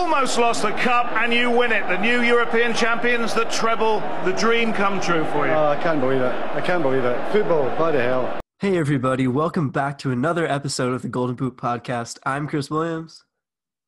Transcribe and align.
almost 0.00 0.36
lost 0.38 0.60
the 0.60 0.72
cup 0.72 1.10
and 1.12 1.32
you 1.32 1.50
win 1.50 1.72
it. 1.72 1.80
The 1.88 1.96
new 1.96 2.20
European 2.20 2.74
champions, 2.74 3.32
the 3.32 3.44
treble, 3.44 4.00
the 4.26 4.32
dream 4.38 4.74
come 4.74 5.00
true 5.00 5.24
for 5.32 5.46
you. 5.46 5.52
Oh, 5.54 5.68
I 5.68 5.82
can't 5.82 6.00
believe 6.00 6.20
it. 6.20 6.34
I 6.54 6.60
can't 6.60 6.82
believe 6.82 7.02
it. 7.02 7.32
Football, 7.32 7.74
by 7.78 7.92
the 7.92 8.02
hell. 8.02 8.38
Hey, 8.58 8.76
everybody. 8.76 9.26
Welcome 9.26 9.70
back 9.70 9.96
to 10.00 10.10
another 10.10 10.46
episode 10.46 10.92
of 10.92 11.00
the 11.00 11.08
Golden 11.08 11.34
Boot 11.34 11.56
Podcast. 11.56 12.18
I'm 12.26 12.46
Chris 12.46 12.70
Williams. 12.70 13.24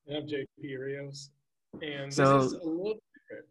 And 0.06 0.16
I'm 0.16 0.22
JP 0.26 0.78
Rios. 0.80 1.28
And 1.82 2.12
So- 2.12 2.38
this 2.38 2.46
is 2.46 2.52
a 2.54 2.64
little 2.64 2.98
different. 3.28 3.46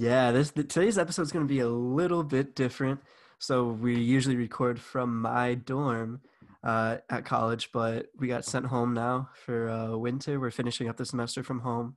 Yeah, 0.00 0.30
this 0.30 0.52
today's 0.52 0.96
episode 0.96 1.22
is 1.22 1.32
going 1.32 1.44
to 1.44 1.52
be 1.52 1.58
a 1.58 1.68
little 1.68 2.22
bit 2.22 2.54
different. 2.54 3.00
So 3.40 3.66
we 3.66 3.98
usually 3.98 4.36
record 4.36 4.80
from 4.80 5.20
my 5.20 5.54
dorm 5.54 6.20
uh, 6.64 6.96
at 7.10 7.24
college, 7.24 7.70
but 7.72 8.06
we 8.18 8.26
got 8.26 8.44
sent 8.44 8.66
home 8.66 8.94
now 8.94 9.28
for 9.44 9.68
uh, 9.68 9.96
winter. 9.96 10.40
We're 10.40 10.50
finishing 10.50 10.88
up 10.88 10.96
the 10.96 11.04
semester 11.04 11.42
from 11.42 11.60
home. 11.60 11.96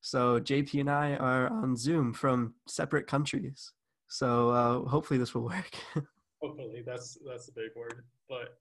So 0.00 0.38
JP 0.38 0.80
and 0.80 0.90
I 0.90 1.14
are 1.16 1.48
on 1.48 1.76
Zoom 1.76 2.12
from 2.12 2.54
separate 2.68 3.08
countries. 3.08 3.72
So 4.08 4.50
uh, 4.50 4.88
hopefully 4.88 5.18
this 5.18 5.34
will 5.34 5.44
work. 5.44 5.70
Hopefully, 6.42 6.82
that's 6.86 7.16
that's 7.26 7.46
the 7.46 7.52
big 7.52 7.70
word. 7.74 8.04
But 8.28 8.58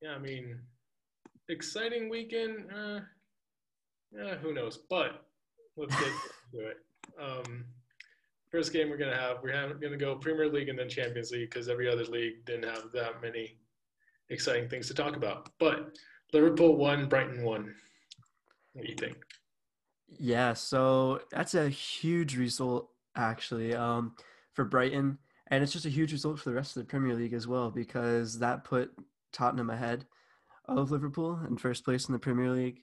yeah, 0.00 0.12
I 0.12 0.18
mean, 0.18 0.58
exciting 1.48 2.08
weekend. 2.08 2.70
Uh, 2.72 3.00
yeah, 4.12 4.36
who 4.36 4.54
knows? 4.54 4.78
But 4.88 5.24
let's 5.76 5.94
get 5.96 6.12
to 6.52 6.58
it. 6.60 6.76
Um, 7.20 7.64
first 8.50 8.72
game 8.72 8.88
we're 8.88 8.96
gonna 8.96 9.16
have, 9.16 9.42
we're 9.42 9.74
gonna 9.74 9.96
go 9.96 10.14
Premier 10.14 10.48
League 10.48 10.68
and 10.68 10.78
then 10.78 10.88
Champions 10.88 11.32
League 11.32 11.50
because 11.50 11.68
every 11.68 11.90
other 11.90 12.04
league 12.04 12.44
didn't 12.46 12.72
have 12.72 12.92
that 12.94 13.20
many 13.20 13.58
exciting 14.30 14.68
things 14.68 14.88
to 14.88 14.94
talk 14.94 15.16
about. 15.16 15.50
But 15.58 15.96
Liverpool 16.32 16.76
won, 16.76 17.08
Brighton 17.08 17.42
won. 17.42 17.74
What 18.72 18.84
do 18.84 18.90
you 18.90 18.96
think? 18.96 19.16
Yeah, 20.18 20.54
so 20.54 21.20
that's 21.30 21.54
a 21.54 21.68
huge 21.68 22.36
result 22.36 22.88
actually 23.16 23.74
um, 23.74 24.14
for 24.54 24.64
Brighton, 24.64 25.18
and 25.48 25.62
it's 25.62 25.72
just 25.72 25.86
a 25.86 25.90
huge 25.90 26.12
result 26.12 26.38
for 26.38 26.48
the 26.48 26.54
rest 26.54 26.76
of 26.76 26.82
the 26.82 26.88
Premier 26.88 27.14
League 27.14 27.34
as 27.34 27.46
well 27.46 27.70
because 27.70 28.38
that 28.38 28.64
put 28.64 28.90
Tottenham 29.32 29.70
ahead 29.70 30.06
of 30.66 30.90
Liverpool 30.90 31.40
in 31.48 31.56
first 31.56 31.84
place 31.84 32.08
in 32.08 32.12
the 32.12 32.18
Premier 32.18 32.50
League. 32.50 32.82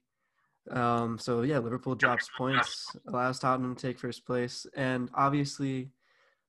Um, 0.71 1.19
so 1.19 1.41
yeah, 1.43 1.59
Liverpool 1.59 1.95
drops 1.95 2.29
points, 2.37 2.95
allows 3.07 3.39
Tottenham 3.39 3.75
to 3.75 3.81
take 3.81 3.99
first 3.99 4.25
place, 4.25 4.65
and 4.75 5.09
obviously 5.13 5.91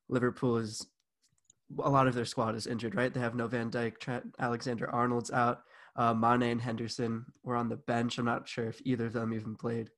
Liverpool 0.08 0.56
is 0.56 0.86
a 1.82 1.90
lot 1.90 2.06
of 2.06 2.14
their 2.14 2.24
squad 2.24 2.54
is 2.54 2.66
injured, 2.66 2.94
right? 2.94 3.12
They 3.12 3.20
have 3.20 3.34
no 3.34 3.46
Van 3.46 3.70
Dijk, 3.70 3.98
Trent 3.98 4.34
Alexander 4.38 4.88
Arnold's 4.90 5.30
out, 5.30 5.62
uh, 5.96 6.14
Mane 6.14 6.42
and 6.42 6.60
Henderson 6.60 7.24
were 7.42 7.56
on 7.56 7.68
the 7.68 7.76
bench. 7.76 8.18
I'm 8.18 8.24
not 8.26 8.48
sure 8.48 8.66
if 8.66 8.80
either 8.84 9.06
of 9.06 9.12
them 9.12 9.32
even 9.32 9.56
played. 9.56 9.90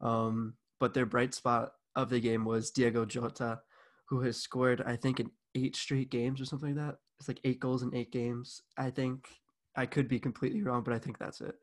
Um, 0.00 0.54
but 0.80 0.92
their 0.92 1.06
bright 1.06 1.34
spot 1.34 1.72
of 1.94 2.10
the 2.10 2.20
game 2.20 2.44
was 2.44 2.70
Diogo 2.70 3.04
Jota, 3.04 3.60
who 4.08 4.20
has 4.20 4.36
scored, 4.36 4.82
I 4.84 4.96
think, 4.96 5.20
in 5.20 5.30
eight 5.54 5.76
straight 5.76 6.10
games 6.10 6.40
or 6.40 6.44
something 6.44 6.76
like 6.76 6.86
that. 6.86 6.96
It's 7.18 7.28
like 7.28 7.40
eight 7.44 7.60
goals 7.60 7.82
in 7.82 7.94
eight 7.94 8.12
games. 8.12 8.60
I 8.76 8.90
think 8.90 9.26
I 9.74 9.86
could 9.86 10.08
be 10.08 10.18
completely 10.18 10.62
wrong, 10.62 10.82
but 10.82 10.92
I 10.92 10.98
think 10.98 11.18
that's 11.18 11.40
it. 11.40 11.54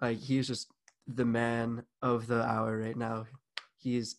Like 0.00 0.18
he's 0.18 0.46
just 0.46 0.68
the 1.06 1.24
man 1.24 1.84
of 2.02 2.26
the 2.26 2.42
hour 2.42 2.78
right 2.78 2.96
now. 2.96 3.26
He's 3.76 4.16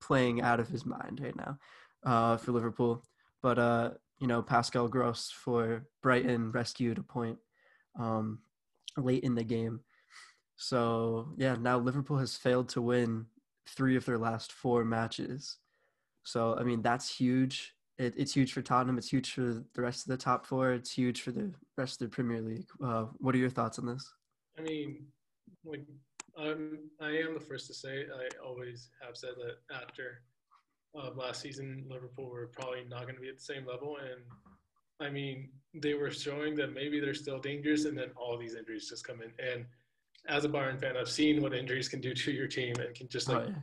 playing 0.00 0.40
out 0.40 0.60
of 0.60 0.68
his 0.68 0.86
mind 0.86 1.20
right 1.22 1.36
now 1.36 1.58
uh, 2.04 2.36
for 2.36 2.52
Liverpool. 2.52 3.02
But 3.42 3.58
uh, 3.58 3.90
you 4.18 4.26
know, 4.26 4.42
Pascal 4.42 4.88
Gross 4.88 5.30
for 5.30 5.86
Brighton 6.02 6.50
rescued 6.50 6.98
a 6.98 7.02
point 7.02 7.38
um, 7.98 8.38
late 8.96 9.24
in 9.24 9.34
the 9.34 9.44
game. 9.44 9.80
So 10.56 11.28
yeah, 11.36 11.56
now 11.58 11.78
Liverpool 11.78 12.18
has 12.18 12.36
failed 12.36 12.68
to 12.70 12.82
win 12.82 13.26
three 13.68 13.96
of 13.96 14.04
their 14.04 14.18
last 14.18 14.52
four 14.52 14.84
matches. 14.84 15.58
So 16.24 16.56
I 16.58 16.62
mean 16.62 16.82
that's 16.82 17.14
huge. 17.14 17.74
It, 17.98 18.14
it's 18.16 18.34
huge 18.34 18.52
for 18.52 18.62
Tottenham. 18.62 18.98
It's 18.98 19.08
huge 19.08 19.32
for 19.32 19.64
the 19.74 19.82
rest 19.82 20.06
of 20.06 20.10
the 20.10 20.22
top 20.22 20.46
four. 20.46 20.72
It's 20.72 20.92
huge 20.92 21.22
for 21.22 21.30
the 21.30 21.52
rest 21.76 22.00
of 22.00 22.10
the 22.10 22.14
Premier 22.14 22.40
League. 22.40 22.68
Uh, 22.82 23.06
what 23.18 23.34
are 23.34 23.38
your 23.38 23.50
thoughts 23.50 23.78
on 23.78 23.86
this? 23.86 24.12
I 24.58 24.62
mean, 24.62 25.06
I 26.38 26.48
am 26.48 27.34
the 27.34 27.44
first 27.46 27.66
to 27.68 27.74
say 27.74 28.04
I 28.04 28.28
always 28.44 28.90
have 29.02 29.16
said 29.16 29.30
that 29.36 29.74
after 29.74 30.22
uh, 30.98 31.10
last 31.16 31.40
season, 31.42 31.84
Liverpool 31.88 32.28
were 32.30 32.46
probably 32.48 32.84
not 32.88 33.02
going 33.02 33.14
to 33.16 33.20
be 33.20 33.28
at 33.28 33.36
the 33.36 33.44
same 33.44 33.66
level. 33.66 33.96
And 33.98 34.22
I 35.00 35.10
mean, 35.10 35.50
they 35.74 35.94
were 35.94 36.10
showing 36.10 36.54
that 36.56 36.72
maybe 36.72 37.00
they're 37.00 37.14
still 37.14 37.38
dangerous, 37.38 37.84
and 37.84 37.96
then 37.96 38.10
all 38.16 38.38
these 38.38 38.54
injuries 38.54 38.88
just 38.88 39.06
come 39.06 39.20
in. 39.22 39.30
And 39.44 39.66
as 40.28 40.44
a 40.44 40.48
Bayern 40.48 40.80
fan, 40.80 40.96
I've 40.96 41.08
seen 41.08 41.42
what 41.42 41.54
injuries 41.54 41.88
can 41.88 42.00
do 42.00 42.14
to 42.14 42.32
your 42.32 42.48
team 42.48 42.74
and 42.80 42.94
can 42.94 43.08
just 43.08 43.28
like 43.28 43.44
Oh, 43.44 43.48
yeah. 43.48 43.54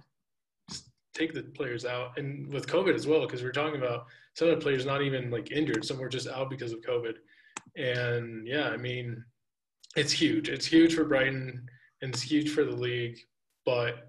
just 0.69 0.89
take 1.13 1.33
the 1.33 1.43
players 1.43 1.85
out. 1.85 2.17
And 2.17 2.51
with 2.53 2.67
COVID 2.67 2.93
as 2.95 3.07
well, 3.07 3.21
because 3.21 3.43
we're 3.43 3.51
talking 3.51 3.81
about 3.81 4.05
some 4.35 4.47
of 4.49 4.55
the 4.55 4.61
players 4.63 4.85
not 4.85 5.01
even 5.01 5.29
like 5.31 5.51
injured, 5.51 5.83
some 5.83 5.97
were 5.97 6.09
just 6.09 6.27
out 6.27 6.49
because 6.49 6.71
of 6.71 6.81
COVID. 6.81 7.15
And 7.75 8.47
yeah, 8.47 8.69
I 8.69 8.77
mean, 8.77 9.23
it's 9.95 10.11
huge. 10.11 10.49
It's 10.49 10.65
huge 10.65 10.95
for 10.95 11.03
Brighton 11.03 11.65
and 12.01 12.13
it's 12.13 12.21
huge 12.21 12.51
for 12.51 12.63
the 12.63 12.71
league. 12.75 13.17
But 13.65 14.07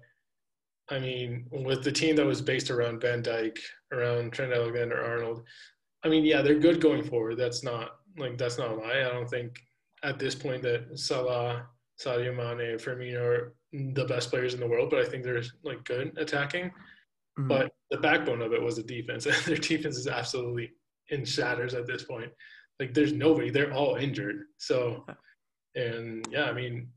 I 0.89 0.99
mean, 0.99 1.47
with 1.51 1.83
the 1.83 1.91
team 1.91 2.15
that 2.17 2.25
was 2.25 2.41
based 2.41 2.69
around 2.69 3.01
Van 3.01 3.23
Dijk, 3.23 3.57
around 3.91 4.31
Trent 4.31 4.53
Alexander 4.53 5.03
Arnold, 5.03 5.43
I 6.03 6.09
mean, 6.09 6.23
yeah, 6.23 6.41
they're 6.41 6.59
good 6.59 6.79
going 6.79 7.03
forward. 7.03 7.37
That's 7.37 7.63
not 7.63 7.97
like 8.17 8.37
that's 8.37 8.57
not 8.57 8.71
a 8.71 8.75
lie. 8.75 8.99
I 8.99 9.11
don't 9.11 9.29
think 9.29 9.59
at 10.03 10.19
this 10.19 10.35
point 10.35 10.61
that 10.61 10.97
Salah, 10.97 11.65
Sadio 11.99 12.35
Mane, 12.35 12.77
Firmino 12.77 13.21
are 13.21 13.55
the 13.73 14.05
best 14.05 14.29
players 14.29 14.53
in 14.53 14.59
the 14.59 14.67
world, 14.67 14.89
but 14.89 14.99
I 14.99 15.05
think 15.05 15.23
they're 15.23 15.41
like 15.63 15.83
good 15.83 16.15
attacking. 16.17 16.71
Mhm. 17.39 17.47
But 17.47 17.71
the 17.89 17.97
backbone 17.97 18.41
of 18.41 18.53
it 18.53 18.61
was 18.61 18.75
the 18.75 18.83
defense. 18.83 19.25
and 19.25 19.35
Their 19.45 19.57
defense 19.57 19.97
is 19.97 20.07
absolutely 20.07 20.71
in 21.09 21.25
shatters 21.25 21.73
at 21.73 21.87
this 21.87 22.03
point. 22.03 22.31
Like 22.79 22.93
there's 22.93 23.13
nobody. 23.13 23.49
They're 23.49 23.73
all 23.73 23.95
injured. 23.95 24.43
So, 24.57 25.05
and 25.75 26.25
yeah, 26.29 26.45
I 26.45 26.53
mean, 26.53 26.89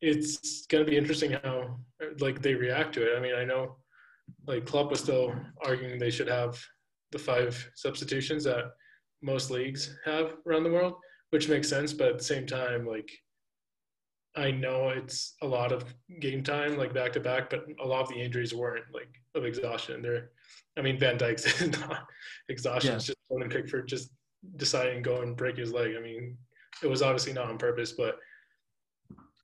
it's 0.00 0.66
gonna 0.66 0.84
be 0.84 0.96
interesting 0.96 1.32
how 1.42 1.78
like 2.20 2.40
they 2.42 2.54
react 2.54 2.94
to 2.94 3.02
it. 3.02 3.16
I 3.16 3.20
mean, 3.20 3.34
I 3.34 3.44
know 3.44 3.76
like 4.46 4.66
Klopp 4.66 4.90
was 4.90 5.00
still 5.00 5.34
arguing 5.64 5.98
they 5.98 6.10
should 6.10 6.28
have 6.28 6.58
the 7.12 7.18
five 7.18 7.70
substitutions 7.74 8.44
that 8.44 8.72
most 9.22 9.50
leagues 9.50 9.96
have 10.04 10.34
around 10.46 10.64
the 10.64 10.70
world, 10.70 10.94
which 11.30 11.48
makes 11.48 11.68
sense. 11.68 11.92
But 11.92 12.08
at 12.08 12.18
the 12.18 12.24
same 12.24 12.46
time, 12.46 12.86
like 12.86 13.10
I 14.36 14.50
know 14.50 14.90
it's 14.90 15.34
a 15.42 15.46
lot 15.46 15.72
of 15.72 15.84
game 16.20 16.42
time, 16.42 16.76
like 16.76 16.94
back 16.94 17.12
to 17.14 17.20
back, 17.20 17.50
but 17.50 17.64
a 17.82 17.86
lot 17.86 18.02
of 18.02 18.08
the 18.08 18.20
injuries 18.20 18.54
weren't 18.54 18.84
like 18.94 19.08
of 19.34 19.44
exhaustion. 19.44 20.02
They're, 20.02 20.30
I 20.76 20.82
mean, 20.82 20.98
Van 20.98 21.18
Dijk's 21.18 21.46
is 21.60 21.80
not 21.80 22.06
exhaustion. 22.48 22.92
Yeah. 22.92 22.96
It's 22.96 23.06
just 23.06 23.18
Jordan 23.28 23.50
Pickford 23.50 23.88
just 23.88 24.10
deciding 24.56 25.02
to 25.02 25.10
go 25.10 25.22
and 25.22 25.36
break 25.36 25.56
his 25.56 25.72
leg. 25.72 25.94
I 25.98 26.00
mean, 26.00 26.36
it 26.82 26.86
was 26.86 27.02
obviously 27.02 27.32
not 27.32 27.50
on 27.50 27.58
purpose, 27.58 27.92
but 27.92 28.18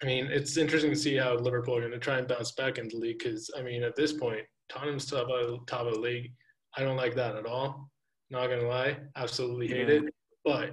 I 0.03 0.07
mean, 0.07 0.27
it's 0.31 0.57
interesting 0.57 0.91
to 0.91 0.97
see 0.97 1.17
how 1.17 1.35
Liverpool 1.37 1.77
are 1.77 1.81
going 1.81 1.93
to 1.93 1.99
try 1.99 2.19
and 2.19 2.29
bounce 2.29 2.53
back 2.53 2.77
into 2.79 2.97
the 2.97 3.03
league 3.03 3.19
because, 3.19 3.51
I 3.57 3.63
mean, 3.63 3.83
at 3.83 3.97
this 3.97 4.13
point, 4.13 4.43
Tottenham's 4.69 5.07
top 5.07 5.29
of, 5.31 5.65
top 5.67 5.87
of 5.87 5.95
the 5.95 6.01
league. 6.01 6.33
I 6.77 6.83
don't 6.83 6.97
like 6.97 7.15
that 7.15 7.37
at 7.37 7.47
all. 7.47 7.91
Not 8.31 8.49
going 8.49 8.61
to 8.61 8.69
lie. 8.69 8.99
Absolutely 9.17 9.69
hate 9.69 9.89
Yeah. 9.89 9.95
it. 9.95 10.15
But 10.45 10.65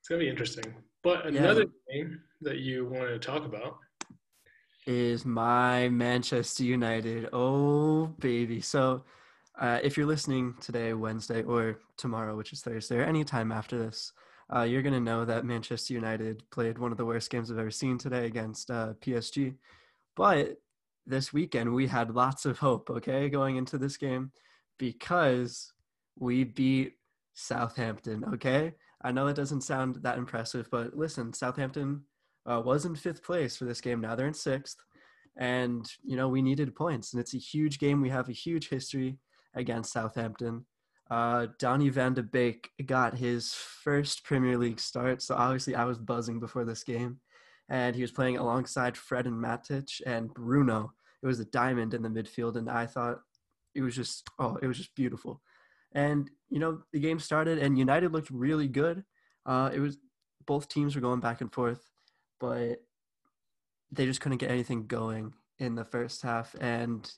it's 0.00 0.08
going 0.08 0.18
to 0.20 0.24
be 0.24 0.28
interesting. 0.30 0.74
But 1.04 1.32
Yeah. 1.32 1.42
another 1.42 1.66
game 1.92 2.20
that 2.40 2.58
you 2.58 2.86
wanted 2.86 3.10
to 3.10 3.18
talk 3.20 3.44
about 3.44 3.78
is 4.86 5.24
my 5.24 5.88
Manchester 5.88 6.64
United. 6.64 7.28
Oh, 7.32 8.06
baby. 8.18 8.60
So, 8.60 9.04
uh, 9.60 9.78
if 9.84 9.96
you're 9.96 10.06
listening 10.06 10.54
today, 10.60 10.92
Wednesday, 10.92 11.44
or 11.44 11.78
tomorrow, 11.96 12.36
which 12.36 12.52
is 12.52 12.62
Thursday, 12.62 12.96
or 12.98 13.04
any 13.04 13.22
time 13.22 13.52
after 13.52 13.78
this, 13.78 14.12
uh, 14.54 14.62
you're 14.62 14.82
going 14.82 14.94
to 14.94 15.00
know 15.00 15.24
that 15.24 15.44
Manchester 15.44 15.94
United 15.94 16.42
played 16.50 16.78
one 16.78 16.92
of 16.92 16.98
the 16.98 17.04
worst 17.04 17.30
games 17.30 17.50
I've 17.50 17.58
ever 17.58 17.70
seen 17.70 17.98
today 17.98 18.26
against 18.26 18.70
uh, 18.70 18.94
PSG. 19.00 19.54
But 20.16 20.56
this 21.06 21.32
weekend, 21.32 21.72
we 21.72 21.86
had 21.86 22.14
lots 22.14 22.44
of 22.44 22.58
hope, 22.58 22.90
okay, 22.90 23.28
going 23.28 23.56
into 23.56 23.78
this 23.78 23.96
game 23.96 24.32
because 24.78 25.72
we 26.18 26.44
beat 26.44 26.94
Southampton, 27.34 28.24
okay? 28.34 28.74
I 29.02 29.12
know 29.12 29.26
it 29.26 29.36
doesn't 29.36 29.62
sound 29.62 29.96
that 30.02 30.18
impressive, 30.18 30.68
but 30.70 30.96
listen, 30.96 31.32
Southampton 31.32 32.02
uh, 32.46 32.62
was 32.64 32.84
in 32.84 32.94
fifth 32.94 33.22
place 33.22 33.56
for 33.56 33.64
this 33.64 33.80
game. 33.80 34.00
Now 34.00 34.14
they're 34.14 34.26
in 34.26 34.34
sixth. 34.34 34.76
And, 35.36 35.90
you 36.04 36.16
know, 36.16 36.28
we 36.28 36.42
needed 36.42 36.76
points. 36.76 37.12
And 37.12 37.20
it's 37.20 37.34
a 37.34 37.38
huge 37.38 37.78
game. 37.78 38.00
We 38.00 38.10
have 38.10 38.28
a 38.28 38.32
huge 38.32 38.68
history 38.68 39.18
against 39.54 39.92
Southampton. 39.92 40.64
Uh, 41.10 41.48
Donny 41.58 41.90
van 41.90 42.14
de 42.14 42.22
Beek 42.22 42.70
got 42.86 43.18
his 43.18 43.52
first 43.52 44.24
Premier 44.24 44.56
League 44.56 44.80
start. 44.80 45.22
So 45.22 45.34
obviously 45.34 45.74
I 45.74 45.84
was 45.84 45.98
buzzing 45.98 46.40
before 46.40 46.64
this 46.64 46.82
game. 46.82 47.20
And 47.68 47.94
he 47.96 48.02
was 48.02 48.12
playing 48.12 48.36
alongside 48.36 48.96
Fred 48.96 49.26
and 49.26 49.42
Matic 49.42 50.00
and 50.06 50.32
Bruno. 50.32 50.92
It 51.22 51.26
was 51.26 51.40
a 51.40 51.44
diamond 51.46 51.94
in 51.94 52.02
the 52.02 52.08
midfield. 52.08 52.56
And 52.56 52.68
I 52.68 52.86
thought 52.86 53.20
it 53.74 53.82
was 53.82 53.94
just, 53.94 54.28
oh, 54.38 54.58
it 54.60 54.66
was 54.66 54.76
just 54.76 54.94
beautiful. 54.94 55.40
And, 55.92 56.30
you 56.50 56.58
know, 56.58 56.82
the 56.92 57.00
game 57.00 57.18
started 57.18 57.58
and 57.58 57.78
United 57.78 58.12
looked 58.12 58.30
really 58.30 58.68
good. 58.68 59.04
Uh, 59.46 59.70
it 59.72 59.80
was 59.80 59.96
both 60.46 60.68
teams 60.68 60.94
were 60.94 61.00
going 61.00 61.20
back 61.20 61.40
and 61.40 61.52
forth, 61.52 61.90
but 62.40 62.82
they 63.92 64.04
just 64.04 64.20
couldn't 64.20 64.38
get 64.38 64.50
anything 64.50 64.86
going. 64.86 65.32
in 65.58 65.74
the 65.74 65.84
first 65.84 66.22
half, 66.22 66.54
and 66.60 67.10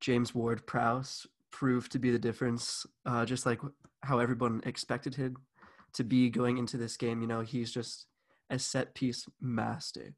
James 0.00 0.34
Ward 0.34 0.66
Prowse 0.66 1.26
proved 1.50 1.92
to 1.92 1.98
be 1.98 2.10
the 2.10 2.18
difference, 2.18 2.86
uh, 3.06 3.24
just 3.24 3.46
like 3.46 3.60
how 4.02 4.18
everyone 4.18 4.60
expected 4.64 5.14
him 5.14 5.36
to 5.94 6.04
be 6.04 6.30
going 6.30 6.58
into 6.58 6.76
this 6.76 6.96
game. 6.96 7.20
You 7.20 7.28
know, 7.28 7.40
he's 7.40 7.72
just 7.72 8.06
a 8.50 8.58
set 8.58 8.94
piece 8.94 9.26
master. 9.40 10.14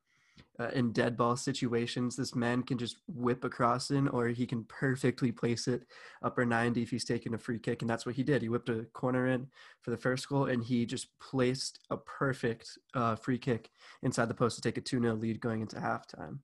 Uh, 0.59 0.69
in 0.75 0.93
dead 0.93 1.17
ball 1.17 1.37
situations, 1.37 2.17
this 2.17 2.35
man 2.35 2.63
can 2.63 2.77
just 2.77 2.99
whip 3.09 3.45
across 3.45 3.91
in, 3.91 4.09
or 4.09 4.29
he 4.29 4.47
can 4.47 4.63
perfectly 4.65 5.33
place 5.33 5.67
it 5.67 5.87
upper 6.23 6.45
90 6.45 6.83
if 6.83 6.91
he's 6.91 7.05
taking 7.05 7.33
a 7.33 7.39
free 7.39 7.59
kick. 7.59 7.81
And 7.81 7.89
that's 7.89 8.05
what 8.05 8.15
he 8.15 8.23
did. 8.23 8.43
He 8.43 8.51
whipped 8.51 8.69
a 8.69 8.87
corner 8.93 9.29
in 9.29 9.47
for 9.81 9.91
the 9.91 9.97
first 9.97 10.29
goal, 10.29 10.47
and 10.47 10.63
he 10.63 10.85
just 10.85 11.19
placed 11.19 11.79
a 11.89 11.97
perfect 11.97 12.79
uh, 12.93 13.17
free 13.17 13.39
kick 13.39 13.71
inside 14.03 14.29
the 14.29 14.35
post 14.35 14.57
to 14.57 14.63
take 14.63 14.77
a 14.77 14.83
2 14.83 15.01
0 15.01 15.15
lead 15.15 15.41
going 15.41 15.63
into 15.63 15.77
halftime. 15.77 16.41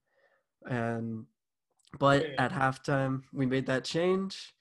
And 0.66 1.26
but 1.98 2.26
at 2.38 2.52
halftime, 2.52 3.22
we 3.32 3.46
made 3.46 3.66
that 3.66 3.84
change, 3.84 4.54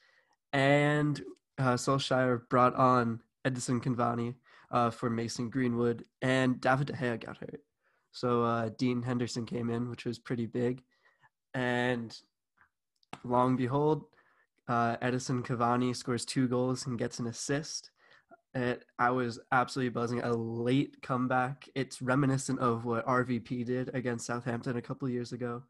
and 0.55 1.21
uh, 1.57 1.73
Solskjaer 1.73 2.47
brought 2.49 2.73
on 2.75 3.19
Edinson 3.45 3.83
Cavani 3.83 4.35
uh, 4.71 4.89
for 4.89 5.09
Mason 5.09 5.49
Greenwood, 5.49 6.05
and 6.21 6.61
David 6.61 6.87
De 6.87 6.93
Gea 6.93 7.23
got 7.23 7.37
hurt. 7.37 7.61
So 8.13 8.43
uh, 8.43 8.69
Dean 8.77 9.03
Henderson 9.03 9.45
came 9.45 9.69
in, 9.69 9.89
which 9.89 10.05
was 10.05 10.17
pretty 10.17 10.45
big. 10.45 10.81
And 11.53 12.17
long 13.25 13.57
behold, 13.57 14.05
uh, 14.69 14.95
Edinson 14.97 15.45
Cavani 15.45 15.93
scores 15.93 16.23
two 16.23 16.47
goals 16.47 16.85
and 16.87 16.97
gets 16.97 17.19
an 17.19 17.27
assist. 17.27 17.91
It, 18.53 18.85
I 18.97 19.11
was 19.11 19.39
absolutely 19.51 19.89
buzzing. 19.89 20.21
A 20.21 20.31
late 20.31 21.01
comeback. 21.01 21.67
It's 21.75 22.01
reminiscent 22.01 22.59
of 22.59 22.85
what 22.85 23.05
RVP 23.05 23.65
did 23.65 23.93
against 23.93 24.25
Southampton 24.25 24.77
a 24.77 24.81
couple 24.81 25.09
years 25.09 25.33
ago. 25.33 25.63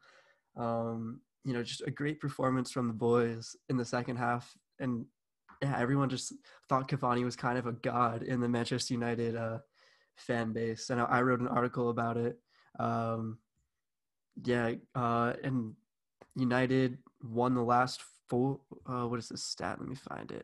Um, 0.56 1.20
you 1.44 1.52
know, 1.52 1.64
just 1.64 1.82
a 1.84 1.90
great 1.90 2.20
performance 2.20 2.70
from 2.70 2.86
the 2.86 2.94
boys 2.94 3.56
in 3.68 3.76
the 3.76 3.84
second 3.84 4.16
half. 4.16 4.56
And 4.78 5.06
yeah, 5.62 5.78
everyone 5.78 6.08
just 6.08 6.34
thought 6.68 6.88
Cavani 6.88 7.24
was 7.24 7.36
kind 7.36 7.58
of 7.58 7.66
a 7.66 7.72
god 7.72 8.22
in 8.22 8.40
the 8.40 8.48
Manchester 8.48 8.94
United 8.94 9.36
uh, 9.36 9.58
fan 10.16 10.52
base, 10.52 10.90
and 10.90 11.00
I 11.00 11.20
wrote 11.22 11.40
an 11.40 11.48
article 11.48 11.90
about 11.90 12.16
it. 12.16 12.38
Um, 12.78 13.38
yeah, 14.44 14.72
uh, 14.94 15.32
and 15.42 15.74
United 16.34 16.98
won 17.22 17.54
the 17.54 17.62
last 17.62 18.02
four. 18.28 18.60
Uh, 18.86 19.06
what 19.06 19.18
is 19.18 19.28
this 19.28 19.44
stat? 19.44 19.78
Let 19.80 19.88
me 19.88 19.96
find 19.96 20.30
it. 20.30 20.42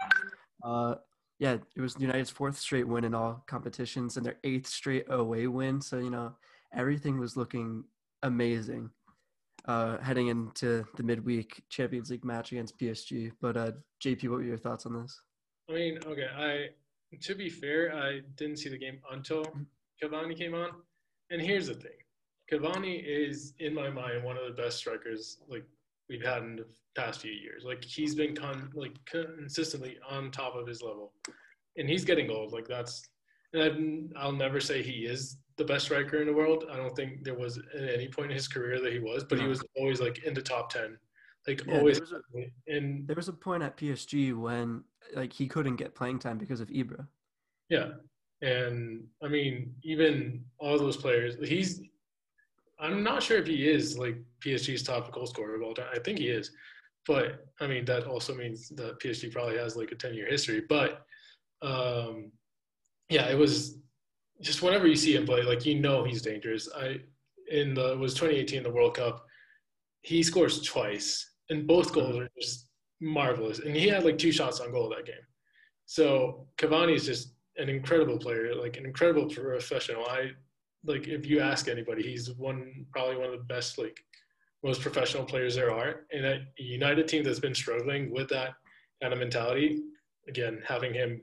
Uh, 0.63 0.95
yeah, 1.39 1.57
it 1.77 1.81
was 1.81 1.97
United's 1.99 2.31
fourth 2.31 2.59
straight 2.59 2.87
win 2.87 3.05
in 3.05 3.15
all 3.15 3.43
competitions 3.47 4.17
and 4.17 4.25
their 4.25 4.39
eighth 4.45 4.69
straight 4.69 5.07
away 5.09 5.47
win. 5.47 5.81
So 5.81 5.99
you 5.99 6.11
know 6.11 6.35
everything 6.75 7.19
was 7.19 7.37
looking 7.37 7.85
amazing 8.23 8.91
uh, 9.67 9.99
heading 9.99 10.29
into 10.29 10.85
the 10.97 11.03
midweek 11.03 11.63
Champions 11.69 12.11
League 12.11 12.25
match 12.25 12.53
against 12.53 12.79
PSG. 12.79 13.33
But 13.41 13.57
uh, 13.57 13.73
JP, 14.03 14.25
what 14.25 14.39
were 14.39 14.43
your 14.43 14.59
thoughts 14.59 14.87
on 14.87 15.01
this? 15.01 15.21
I 15.69 15.75
mean, 15.75 15.99
okay, 16.07 16.27
I 16.37 16.69
to 17.21 17.35
be 17.35 17.49
fair, 17.49 17.95
I 17.95 18.21
didn't 18.37 18.59
see 18.59 18.69
the 18.69 18.79
game 18.79 18.99
until 19.11 19.47
Cavani 20.03 20.37
came 20.37 20.55
on. 20.55 20.71
And 21.31 21.41
here's 21.41 21.69
the 21.69 21.75
thing: 21.75 21.93
Cavani 22.51 23.03
is, 23.05 23.55
in 23.59 23.75
my 23.75 23.91
mind, 23.91 24.25
one 24.25 24.37
of 24.37 24.45
the 24.45 24.63
best 24.63 24.79
strikers 24.79 25.39
like 25.49 25.65
we've 26.09 26.25
had 26.25 26.43
in 26.43 26.57
the 26.57 26.67
past 26.97 27.21
few 27.21 27.33
years. 27.33 27.65
Like 27.65 27.85
he's 27.85 28.15
been 28.15 28.35
con- 28.35 28.71
like 28.75 28.97
consistently 29.07 29.99
on 30.09 30.31
top 30.31 30.57
of 30.57 30.67
his 30.67 30.83
level, 30.83 31.13
and 31.77 31.89
he's 31.89 32.05
getting 32.05 32.31
old. 32.31 32.53
Like 32.53 32.67
that's, 32.67 33.09
and 33.53 34.13
i 34.17 34.25
will 34.25 34.33
never 34.33 34.61
say 34.61 34.83
he 34.83 35.07
is 35.07 35.37
the 35.57 35.65
best 35.65 35.87
striker 35.87 36.21
in 36.21 36.27
the 36.27 36.33
world. 36.33 36.65
I 36.71 36.77
don't 36.77 36.95
think 36.95 37.25
there 37.25 37.35
was 37.35 37.59
at 37.59 37.89
any 37.89 38.09
point 38.09 38.31
in 38.31 38.37
his 38.37 38.49
career 38.49 38.81
that 38.81 38.93
he 38.93 38.99
was, 38.99 39.25
but 39.25 39.39
no. 39.39 39.45
he 39.45 39.49
was 39.49 39.63
always 39.77 40.01
like 40.01 40.25
in 40.25 40.35
the 40.35 40.43
top 40.43 40.71
ten, 40.71 40.97
like 41.47 41.65
yeah, 41.67 41.79
always. 41.79 41.99
There 41.99 42.21
was, 42.35 42.47
a, 42.47 42.73
and 42.75 43.07
there 43.07 43.17
was 43.17 43.29
a 43.29 43.33
point 43.33 43.63
at 43.63 43.77
PSG 43.77 44.35
when 44.37 44.85
like 45.15 45.33
he 45.33 45.47
couldn't 45.47 45.77
get 45.77 45.95
playing 45.95 46.19
time 46.19 46.39
because 46.39 46.61
of 46.61 46.69
Ibra. 46.69 47.07
Yeah, 47.69 47.93
and 48.41 49.05
I 49.23 49.29
mean 49.29 49.75
even 49.83 50.45
all 50.59 50.79
those 50.79 50.97
players, 50.97 51.37
he's. 51.47 51.83
I'm 52.79 53.05
not 53.05 53.23
sure 53.23 53.39
if 53.39 53.47
he 53.47 53.71
is 53.71 53.97
like 53.97 54.17
PSG's 54.45 54.83
top 54.83 55.13
goal 55.13 55.27
scorer 55.27 55.55
of 55.55 55.63
all 55.63 55.75
time. 55.75 55.87
I 55.95 56.01
think 56.01 56.19
he 56.19 56.29
is, 56.29 56.51
but 57.07 57.47
I 57.61 57.67
mean 57.67 57.85
that 57.85 58.07
also 58.07 58.35
means 58.35 58.71
that 58.71 58.99
PSG 58.99 59.31
probably 59.33 59.57
has 59.59 59.77
like 59.77 59.93
a 59.93 59.95
10 59.95 60.15
year 60.15 60.27
history. 60.29 60.63
But 60.69 61.07
um, 61.61 62.33
yeah, 63.09 63.29
it 63.29 63.39
was 63.39 63.79
just 64.41 64.63
whenever 64.63 64.87
you 64.87 64.97
see 64.97 65.15
him 65.15 65.27
play, 65.27 65.43
like 65.43 65.67
you 65.67 65.79
know 65.79 66.05
he's 66.05 66.23
dangerous. 66.23 66.69
I 66.77 67.01
in 67.51 67.75
the 67.75 67.93
it 67.93 67.99
was 67.99 68.15
2018 68.15 68.63
the 68.63 68.71
World 68.71 68.97
Cup, 68.97 69.25
he 70.03 70.23
scores 70.23 70.63
twice, 70.63 71.31
and 71.51 71.67
both 71.67 71.93
goals 71.93 72.15
mm-hmm. 72.15 72.25
are 72.25 72.31
just 72.41 72.69
marvelous. 73.01 73.59
And 73.61 73.77
he 73.77 73.89
had 73.89 74.05
like 74.05 74.19
two 74.19 74.33
shots 74.33 74.61
on 74.61 74.73
goal 74.73 74.89
that 74.91 75.07
game. 75.07 75.17
So 75.87 76.47
Cavani 76.57 76.95
is 76.95 77.07
just 77.07 77.35
an 77.57 77.69
incredible 77.69 78.19
player, 78.19 78.55
like 78.55 78.77
an 78.77 78.87
incredible 78.87 79.27
professional. 79.27 80.07
I 80.07 80.31
like 80.85 81.07
if 81.07 81.27
you 81.27 81.41
ask 81.41 81.69
anybody, 81.69 82.03
he's 82.03 82.33
one 82.33 82.87
probably 82.93 83.17
one 83.17 83.27
of 83.27 83.33
the 83.33 83.45
best 83.45 83.79
like 83.79 83.99
most 84.65 84.81
professional 84.81 85.25
players 85.25 85.55
there 85.55 85.73
are. 85.73 86.07
And 86.13 86.25
a 86.25 86.47
United 86.57 87.09
team 87.09 87.25
that's 87.25 87.41
been 87.41 87.55
struggling 87.55 88.13
with 88.13 88.29
that 88.31 88.55
kind 89.01 89.13
of 89.13 89.19
mentality, 89.19 89.83
again, 90.29 90.63
having 90.67 90.95
him 90.95 91.21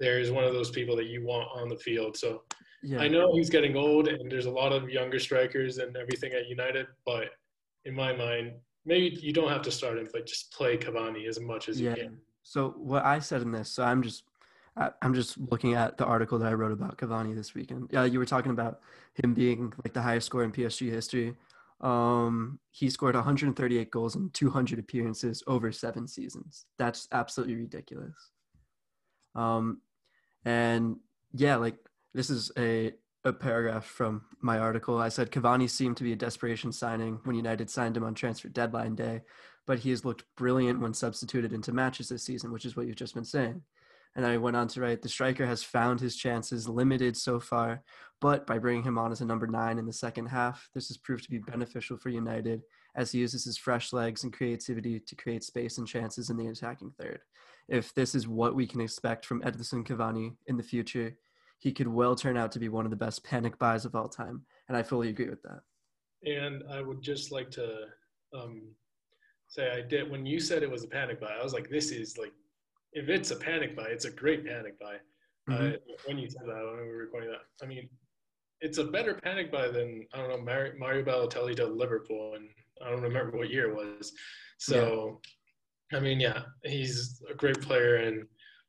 there 0.00 0.18
is 0.18 0.30
one 0.30 0.44
of 0.44 0.52
those 0.52 0.70
people 0.70 0.96
that 0.96 1.06
you 1.06 1.24
want 1.24 1.48
on 1.54 1.68
the 1.68 1.76
field. 1.76 2.16
So 2.16 2.42
yeah. 2.82 3.00
I 3.00 3.08
know 3.08 3.32
he's 3.34 3.50
getting 3.50 3.76
old 3.76 4.08
and 4.08 4.32
there's 4.32 4.46
a 4.46 4.50
lot 4.50 4.72
of 4.72 4.88
younger 4.88 5.20
strikers 5.20 5.78
and 5.78 5.96
everything 5.96 6.32
at 6.32 6.48
United, 6.48 6.86
but 7.04 7.28
in 7.84 7.94
my 7.94 8.12
mind, 8.12 8.52
maybe 8.84 9.16
you 9.20 9.32
don't 9.32 9.50
have 9.50 9.62
to 9.62 9.70
start 9.70 9.98
him, 9.98 10.08
but 10.12 10.26
just 10.26 10.52
play 10.52 10.76
Cavani 10.76 11.28
as 11.28 11.38
much 11.38 11.68
as 11.68 11.80
yeah. 11.80 11.90
you 11.90 11.96
can. 11.96 12.16
So 12.42 12.70
what 12.78 13.04
I 13.04 13.18
said 13.18 13.42
in 13.42 13.52
this, 13.52 13.70
so 13.70 13.84
I'm 13.84 14.02
just 14.02 14.24
I'm 15.02 15.12
just 15.12 15.36
looking 15.36 15.74
at 15.74 15.98
the 15.98 16.06
article 16.06 16.38
that 16.38 16.48
I 16.48 16.54
wrote 16.54 16.72
about 16.72 16.96
Cavani 16.96 17.34
this 17.34 17.54
weekend. 17.54 17.90
Yeah, 17.92 18.04
you 18.04 18.18
were 18.18 18.24
talking 18.24 18.52
about 18.52 18.80
him 19.22 19.34
being 19.34 19.72
like 19.84 19.92
the 19.92 20.00
highest 20.00 20.26
scorer 20.26 20.44
in 20.44 20.52
PSG 20.52 20.90
history. 20.90 21.34
Um, 21.80 22.58
he 22.70 22.88
scored 22.88 23.14
138 23.14 23.90
goals 23.90 24.14
in 24.14 24.30
200 24.30 24.78
appearances 24.78 25.42
over 25.46 25.72
seven 25.72 26.06
seasons. 26.06 26.66
That's 26.78 27.08
absolutely 27.12 27.56
ridiculous. 27.56 28.14
Um, 29.34 29.80
and 30.44 30.96
yeah, 31.32 31.56
like 31.56 31.76
this 32.14 32.30
is 32.30 32.50
a 32.58 32.92
a 33.24 33.32
paragraph 33.32 33.84
from 33.84 34.22
my 34.40 34.58
article. 34.58 34.98
I 34.98 35.10
said 35.10 35.30
Cavani 35.30 35.68
seemed 35.68 35.98
to 35.98 36.04
be 36.04 36.12
a 36.12 36.16
desperation 36.16 36.72
signing 36.72 37.20
when 37.24 37.36
United 37.36 37.68
signed 37.68 37.96
him 37.96 38.04
on 38.04 38.14
transfer 38.14 38.48
deadline 38.48 38.94
day, 38.94 39.20
but 39.66 39.78
he 39.78 39.90
has 39.90 40.04
looked 40.04 40.24
brilliant 40.36 40.80
when 40.80 40.94
substituted 40.94 41.52
into 41.52 41.72
matches 41.72 42.08
this 42.08 42.24
season, 42.24 42.50
which 42.50 42.64
is 42.64 42.76
what 42.76 42.86
you've 42.86 42.96
just 42.96 43.14
been 43.14 43.24
saying. 43.24 43.62
And 44.16 44.26
I 44.26 44.38
went 44.38 44.56
on 44.56 44.68
to 44.68 44.80
write 44.80 45.02
the 45.02 45.08
striker 45.08 45.46
has 45.46 45.62
found 45.62 46.00
his 46.00 46.16
chances 46.16 46.68
limited 46.68 47.16
so 47.16 47.38
far, 47.38 47.82
but 48.20 48.46
by 48.46 48.58
bringing 48.58 48.82
him 48.82 48.98
on 48.98 49.12
as 49.12 49.20
a 49.20 49.26
number 49.26 49.46
nine 49.46 49.78
in 49.78 49.86
the 49.86 49.92
second 49.92 50.26
half, 50.26 50.68
this 50.74 50.88
has 50.88 50.96
proved 50.96 51.24
to 51.24 51.30
be 51.30 51.38
beneficial 51.38 51.96
for 51.96 52.08
United 52.08 52.62
as 52.96 53.12
he 53.12 53.18
uses 53.18 53.44
his 53.44 53.58
fresh 53.58 53.92
legs 53.92 54.24
and 54.24 54.32
creativity 54.32 54.98
to 54.98 55.14
create 55.14 55.44
space 55.44 55.78
and 55.78 55.86
chances 55.86 56.30
in 56.30 56.36
the 56.36 56.48
attacking 56.48 56.90
third 56.98 57.20
if 57.70 57.94
this 57.94 58.14
is 58.14 58.28
what 58.28 58.54
we 58.54 58.66
can 58.66 58.80
expect 58.80 59.24
from 59.24 59.40
Edinson 59.42 59.86
Cavani 59.86 60.34
in 60.48 60.56
the 60.56 60.62
future, 60.62 61.16
he 61.58 61.72
could 61.72 61.88
well 61.88 62.16
turn 62.16 62.36
out 62.36 62.50
to 62.52 62.58
be 62.58 62.68
one 62.68 62.84
of 62.84 62.90
the 62.90 62.96
best 62.96 63.22
panic 63.22 63.58
buys 63.58 63.84
of 63.84 63.94
all 63.94 64.08
time. 64.08 64.42
And 64.68 64.76
I 64.76 64.82
fully 64.82 65.08
agree 65.08 65.28
with 65.28 65.42
that. 65.42 65.60
And 66.24 66.64
I 66.70 66.82
would 66.82 67.00
just 67.00 67.32
like 67.32 67.50
to 67.52 67.84
um, 68.34 68.62
say 69.48 69.70
I 69.70 69.82
did 69.82 70.10
when 70.10 70.26
you 70.26 70.40
said 70.40 70.62
it 70.62 70.70
was 70.70 70.84
a 70.84 70.88
panic 70.88 71.20
buy, 71.20 71.32
I 71.38 71.42
was 71.42 71.52
like, 71.52 71.70
this 71.70 71.90
is 71.90 72.18
like, 72.18 72.32
if 72.92 73.08
it's 73.08 73.30
a 73.30 73.36
panic 73.36 73.76
buy, 73.76 73.86
it's 73.88 74.04
a 74.04 74.10
great 74.10 74.44
panic 74.44 74.78
buy. 74.80 74.96
Mm-hmm. 75.48 75.68
Uh, 75.68 75.94
when 76.06 76.18
you 76.18 76.28
said 76.28 76.42
that, 76.46 76.54
when 76.54 76.82
we 76.82 76.88
were 76.88 76.98
recording 76.98 77.30
that, 77.30 77.64
I 77.64 77.68
mean, 77.68 77.88
it's 78.60 78.78
a 78.78 78.84
better 78.84 79.14
panic 79.14 79.50
buy 79.52 79.68
than 79.68 80.06
I 80.12 80.18
don't 80.18 80.28
know 80.28 80.42
Mario, 80.42 80.72
Mario 80.78 81.04
Balotelli 81.04 81.56
to 81.56 81.66
Liverpool, 81.66 82.34
and 82.34 82.48
I 82.84 82.90
don't 82.90 83.02
remember 83.02 83.36
what 83.36 83.50
year 83.50 83.70
it 83.70 83.74
was. 83.74 84.12
So 84.58 85.20
I 85.92 86.00
mean, 86.00 86.20
yeah, 86.20 86.42
he's 86.64 87.22
a 87.30 87.34
great 87.34 87.60
player, 87.60 87.96
and 87.96 88.24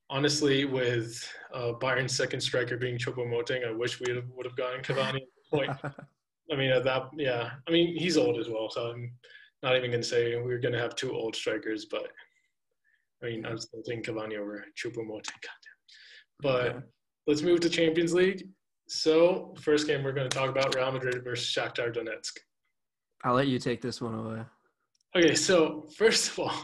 honestly, 0.10 0.66
with 0.66 1.28
uh, 1.54 1.74
Bayern's 1.74 2.16
second 2.16 2.42
striker 2.42 2.78
being 2.78 2.98
Choupo-Moting, 2.98 3.64
I 3.68 3.72
wish 3.72 4.00
we 4.00 4.14
would 4.14 4.46
have 4.46 4.56
gotten 4.56 4.82
Cavani 4.82 5.16
at 5.16 5.22
the 5.52 5.58
point. 5.58 5.72
I 6.52 6.56
mean, 6.56 6.72
at 6.72 6.84
that, 6.84 7.10
yeah, 7.16 7.52
I 7.68 7.72
mean, 7.72 7.96
he's 7.96 8.18
old 8.18 8.38
as 8.38 8.50
well, 8.50 8.70
so 8.70 8.92
I'm 8.92 9.14
not 9.64 9.78
even 9.78 9.92
going 9.92 10.02
to 10.02 10.08
say 10.08 10.36
we're 10.36 10.60
going 10.60 10.74
to 10.74 10.80
have 10.80 10.96
two 10.96 11.14
old 11.14 11.36
strikers, 11.36 11.86
but 11.86 12.08
I 13.24 13.28
mean, 13.28 13.46
I'm 13.46 13.58
still 13.58 13.82
thinking 13.86 14.16
Cavani 14.16 14.38
over 14.38 14.66
Choupo-Moting. 14.76 15.34
But 16.42 16.66
yeah. 16.66 16.80
let's 17.28 17.44
move 17.44 17.60
to 17.62 17.70
Champions 17.70 18.14
League. 18.14 18.48
So, 18.88 19.54
first 19.62 19.88
game 19.88 20.04
we're 20.04 20.12
going 20.12 20.30
to 20.30 20.36
talk 20.36 20.50
about 20.50 20.76
Real 20.76 20.92
Madrid 20.92 21.24
versus 21.24 21.48
Shakhtar 21.48 21.96
Donetsk. 21.96 22.34
I'll 23.24 23.36
let 23.36 23.48
you 23.48 23.60
take 23.60 23.82
this 23.82 24.02
one 24.02 24.16
away. 24.16 24.42
Okay, 25.16 25.36
so 25.36 25.86
first 25.96 26.32
of 26.32 26.40
all, 26.40 26.64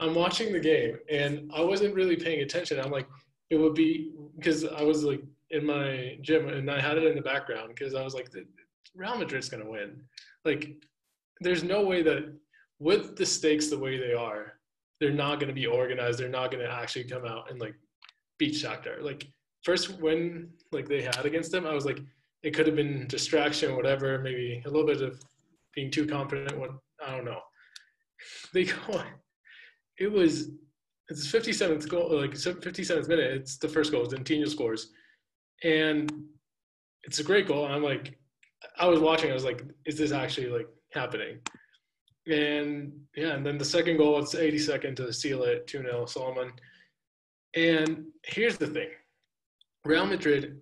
I'm 0.00 0.14
watching 0.14 0.52
the 0.52 0.60
game 0.60 0.98
and 1.10 1.50
I 1.54 1.60
wasn't 1.60 1.94
really 1.94 2.16
paying 2.16 2.40
attention. 2.40 2.80
I'm 2.80 2.90
like, 2.90 3.08
it 3.50 3.56
would 3.56 3.74
be 3.74 4.12
because 4.36 4.64
I 4.64 4.82
was 4.82 5.04
like 5.04 5.22
in 5.50 5.64
my 5.64 6.18
gym 6.20 6.48
and 6.48 6.70
I 6.70 6.80
had 6.80 6.98
it 6.98 7.04
in 7.04 7.14
the 7.14 7.22
background 7.22 7.68
because 7.74 7.94
I 7.94 8.02
was 8.02 8.14
like, 8.14 8.28
Real 8.94 9.16
Madrid's 9.16 9.48
gonna 9.48 9.68
win. 9.68 10.00
Like, 10.44 10.76
there's 11.40 11.62
no 11.62 11.84
way 11.84 12.02
that 12.02 12.32
with 12.78 13.16
the 13.16 13.26
stakes 13.26 13.68
the 13.68 13.78
way 13.78 13.98
they 13.98 14.12
are, 14.12 14.54
they're 15.00 15.12
not 15.12 15.40
going 15.40 15.48
to 15.48 15.54
be 15.54 15.66
organized. 15.66 16.18
They're 16.18 16.28
not 16.28 16.50
going 16.50 16.64
to 16.64 16.70
actually 16.70 17.04
come 17.04 17.24
out 17.24 17.50
and 17.50 17.60
like 17.60 17.74
beat 18.38 18.54
Shakhtar. 18.54 19.02
Like 19.02 19.26
first 19.62 20.00
when 20.00 20.50
like 20.72 20.88
they 20.88 21.02
had 21.02 21.24
against 21.24 21.52
them, 21.52 21.66
I 21.66 21.74
was 21.74 21.84
like, 21.84 22.00
it 22.42 22.54
could 22.54 22.66
have 22.66 22.76
been 22.76 23.06
distraction, 23.08 23.74
whatever, 23.76 24.18
maybe 24.18 24.62
a 24.64 24.70
little 24.70 24.86
bit 24.86 25.02
of 25.02 25.20
being 25.74 25.90
too 25.90 26.06
confident. 26.06 26.58
What 26.58 26.70
I 27.04 27.16
don't 27.16 27.24
know. 27.24 27.40
They 28.52 28.64
go. 28.86 29.02
It 29.98 30.10
was 30.10 30.50
it's 31.08 31.30
57th 31.30 31.88
goal, 31.88 32.18
like 32.18 32.32
57th 32.32 33.08
minute. 33.08 33.32
It's 33.32 33.58
the 33.58 33.68
first 33.68 33.92
goal. 33.92 34.06
Dentinho 34.06 34.48
scores, 34.48 34.90
and 35.62 36.10
it's 37.02 37.18
a 37.18 37.24
great 37.24 37.46
goal. 37.46 37.66
I'm 37.66 37.82
like, 37.82 38.18
I 38.78 38.86
was 38.86 39.00
watching. 39.00 39.30
I 39.30 39.34
was 39.34 39.44
like, 39.44 39.62
is 39.84 39.98
this 39.98 40.12
actually 40.12 40.48
like 40.48 40.68
happening? 40.92 41.38
And 42.26 42.92
yeah, 43.14 43.34
and 43.34 43.44
then 43.44 43.58
the 43.58 43.64
second 43.64 43.98
goal, 43.98 44.18
it's 44.18 44.34
82nd 44.34 44.96
to 44.96 45.12
seal 45.12 45.42
it, 45.42 45.66
2 45.66 45.82
0, 45.82 46.06
Solomon. 46.06 46.52
And 47.54 48.06
here's 48.24 48.56
the 48.56 48.66
thing 48.66 48.88
Real 49.84 50.06
Madrid 50.06 50.60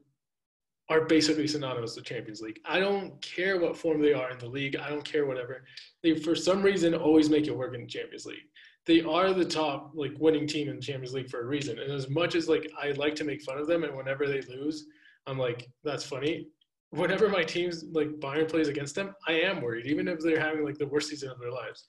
are 0.89 1.03
basically 1.03 1.47
synonymous 1.47 1.97
with 1.97 2.05
Champions 2.05 2.41
League. 2.41 2.59
I 2.67 2.81
don't 2.81 3.21
care 3.23 3.61
what 3.61 3.77
form 3.77 4.03
they 4.03 4.13
are 4.13 4.31
in 4.31 4.39
the 4.39 4.49
league. 4.49 4.77
I 4.77 4.91
don't 4.91 5.05
care 5.05 5.25
whatever. 5.25 5.65
They, 6.03 6.17
for 6.17 6.35
some 6.35 6.63
reason, 6.63 6.95
always 6.95 7.31
make 7.31 7.47
it 7.47 7.57
work 7.57 7.75
in 7.75 7.83
the 7.83 7.87
Champions 7.87 8.27
League. 8.27 8.49
They 8.87 9.03
are 9.03 9.33
the 9.33 9.45
top 9.45 9.93
like 9.95 10.13
winning 10.19 10.47
team 10.47 10.69
in 10.69 10.81
Champions 10.81 11.15
League 11.15 11.31
for 11.31 11.41
a 11.41 11.47
reason. 11.47 11.79
And 11.79 11.93
as 11.93 12.09
much 12.09 12.35
as 12.35 12.49
like 12.49 12.71
I 12.81 12.91
like 12.93 13.15
to 13.17 13.25
make 13.25 13.43
fun 13.43 13.59
of 13.59 13.67
them, 13.67 13.85
and 13.85 13.97
whenever 13.97 14.27
they 14.27 14.41
lose, 14.43 14.87
I'm 15.27 15.39
like, 15.39 15.69
that's 15.85 16.05
funny 16.05 16.47
whenever 16.93 17.29
my 17.29 17.43
team's 17.43 17.85
like 17.93 18.09
Bayern 18.21 18.49
plays 18.49 18.69
against 18.69 18.95
them, 18.95 19.15
I 19.27 19.33
am 19.33 19.61
worried, 19.61 19.87
even 19.87 20.09
if 20.09 20.21
they're 20.21 20.39
having 20.39 20.65
like 20.65 20.79
the 20.79 20.87
worst 20.87 21.09
season 21.09 21.31
of 21.31 21.41
their 21.41 21.51
lives. 21.51 21.85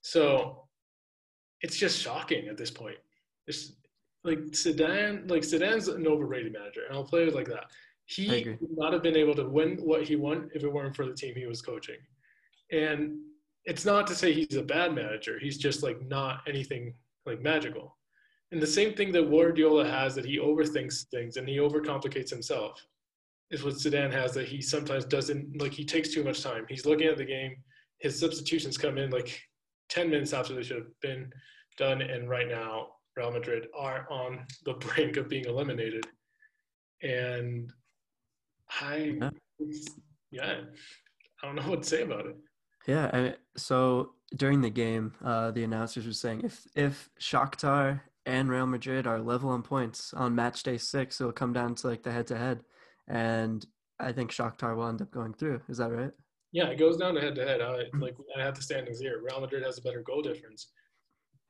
So 0.00 0.64
it's 1.60 1.76
just 1.76 2.00
shocking 2.00 2.48
at 2.48 2.56
this 2.56 2.70
point. 2.70 2.96
It's 3.46 3.72
like 4.24 4.38
Zidane, 4.50 5.30
like 5.30 5.42
Zidane's 5.42 5.88
an 5.88 6.06
overrated 6.06 6.52
manager, 6.52 6.82
and 6.88 6.96
I'll 6.96 7.04
play 7.04 7.24
it 7.24 7.34
like 7.34 7.48
that. 7.48 7.66
He 8.06 8.56
would 8.60 8.76
not 8.76 8.92
have 8.92 9.02
been 9.02 9.16
able 9.16 9.34
to 9.34 9.48
win 9.48 9.76
what 9.78 10.04
he 10.04 10.16
won 10.16 10.48
if 10.54 10.62
it 10.62 10.72
weren't 10.72 10.96
for 10.96 11.06
the 11.06 11.14
team 11.14 11.34
he 11.34 11.46
was 11.46 11.60
coaching. 11.60 11.96
And 12.72 13.18
it's 13.66 13.84
not 13.84 14.06
to 14.06 14.14
say 14.14 14.32
he's 14.32 14.56
a 14.56 14.62
bad 14.62 14.94
manager. 14.94 15.38
He's 15.38 15.58
just 15.58 15.82
like 15.82 16.00
not 16.06 16.40
anything 16.48 16.94
like 17.26 17.42
magical. 17.42 17.96
And 18.52 18.62
the 18.62 18.66
same 18.66 18.94
thing 18.94 19.10
that 19.12 19.28
Guardiola 19.28 19.84
has 19.88 20.14
that 20.14 20.24
he 20.24 20.38
overthinks 20.38 21.04
things 21.08 21.36
and 21.36 21.48
he 21.48 21.56
overcomplicates 21.56 22.30
himself 22.30 22.86
is 23.50 23.64
what 23.64 23.74
Zidane 23.74 24.12
has 24.12 24.32
that 24.34 24.46
he 24.46 24.62
sometimes 24.62 25.04
doesn't 25.04 25.60
like. 25.60 25.72
He 25.72 25.84
takes 25.84 26.14
too 26.14 26.22
much 26.22 26.42
time. 26.42 26.64
He's 26.68 26.86
looking 26.86 27.08
at 27.08 27.16
the 27.16 27.24
game. 27.24 27.56
His 27.98 28.18
substitutions 28.18 28.78
come 28.78 28.98
in 28.98 29.10
like 29.10 29.40
ten 29.88 30.10
minutes 30.10 30.32
after 30.32 30.54
they 30.54 30.62
should 30.62 30.78
have 30.78 31.00
been 31.00 31.30
done, 31.76 32.02
and 32.02 32.28
right 32.28 32.48
now 32.48 32.88
Real 33.16 33.32
Madrid 33.32 33.66
are 33.76 34.06
on 34.10 34.46
the 34.64 34.74
brink 34.74 35.16
of 35.16 35.28
being 35.28 35.44
eliminated. 35.44 36.06
And 37.02 37.72
I, 38.80 39.18
yeah, 40.30 40.60
I 41.42 41.46
don't 41.46 41.56
know 41.56 41.62
what 41.62 41.82
to 41.82 41.88
say 41.88 42.02
about 42.02 42.26
it. 42.26 42.36
Yeah, 42.86 43.10
I, 43.12 43.34
so 43.56 44.12
during 44.34 44.60
the 44.60 44.70
game, 44.70 45.12
uh, 45.24 45.50
the 45.50 45.64
announcers 45.64 46.06
were 46.06 46.12
saying 46.12 46.42
if 46.44 46.66
if 46.74 47.10
Shakhtar 47.20 48.00
and 48.24 48.48
Real 48.48 48.66
Madrid 48.66 49.06
are 49.06 49.20
level 49.20 49.50
on 49.50 49.62
points 49.62 50.12
on 50.14 50.34
match 50.34 50.62
day 50.62 50.78
six, 50.78 51.20
it'll 51.20 51.32
come 51.32 51.52
down 51.52 51.74
to 51.76 51.88
like 51.88 52.02
the 52.02 52.12
head 52.12 52.26
to 52.28 52.36
head 52.36 52.60
and 53.08 53.64
I 53.98 54.12
think 54.12 54.30
Shakhtar 54.30 54.76
will 54.76 54.88
end 54.88 55.02
up 55.02 55.10
going 55.10 55.34
through. 55.34 55.60
Is 55.68 55.78
that 55.78 55.90
right? 55.90 56.10
Yeah, 56.52 56.68
it 56.68 56.78
goes 56.78 56.96
down 56.96 57.14
to 57.14 57.20
head 57.20 57.34
to 57.36 57.46
head. 57.46 57.60
Like 58.00 58.16
I 58.36 58.42
have 58.42 58.54
the 58.54 58.62
standings 58.62 59.00
here. 59.00 59.20
Real 59.22 59.40
Madrid 59.40 59.62
has 59.62 59.78
a 59.78 59.82
better 59.82 60.02
goal 60.02 60.22
difference, 60.22 60.72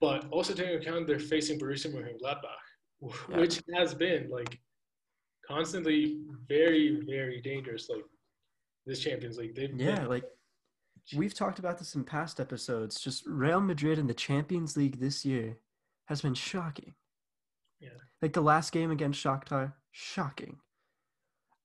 but 0.00 0.26
also 0.30 0.54
taking 0.54 0.76
account 0.76 1.06
they're 1.06 1.18
facing 1.18 1.58
Borussia 1.58 1.92
Mönchengladbach, 1.92 3.20
yeah. 3.30 3.38
which 3.38 3.62
has 3.74 3.94
been 3.94 4.28
like 4.30 4.58
constantly 5.46 6.20
very 6.48 7.02
very 7.06 7.40
dangerous. 7.40 7.88
Like 7.88 8.04
this 8.84 9.00
Champions 9.00 9.38
League, 9.38 9.54
they've 9.54 9.74
yeah 9.76 10.06
like 10.06 10.24
we've 11.14 11.34
talked 11.34 11.58
about 11.58 11.78
this 11.78 11.94
in 11.94 12.04
past 12.04 12.40
episodes. 12.40 13.00
Just 13.00 13.26
Real 13.26 13.60
Madrid 13.60 13.98
in 13.98 14.06
the 14.06 14.14
Champions 14.14 14.76
League 14.76 14.98
this 14.98 15.25
year 15.25 15.58
has 16.06 16.20
been 16.20 16.34
shocking. 16.34 16.94
Yeah, 17.80 17.90
like 18.22 18.32
the 18.32 18.40
last 18.40 18.72
game 18.72 18.90
against 18.90 19.22
Shakhtar, 19.22 19.75
shocking 19.90 20.58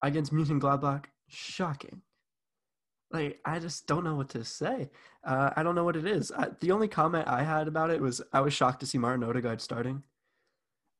against 0.01 0.33
Gladbach, 0.33 1.05
shocking. 1.27 2.01
Like 3.11 3.39
I 3.45 3.59
just 3.59 3.87
don't 3.87 4.03
know 4.03 4.15
what 4.15 4.29
to 4.29 4.43
say. 4.43 4.89
Uh, 5.23 5.51
I 5.55 5.63
don't 5.63 5.75
know 5.75 5.83
what 5.83 5.97
it 5.97 6.05
is. 6.05 6.31
I, 6.31 6.47
the 6.59 6.71
only 6.71 6.87
comment 6.87 7.27
I 7.27 7.43
had 7.43 7.67
about 7.67 7.89
it 7.89 8.01
was 8.01 8.21
I 8.33 8.41
was 8.41 8.53
shocked 8.53 8.79
to 8.81 8.85
see 8.85 8.97
Martin 8.97 9.23
Odegaard 9.23 9.61
starting, 9.61 10.03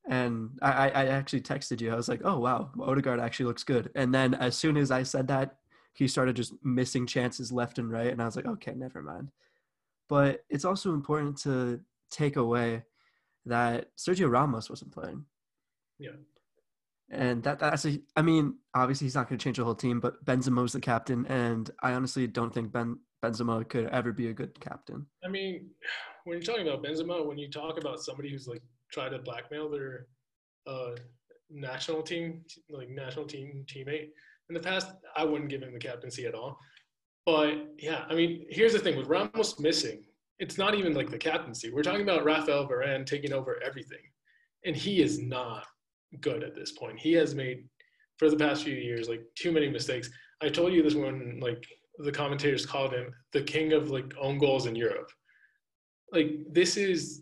and 0.08 0.60
I, 0.62 0.90
I 0.90 1.06
actually 1.08 1.42
texted 1.42 1.80
you. 1.80 1.92
I 1.92 1.96
was 1.96 2.10
like, 2.10 2.22
"Oh 2.24 2.40
wow, 2.40 2.72
Odegaard 2.80 3.20
actually 3.20 3.46
looks 3.46 3.64
good." 3.64 3.92
And 3.96 4.14
then 4.14 4.34
as 4.34 4.58
soon 4.58 4.76
as 4.76 4.92
I 4.92 5.04
said 5.04 5.28
that, 5.30 5.56
he 5.94 6.08
started 6.08 6.36
just 6.36 6.54
missing 6.64 7.06
chances 7.06 7.52
left 7.52 7.78
and 7.78 7.92
right, 7.92 8.12
and 8.12 8.22
I 8.22 8.26
was 8.26 8.36
like, 8.36 8.48
"Okay, 8.48 8.74
never 8.74 9.02
mind." 9.02 9.32
But 10.10 10.44
it's 10.50 10.66
also 10.66 10.94
important 10.94 11.38
to 11.40 11.80
take 12.10 12.36
away 12.36 12.84
that 13.46 13.96
Sergio 13.98 14.30
Ramos 14.30 14.70
wasn't 14.70 14.92
playing. 14.92 15.26
Yeah 16.00 16.12
and 17.12 17.44
that 17.44 17.60
that's 17.60 17.86
a, 17.86 18.00
I 18.16 18.22
mean, 18.22 18.56
obviously 18.74 19.06
he's 19.06 19.16
not 19.16 19.28
going 19.28 19.38
to 19.38 19.44
change 19.44 19.58
the 19.58 19.66
whole 19.66 19.76
team, 19.76 20.00
but 20.00 20.24
Benzema's 20.26 20.74
the 20.74 20.80
captain, 20.80 21.26
and 21.28 21.70
I 21.82 21.92
honestly 21.94 22.26
don't 22.26 22.54
think 22.54 22.72
Ben 22.72 22.98
Benzema 23.24 23.68
could 23.68 23.88
ever 23.88 24.14
be 24.14 24.30
a 24.30 24.34
good 24.34 24.58
captain. 24.60 25.06
I 25.24 25.28
mean, 25.28 25.70
when 26.24 26.38
you're 26.38 26.44
talking 26.44 26.68
about 26.68 26.84
Benzema, 26.84 27.26
when 27.26 27.38
you 27.38 27.50
talk 27.50 27.78
about 27.78 28.02
somebody 28.02 28.32
who's 28.32 28.48
like 28.48 28.64
tried 28.92 29.10
to 29.10 29.20
blackmail 29.20 29.70
their 29.70 30.08
uh, 30.66 30.92
national 31.50 32.02
team, 32.02 32.44
like 32.70 32.90
national 32.90 33.26
team 33.26 33.66
teammate 33.68 34.10
in 34.52 34.62
the 34.62 34.70
past, 34.70 34.92
I 35.16 35.24
wouldn't 35.24 35.50
give 35.50 35.64
him 35.64 35.72
the 35.72 35.80
captaincy 35.80 36.26
at 36.26 36.36
all. 36.36 36.60
But 37.26 37.70
yeah, 37.80 38.04
I 38.10 38.16
mean, 38.16 38.46
here's 38.50 38.74
the 38.74 38.80
thing 38.80 38.98
with 38.98 39.08
Ramos 39.08 39.60
missing, 39.62 40.04
it's 40.40 40.58
not 40.58 40.76
even 40.76 40.94
like 40.94 41.10
the 41.10 41.18
captaincy. 41.18 41.72
We're 41.72 41.84
talking 41.84 42.02
about 42.02 42.26
Rafael 42.26 42.68
Varane 42.68 43.06
taking 43.06 43.32
over 43.32 43.62
everything, 43.64 44.04
and 44.66 44.76
he 44.76 45.02
is 45.02 45.20
not 45.20 45.66
good 46.20 46.44
at 46.44 46.54
this 46.54 46.74
point. 46.74 47.00
He 47.00 47.14
has 47.14 47.34
made 47.34 47.64
for 48.18 48.30
the 48.30 48.36
past 48.36 48.66
few 48.66 48.74
years 48.74 49.08
like 49.08 49.24
too 49.36 49.54
many 49.54 49.70
mistakes. 49.70 50.10
I 50.42 50.50
told 50.50 50.74
you 50.74 50.84
this 50.84 50.96
when 50.96 51.40
like 51.40 51.66
the 52.00 52.12
commentators 52.12 52.66
called 52.66 52.92
him 52.92 53.14
the 53.32 53.44
king 53.44 53.72
of 53.72 53.90
like 53.90 54.14
own 54.20 54.38
goals 54.38 54.66
in 54.66 54.76
Europe. 54.76 55.10
Like 56.12 56.32
this 56.52 56.76
is 56.76 57.22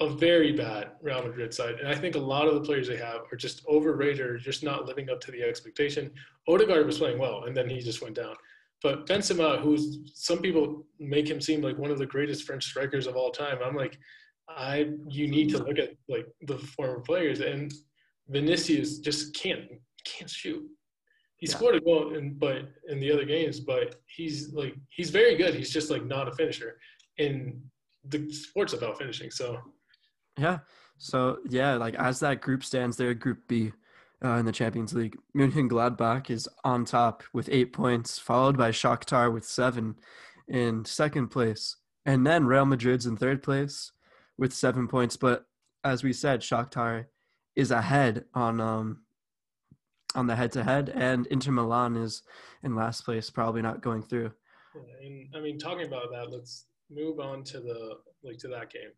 a 0.00 0.08
very 0.08 0.52
bad 0.52 0.92
Real 1.02 1.22
Madrid 1.24 1.52
side, 1.52 1.76
and 1.80 1.88
I 1.88 1.94
think 1.94 2.14
a 2.14 2.20
lot 2.20 2.46
of 2.46 2.54
the 2.54 2.60
players 2.60 2.86
they 2.86 2.96
have 2.96 3.22
are 3.32 3.36
just 3.36 3.66
overrated 3.66 4.20
or 4.20 4.38
just 4.38 4.62
not 4.62 4.86
living 4.86 5.10
up 5.10 5.20
to 5.22 5.32
the 5.32 5.42
expectation. 5.42 6.10
Odegaard 6.48 6.86
was 6.86 6.98
playing 6.98 7.18
well, 7.18 7.44
and 7.44 7.56
then 7.56 7.68
he 7.68 7.80
just 7.80 8.00
went 8.00 8.14
down. 8.14 8.34
But 8.80 9.06
Benzema, 9.06 9.60
who's 9.60 9.98
some 10.14 10.38
people 10.38 10.86
make 11.00 11.28
him 11.28 11.40
seem 11.40 11.62
like 11.62 11.78
one 11.78 11.90
of 11.90 11.98
the 11.98 12.06
greatest 12.06 12.44
French 12.44 12.64
strikers 12.64 13.08
of 13.08 13.16
all 13.16 13.30
time, 13.30 13.58
I'm 13.64 13.74
like, 13.74 13.98
I 14.48 14.90
you 15.08 15.26
need 15.28 15.50
to 15.50 15.58
look 15.58 15.78
at 15.78 15.90
like 16.08 16.26
the 16.42 16.58
former 16.58 17.00
players, 17.00 17.40
and 17.40 17.72
Vinicius 18.28 18.98
just 18.98 19.34
can't 19.34 19.62
can't 20.04 20.30
shoot. 20.30 20.64
He 21.38 21.46
yeah. 21.46 21.54
scored 21.54 21.74
a 21.74 21.80
goal 21.80 22.14
in 22.14 22.34
but 22.34 22.68
in 22.88 23.00
the 23.00 23.12
other 23.12 23.24
games, 23.24 23.58
but 23.58 23.96
he's 24.06 24.52
like 24.52 24.76
he's 24.90 25.10
very 25.10 25.36
good. 25.36 25.54
He's 25.54 25.72
just 25.72 25.90
like 25.90 26.04
not 26.04 26.28
a 26.28 26.32
finisher. 26.32 26.78
And 27.18 27.60
the 28.08 28.32
sport's 28.32 28.74
about 28.74 28.96
finishing, 28.96 29.30
so 29.30 29.58
yeah. 30.38 30.58
So 30.98 31.38
yeah, 31.48 31.74
like 31.74 31.94
as 31.94 32.20
that 32.20 32.40
group 32.40 32.64
stands 32.64 32.96
there, 32.96 33.14
Group 33.14 33.46
B 33.48 33.72
uh, 34.24 34.34
in 34.34 34.46
the 34.46 34.52
Champions 34.52 34.94
League, 34.94 35.16
Munich 35.34 35.70
Gladbach 35.70 36.30
is 36.30 36.48
on 36.64 36.84
top 36.84 37.22
with 37.32 37.48
eight 37.52 37.72
points, 37.72 38.18
followed 38.18 38.56
by 38.56 38.70
Shakhtar 38.70 39.32
with 39.32 39.44
seven 39.44 39.96
in 40.48 40.84
second 40.84 41.28
place, 41.28 41.76
and 42.04 42.26
then 42.26 42.46
Real 42.46 42.64
Madrid's 42.64 43.06
in 43.06 43.16
third 43.16 43.42
place 43.42 43.92
with 44.36 44.52
seven 44.52 44.88
points. 44.88 45.16
But 45.16 45.46
as 45.84 46.02
we 46.02 46.12
said, 46.12 46.40
Shakhtar 46.40 47.06
is 47.54 47.70
ahead 47.70 48.24
on 48.34 48.60
um 48.60 49.02
on 50.14 50.26
the 50.26 50.36
head 50.36 50.52
to 50.52 50.64
head, 50.64 50.90
and 50.94 51.26
Inter 51.26 51.52
Milan 51.52 51.96
is 51.96 52.22
in 52.62 52.74
last 52.74 53.04
place, 53.04 53.30
probably 53.30 53.62
not 53.62 53.82
going 53.82 54.02
through. 54.02 54.32
And 55.02 55.28
I 55.34 55.40
mean, 55.40 55.58
talking 55.58 55.86
about 55.86 56.10
that, 56.12 56.30
let's 56.30 56.66
move 56.90 57.20
on 57.20 57.44
to 57.44 57.60
the 57.60 57.98
like 58.22 58.38
to 58.38 58.48
that 58.48 58.72
game. 58.72 58.90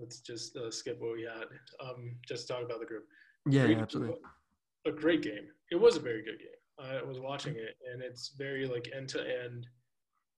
Let's 0.00 0.20
just 0.20 0.56
uh, 0.56 0.70
skip 0.70 1.00
what 1.00 1.12
we 1.12 1.22
had. 1.22 1.46
Um, 1.86 2.16
just 2.26 2.48
talk 2.48 2.62
about 2.64 2.80
the 2.80 2.86
group. 2.86 3.04
Yeah, 3.48 3.64
absolutely. 3.64 4.16
A 4.86 4.92
great 4.92 5.22
game. 5.22 5.48
It 5.70 5.80
was 5.80 5.96
a 5.96 6.00
very 6.00 6.22
good 6.22 6.38
game. 6.38 6.48
I 6.80 7.02
was 7.02 7.20
watching 7.20 7.54
it, 7.56 7.76
and 7.92 8.02
it's 8.02 8.32
very 8.38 8.66
like 8.66 8.90
end 8.96 9.08
to 9.10 9.20
end. 9.20 9.66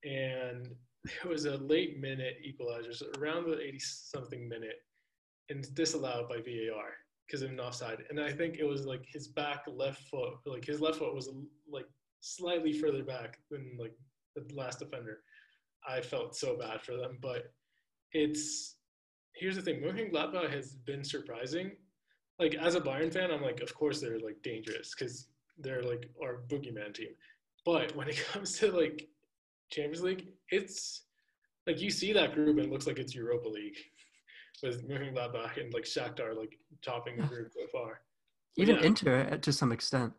And 0.04 0.74
it 1.04 1.28
was 1.28 1.46
a 1.46 1.56
late 1.56 2.00
minute 2.00 2.36
equalizer, 2.42 2.92
so 2.92 3.06
around 3.18 3.48
the 3.48 3.60
80 3.60 3.78
something 3.78 4.48
minute, 4.48 4.82
and 5.48 5.72
disallowed 5.74 6.28
by 6.28 6.36
VAR 6.36 6.90
because 7.26 7.42
of 7.42 7.50
an 7.50 7.60
offside. 7.60 8.02
And 8.10 8.20
I 8.20 8.32
think 8.32 8.58
it 8.58 8.64
was 8.64 8.84
like 8.84 9.04
his 9.06 9.28
back 9.28 9.64
left 9.66 10.02
foot, 10.08 10.34
like 10.44 10.64
his 10.64 10.80
left 10.80 10.98
foot 10.98 11.14
was 11.14 11.30
like 11.70 11.86
slightly 12.20 12.72
further 12.72 13.02
back 13.04 13.38
than 13.50 13.76
like 13.78 13.94
the 14.36 14.44
last 14.54 14.80
defender. 14.80 15.20
I 15.88 16.00
felt 16.00 16.36
so 16.36 16.56
bad 16.56 16.82
for 16.82 16.96
them, 16.96 17.18
but 17.20 17.52
it's 18.12 18.76
here's 19.34 19.56
the 19.56 19.62
thing. 19.62 19.80
Mönchengladbach 19.80 20.50
has 20.50 20.76
been 20.86 21.04
surprising. 21.04 21.72
Like 22.38 22.54
as 22.54 22.74
a 22.74 22.80
Bayern 22.80 23.12
fan, 23.12 23.30
I'm 23.30 23.42
like, 23.42 23.60
of 23.60 23.74
course 23.74 24.00
they're 24.00 24.18
like 24.18 24.42
dangerous 24.42 24.94
because 24.94 25.28
they're 25.58 25.82
like 25.82 26.08
our 26.22 26.42
boogeyman 26.48 26.94
team. 26.94 27.10
But 27.64 27.94
when 27.94 28.08
it 28.08 28.24
comes 28.32 28.58
to 28.58 28.70
like 28.72 29.08
Champions 29.70 30.02
League, 30.02 30.28
it's 30.50 31.02
like 31.66 31.80
you 31.80 31.90
see 31.90 32.12
that 32.12 32.34
group 32.34 32.56
and 32.56 32.66
it 32.66 32.72
looks 32.72 32.86
like 32.86 32.98
it's 32.98 33.14
Europa 33.14 33.48
League 33.48 33.76
with 34.62 34.88
Mönchengladbach 34.88 35.60
and 35.60 35.72
like 35.72 35.84
Shakhtar 35.84 36.36
like 36.36 36.58
topping 36.84 37.16
the 37.16 37.24
group 37.24 37.52
so 37.52 37.66
far. 37.70 38.00
But 38.56 38.62
Even 38.62 38.76
yeah, 38.76 38.82
Inter 38.82 39.28
uh, 39.30 39.36
to 39.38 39.52
some 39.52 39.72
extent. 39.72 40.12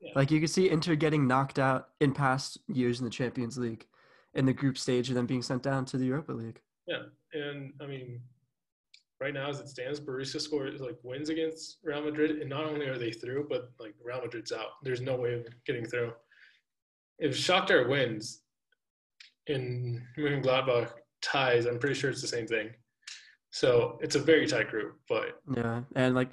Yeah. 0.00 0.12
Like 0.16 0.30
you 0.30 0.40
could 0.40 0.50
see 0.50 0.70
Inter 0.70 0.94
getting 0.94 1.26
knocked 1.26 1.58
out 1.58 1.88
in 2.00 2.12
past 2.12 2.58
years 2.68 3.00
in 3.00 3.04
the 3.04 3.10
Champions 3.10 3.58
League 3.58 3.86
in 4.34 4.46
the 4.46 4.52
group 4.52 4.78
stage 4.78 5.08
and 5.08 5.16
then 5.16 5.26
being 5.26 5.42
sent 5.42 5.62
down 5.62 5.84
to 5.86 5.98
the 5.98 6.06
Europa 6.06 6.32
League. 6.32 6.60
Yeah, 6.86 7.02
and 7.34 7.72
I 7.80 7.86
mean, 7.86 8.20
right 9.20 9.34
now 9.34 9.48
as 9.48 9.60
it 9.60 9.68
stands, 9.68 10.00
Borussia 10.00 10.40
scores 10.40 10.80
like 10.80 10.96
wins 11.02 11.28
against 11.28 11.78
Real 11.84 12.02
Madrid, 12.02 12.40
and 12.40 12.48
not 12.48 12.64
only 12.64 12.86
are 12.86 12.98
they 12.98 13.12
through, 13.12 13.46
but 13.48 13.70
like 13.78 13.94
Real 14.02 14.20
Madrid's 14.20 14.52
out. 14.52 14.82
There's 14.82 15.00
no 15.00 15.16
way 15.16 15.34
of 15.34 15.46
getting 15.66 15.84
through. 15.84 16.12
If 17.18 17.36
Shakhtar 17.36 17.88
wins, 17.88 18.40
and 19.46 20.00
Mönchengladbach 20.16 20.92
ties, 21.22 21.66
I'm 21.66 21.78
pretty 21.78 21.94
sure 21.94 22.10
it's 22.10 22.22
the 22.22 22.28
same 22.28 22.46
thing. 22.46 22.70
So 23.50 23.98
it's 24.00 24.14
a 24.14 24.20
very 24.20 24.46
tight 24.46 24.70
group, 24.70 24.98
but 25.08 25.40
Yeah, 25.54 25.82
and 25.94 26.14
like 26.14 26.30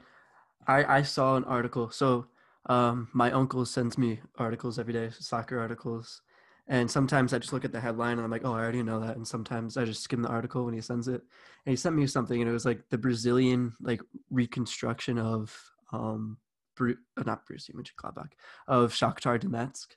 I 0.67 1.00
I 1.00 1.01
saw 1.01 1.36
an 1.36 1.44
article. 1.44 1.89
So 1.89 2.27
um 2.67 3.10
my 3.13 3.32
uncle 3.32 3.65
sends 3.65 3.98
me 3.98 4.20
articles 4.38 4.79
every 4.79 4.94
day, 4.94 5.10
soccer 5.12 5.60
articles. 5.60 6.22
And 6.70 6.92
sometimes 6.92 7.34
I 7.34 7.40
just 7.40 7.54
look 7.54 7.64
at 7.64 7.72
the 7.72 7.80
headline 7.80 8.18
and 8.18 8.22
I'm 8.22 8.32
like, 8.32 8.44
"Oh, 8.44 8.54
I 8.54 8.60
already 8.60 8.84
know 8.84 9.00
that." 9.00 9.16
And 9.16 9.28
sometimes 9.28 9.78
I 9.78 9.86
just 9.86 10.04
skim 10.04 10.22
the 10.22 10.30
article 10.30 10.66
when 10.66 10.74
he 10.74 10.82
sends 10.82 11.08
it. 11.08 11.22
And 11.66 11.72
he 11.72 11.76
sent 11.76 11.96
me 11.96 12.06
something 12.08 12.42
and 12.42 12.50
it 12.50 12.54
was 12.54 12.66
like 12.66 12.82
the 12.90 12.98
Brazilian 12.98 13.74
like 13.80 14.02
reconstruction 14.30 15.18
of 15.18 15.56
um 15.94 16.38
Bru- 16.76 16.98
uh, 17.18 17.24
not 17.26 17.48
Borussia 17.48 17.72
Mönchengladbach 17.74 18.32
of 18.68 18.94
Shakhtar 18.94 19.40
Donetsk. 19.40 19.88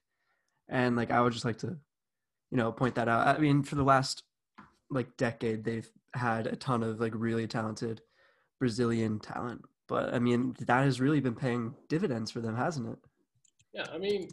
And 0.69 0.97
like 0.97 1.11
I 1.11 1.21
would 1.21 1.33
just 1.33 1.45
like 1.45 1.59
to 1.59 1.77
you 2.51 2.57
know 2.57 2.71
point 2.73 2.95
that 2.95 3.09
out. 3.09 3.27
I 3.27 3.39
mean, 3.39 3.63
for 3.63 3.75
the 3.75 3.85
last 3.85 4.23
like 4.91 5.17
decade 5.17 5.65
they've 5.65 5.91
had 6.15 6.47
a 6.47 6.57
ton 6.57 6.83
of 6.83 7.01
like 7.01 7.13
really 7.17 7.47
talented 7.47 8.01
Brazilian 8.61 9.19
talent. 9.19 9.63
But 9.89 10.15
I 10.15 10.21
mean, 10.21 10.55
that 10.67 10.85
has 10.85 11.01
really 11.01 11.21
been 11.21 11.35
paying 11.35 11.75
dividends 11.89 12.31
for 12.31 12.41
them, 12.41 12.57
hasn't 12.57 12.89
it? 12.89 12.99
yeah, 13.73 13.87
I 13.93 13.99
mean, 13.99 14.29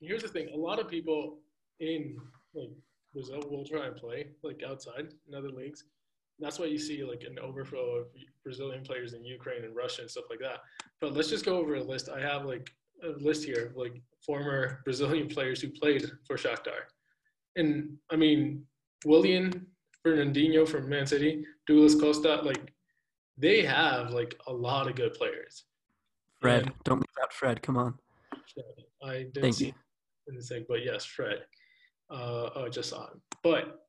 here's 0.00 0.22
the 0.22 0.28
thing: 0.28 0.50
a 0.52 0.56
lot 0.56 0.78
of 0.78 0.88
people 0.88 1.38
in 1.80 2.16
like 2.54 2.70
Brazil 3.12 3.42
will 3.50 3.64
try 3.64 3.86
and 3.86 3.96
play 3.96 4.28
like 4.42 4.62
outside 4.68 5.08
in 5.28 5.34
other 5.34 5.50
leagues. 5.50 5.84
That's 6.38 6.58
why 6.58 6.66
you 6.66 6.78
see 6.78 7.02
like 7.04 7.22
an 7.28 7.38
overflow 7.38 7.96
of 8.00 8.06
Brazilian 8.44 8.82
players 8.84 9.14
in 9.14 9.24
Ukraine 9.24 9.64
and 9.64 9.74
Russia 9.74 10.02
and 10.02 10.10
stuff 10.10 10.24
like 10.28 10.40
that. 10.40 10.60
But 11.00 11.14
let's 11.14 11.30
just 11.30 11.44
go 11.44 11.56
over 11.58 11.76
a 11.76 11.82
list. 11.82 12.08
I 12.08 12.20
have 12.20 12.44
like 12.44 12.70
a 13.02 13.08
list 13.22 13.44
here 13.44 13.66
of 13.66 13.76
like 13.76 14.00
former 14.24 14.80
Brazilian 14.84 15.28
players 15.28 15.60
who 15.60 15.68
played 15.70 16.04
for 16.26 16.36
Shakhtar. 16.36 16.84
And 17.56 17.96
I 18.10 18.16
mean, 18.16 18.64
Willian 19.06 19.66
Fernandinho 20.04 20.68
from 20.68 20.88
Man 20.88 21.06
City, 21.06 21.44
Douglas 21.66 21.94
Costa, 21.94 22.36
like 22.42 22.72
they 23.38 23.62
have 23.64 24.10
like 24.10 24.38
a 24.46 24.52
lot 24.52 24.88
of 24.88 24.94
good 24.94 25.14
players. 25.14 25.64
Fred, 26.40 26.64
And- 26.64 26.72
don't 26.84 26.98
leave 27.00 27.18
out 27.22 27.32
Fred. 27.32 27.62
Come 27.62 27.76
on. 27.78 27.98
I 29.02 29.18
didn't 29.18 29.40
Thank 29.42 29.54
see 29.54 29.66
you. 29.66 29.72
in 30.28 30.34
the 30.36 30.42
thing, 30.42 30.64
but 30.68 30.84
yes, 30.84 31.04
Fred. 31.04 31.38
Uh, 32.10 32.50
I 32.56 32.68
just 32.68 32.92
on. 32.92 33.20
But 33.42 33.80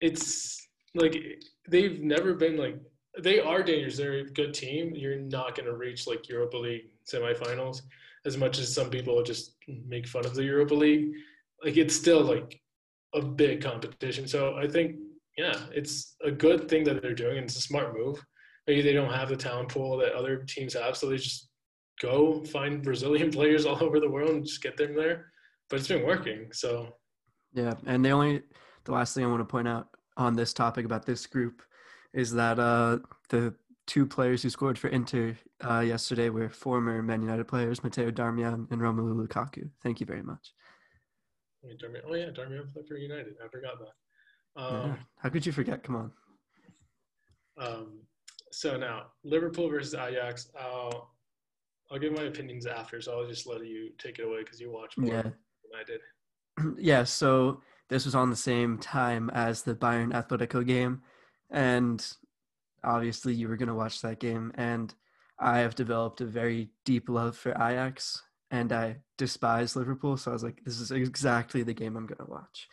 it's 0.00 0.66
like 0.94 1.16
they've 1.68 2.00
never 2.00 2.34
been 2.34 2.56
like 2.56 2.76
they 3.20 3.40
are 3.40 3.62
dangerous. 3.62 3.96
They're 3.96 4.20
a 4.20 4.30
good 4.30 4.54
team. 4.54 4.92
You're 4.94 5.18
not 5.18 5.56
going 5.56 5.66
to 5.66 5.76
reach 5.76 6.06
like 6.06 6.28
Europa 6.28 6.56
League 6.56 6.90
semifinals 7.12 7.82
as 8.26 8.36
much 8.36 8.58
as 8.58 8.72
some 8.72 8.90
people 8.90 9.22
just 9.22 9.56
make 9.86 10.06
fun 10.06 10.24
of 10.24 10.34
the 10.34 10.44
Europa 10.44 10.74
League. 10.74 11.10
Like 11.64 11.76
it's 11.76 11.96
still 11.96 12.22
like 12.22 12.60
a 13.14 13.22
big 13.22 13.62
competition. 13.62 14.28
So 14.28 14.56
I 14.56 14.68
think 14.68 14.96
yeah, 15.36 15.56
it's 15.72 16.16
a 16.24 16.32
good 16.32 16.68
thing 16.68 16.82
that 16.84 17.00
they're 17.00 17.14
doing, 17.14 17.38
and 17.38 17.46
it's 17.46 17.56
a 17.56 17.62
smart 17.62 17.96
move. 17.96 18.20
Maybe 18.66 18.82
they 18.82 18.92
don't 18.92 19.12
have 19.12 19.28
the 19.28 19.36
talent 19.36 19.68
pool 19.68 19.96
that 19.98 20.12
other 20.12 20.38
teams 20.38 20.74
have, 20.74 20.96
so 20.96 21.08
they 21.08 21.16
just 21.16 21.48
go 22.02 22.42
find 22.44 22.82
Brazilian 22.82 23.30
players 23.38 23.64
all 23.64 23.82
over 23.82 24.00
the 24.00 24.10
world 24.10 24.30
and 24.30 24.44
just 24.44 24.62
get 24.62 24.76
them 24.76 24.96
there. 24.96 25.26
But 25.70 25.78
it's 25.80 25.88
been 25.88 26.06
working. 26.06 26.48
So 26.52 26.94
Yeah, 27.52 27.74
and 27.86 28.04
the 28.04 28.10
only 28.10 28.42
the 28.84 28.92
last 28.92 29.14
thing 29.14 29.24
I 29.24 29.28
want 29.28 29.40
to 29.40 29.44
point 29.44 29.68
out 29.68 29.88
on 30.16 30.34
this 30.34 30.52
topic 30.52 30.84
about 30.84 31.06
this 31.06 31.26
group 31.26 31.62
is 32.14 32.32
that 32.32 32.58
uh, 32.58 32.98
the 33.28 33.54
two 33.86 34.06
players 34.06 34.42
who 34.42 34.50
scored 34.50 34.78
for 34.78 34.88
Inter 34.88 35.36
uh, 35.68 35.80
yesterday 35.80 36.30
were 36.30 36.48
former 36.48 37.02
Man 37.02 37.22
United 37.22 37.46
players, 37.46 37.82
Matteo 37.82 38.10
Darmian 38.10 38.70
and 38.70 38.80
Romelu 38.80 39.26
Lukaku. 39.26 39.70
Thank 39.82 40.00
you 40.00 40.06
very 40.06 40.22
much. 40.22 40.52
Oh 41.64 42.14
yeah, 42.14 42.26
Darmian 42.26 42.72
played 42.72 42.86
for 42.86 42.96
United. 42.96 43.34
I 43.44 43.48
forgot 43.48 43.74
that. 43.78 44.62
Yeah. 44.62 44.82
Um, 44.92 44.98
How 45.16 45.28
could 45.28 45.44
you 45.44 45.52
forget? 45.52 45.82
Come 45.82 45.96
on. 45.96 46.12
um, 47.60 48.00
so 48.50 48.76
now 48.76 49.06
Liverpool 49.24 49.68
versus 49.68 49.94
Ajax. 49.94 50.50
I'll 50.58 51.14
I'll 51.90 51.98
give 51.98 52.12
my 52.12 52.24
opinions 52.24 52.66
after, 52.66 53.00
so 53.00 53.18
I'll 53.18 53.26
just 53.26 53.46
let 53.46 53.64
you 53.66 53.90
take 53.98 54.18
it 54.18 54.26
away 54.26 54.40
because 54.44 54.60
you 54.60 54.70
watch 54.70 54.96
more 54.96 55.14
Yeah. 55.14 55.30
Than 55.70 55.80
I 55.80 55.84
did. 55.84 56.76
yeah, 56.84 57.04
so 57.04 57.62
this 57.88 58.04
was 58.04 58.14
on 58.14 58.30
the 58.30 58.36
same 58.36 58.78
time 58.78 59.30
as 59.30 59.62
the 59.62 59.74
Bayern 59.74 60.12
Atletico 60.12 60.66
game, 60.66 61.02
and 61.50 62.04
obviously 62.84 63.34
you 63.34 63.48
were 63.48 63.56
going 63.56 63.68
to 63.68 63.74
watch 63.74 64.00
that 64.02 64.20
game. 64.20 64.52
And 64.56 64.94
I 65.38 65.58
have 65.58 65.74
developed 65.74 66.20
a 66.20 66.26
very 66.26 66.70
deep 66.84 67.08
love 67.08 67.36
for 67.36 67.52
Ajax, 67.52 68.22
and 68.50 68.72
I 68.72 68.96
despise 69.16 69.76
Liverpool. 69.76 70.16
So 70.16 70.30
I 70.30 70.34
was 70.34 70.44
like, 70.44 70.62
this 70.64 70.80
is 70.80 70.90
exactly 70.90 71.62
the 71.62 71.74
game 71.74 71.96
I'm 71.96 72.06
going 72.06 72.24
to 72.24 72.30
watch. 72.30 72.68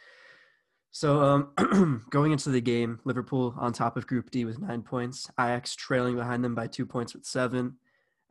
So 0.96 1.22
um, 1.22 2.06
going 2.10 2.32
into 2.32 2.50
the 2.50 2.62
game, 2.62 3.00
Liverpool 3.04 3.54
on 3.58 3.74
top 3.74 3.98
of 3.98 4.08
Group 4.08 4.32
D 4.32 4.46
with 4.46 4.60
nine 4.60 4.82
points, 4.82 5.30
Ajax 5.38 5.76
trailing 5.76 6.16
behind 6.16 6.42
them 6.42 6.56
by 6.56 6.68
two 6.68 6.86
points 6.86 7.14
with 7.14 7.26
seven, 7.26 7.76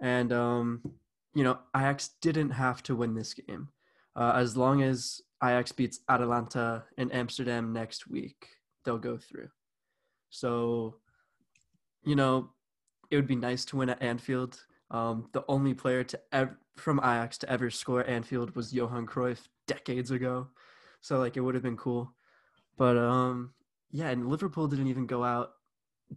and 0.01 0.33
um, 0.33 0.81
you 1.35 1.45
know 1.45 1.59
Ajax 1.77 2.13
didn't 2.23 2.51
have 2.51 2.83
to 2.85 2.97
win 2.97 3.15
this 3.15 3.35
game. 3.35 3.69
Uh, 4.17 4.33
as 4.37 4.57
long 4.57 4.83
as 4.83 5.21
Ajax 5.43 5.73
beats 5.73 6.01
Atalanta 6.09 6.85
in 6.97 7.11
Amsterdam 7.11 7.73
next 7.73 8.09
week, 8.09 8.49
they'll 8.85 8.99
go 8.99 9.19
through. 9.19 9.49
So, 10.31 10.97
you 12.05 12.17
know, 12.17 12.51
it 13.11 13.17
would 13.17 13.27
be 13.27 13.37
nice 13.37 13.65
to 13.67 13.77
win 13.77 13.91
at 13.91 14.03
Anfield. 14.03 14.61
Um, 14.91 15.29
the 15.33 15.45
only 15.49 15.75
player 15.75 16.05
to 16.05 16.51
from 16.77 16.99
Ajax 16.99 17.39
to 17.39 17.51
ever 17.51 17.71
score 17.71 18.09
Anfield 18.09 18.55
was 18.57 18.73
Johan 18.73 19.07
Cruyff 19.07 19.47
decades 19.67 20.11
ago. 20.11 20.49
So 21.01 21.19
like 21.19 21.37
it 21.37 21.41
would 21.41 21.55
have 21.55 21.63
been 21.63 21.77
cool. 21.77 22.13
But 22.77 22.97
um 22.97 23.53
yeah, 23.91 24.09
and 24.09 24.29
Liverpool 24.29 24.67
didn't 24.67 24.89
even 24.89 25.07
go 25.07 25.23
out 25.23 25.53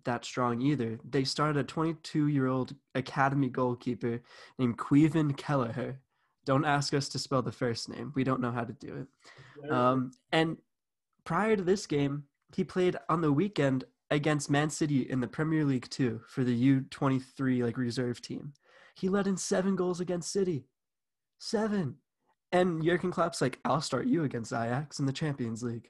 that 0.04 0.26
strong 0.26 0.62
either. 0.62 1.00
They 1.08 1.24
started 1.24 1.60
a 1.60 1.64
22-year-old 1.64 2.76
academy 2.96 3.50
goalkeeper 3.50 4.22
named 4.58 4.78
Caoimhin 4.78 5.38
Kelleher. 5.38 6.00
Don't 6.48 6.64
ask 6.64 6.94
us 6.94 7.10
to 7.10 7.20
spell 7.20 7.42
the 7.42 7.52
first 7.52 7.90
name. 7.90 8.14
We 8.16 8.24
don't 8.24 8.40
know 8.40 8.52
how 8.52 8.64
to 8.64 8.72
do 8.72 9.06
it. 9.06 9.70
Um, 9.70 10.12
and 10.32 10.56
prior 11.26 11.58
to 11.58 11.62
this 11.62 11.86
game, 11.86 12.24
he 12.56 12.64
played 12.64 12.96
on 13.10 13.20
the 13.20 13.34
weekend 13.34 13.84
against 14.12 14.50
Man 14.50 14.70
City 14.70 15.02
in 15.02 15.20
the 15.20 15.28
Premier 15.28 15.66
League 15.66 15.90
too 15.90 16.22
for 16.30 16.46
the 16.46 16.80
U23 16.82 17.64
like 17.66 17.78
reserve 17.78 18.22
team. 18.22 18.54
He 18.96 19.10
led 19.10 19.28
in 19.28 19.36
seven 19.36 19.76
goals 19.76 20.00
against 20.00 20.32
City. 20.32 20.70
Seven. 21.38 21.98
And 22.54 22.82
Jurgen 22.82 23.12
Klopp's 23.12 23.42
like, 23.42 23.60
I'll 23.66 23.82
start 23.82 24.08
you 24.08 24.24
against 24.24 24.54
Ajax 24.54 25.00
in 25.00 25.06
the 25.06 25.12
Champions 25.12 25.64
League. 25.64 25.90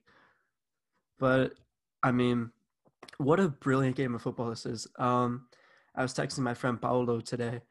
But 1.20 1.54
I 2.02 2.12
mean, 2.12 2.50
what 3.20 3.40
a 3.40 3.48
brilliant 3.48 3.96
game 3.96 4.16
of 4.16 4.24
football 4.24 4.50
this 4.50 4.66
is. 4.66 4.88
Um, 4.98 5.46
I 5.94 6.02
was 6.02 6.16
texting 6.16 6.40
my 6.40 6.56
friend 6.56 6.82
Paolo 6.82 7.20
today, 7.20 7.62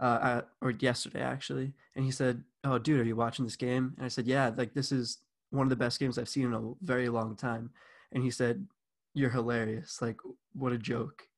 uh, 0.00 0.18
at, 0.22 0.48
or 0.60 0.70
yesterday 0.70 1.22
actually, 1.22 1.72
and 1.94 2.04
he 2.04 2.10
said, 2.10 2.42
"Oh, 2.64 2.78
dude, 2.78 3.00
are 3.00 3.04
you 3.04 3.16
watching 3.16 3.44
this 3.44 3.56
game?" 3.56 3.94
And 3.96 4.04
I 4.04 4.08
said, 4.08 4.26
"Yeah, 4.26 4.50
like 4.56 4.74
this 4.74 4.92
is 4.92 5.18
one 5.50 5.66
of 5.66 5.70
the 5.70 5.76
best 5.76 6.00
games 6.00 6.18
I've 6.18 6.28
seen 6.28 6.46
in 6.46 6.54
a 6.54 6.72
very 6.82 7.08
long 7.08 7.36
time." 7.36 7.70
And 8.12 8.22
he 8.22 8.30
said, 8.30 8.66
"You're 9.14 9.30
hilarious! 9.30 10.02
Like, 10.02 10.18
what 10.54 10.72
a 10.72 10.78
joke!" 10.78 11.28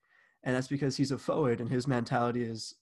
And 0.42 0.54
that's 0.54 0.68
because 0.68 0.96
he's 0.96 1.12
a 1.12 1.18
forward, 1.18 1.60
and 1.60 1.70
his 1.70 1.86
mentality 1.86 2.42
is, 2.44 2.74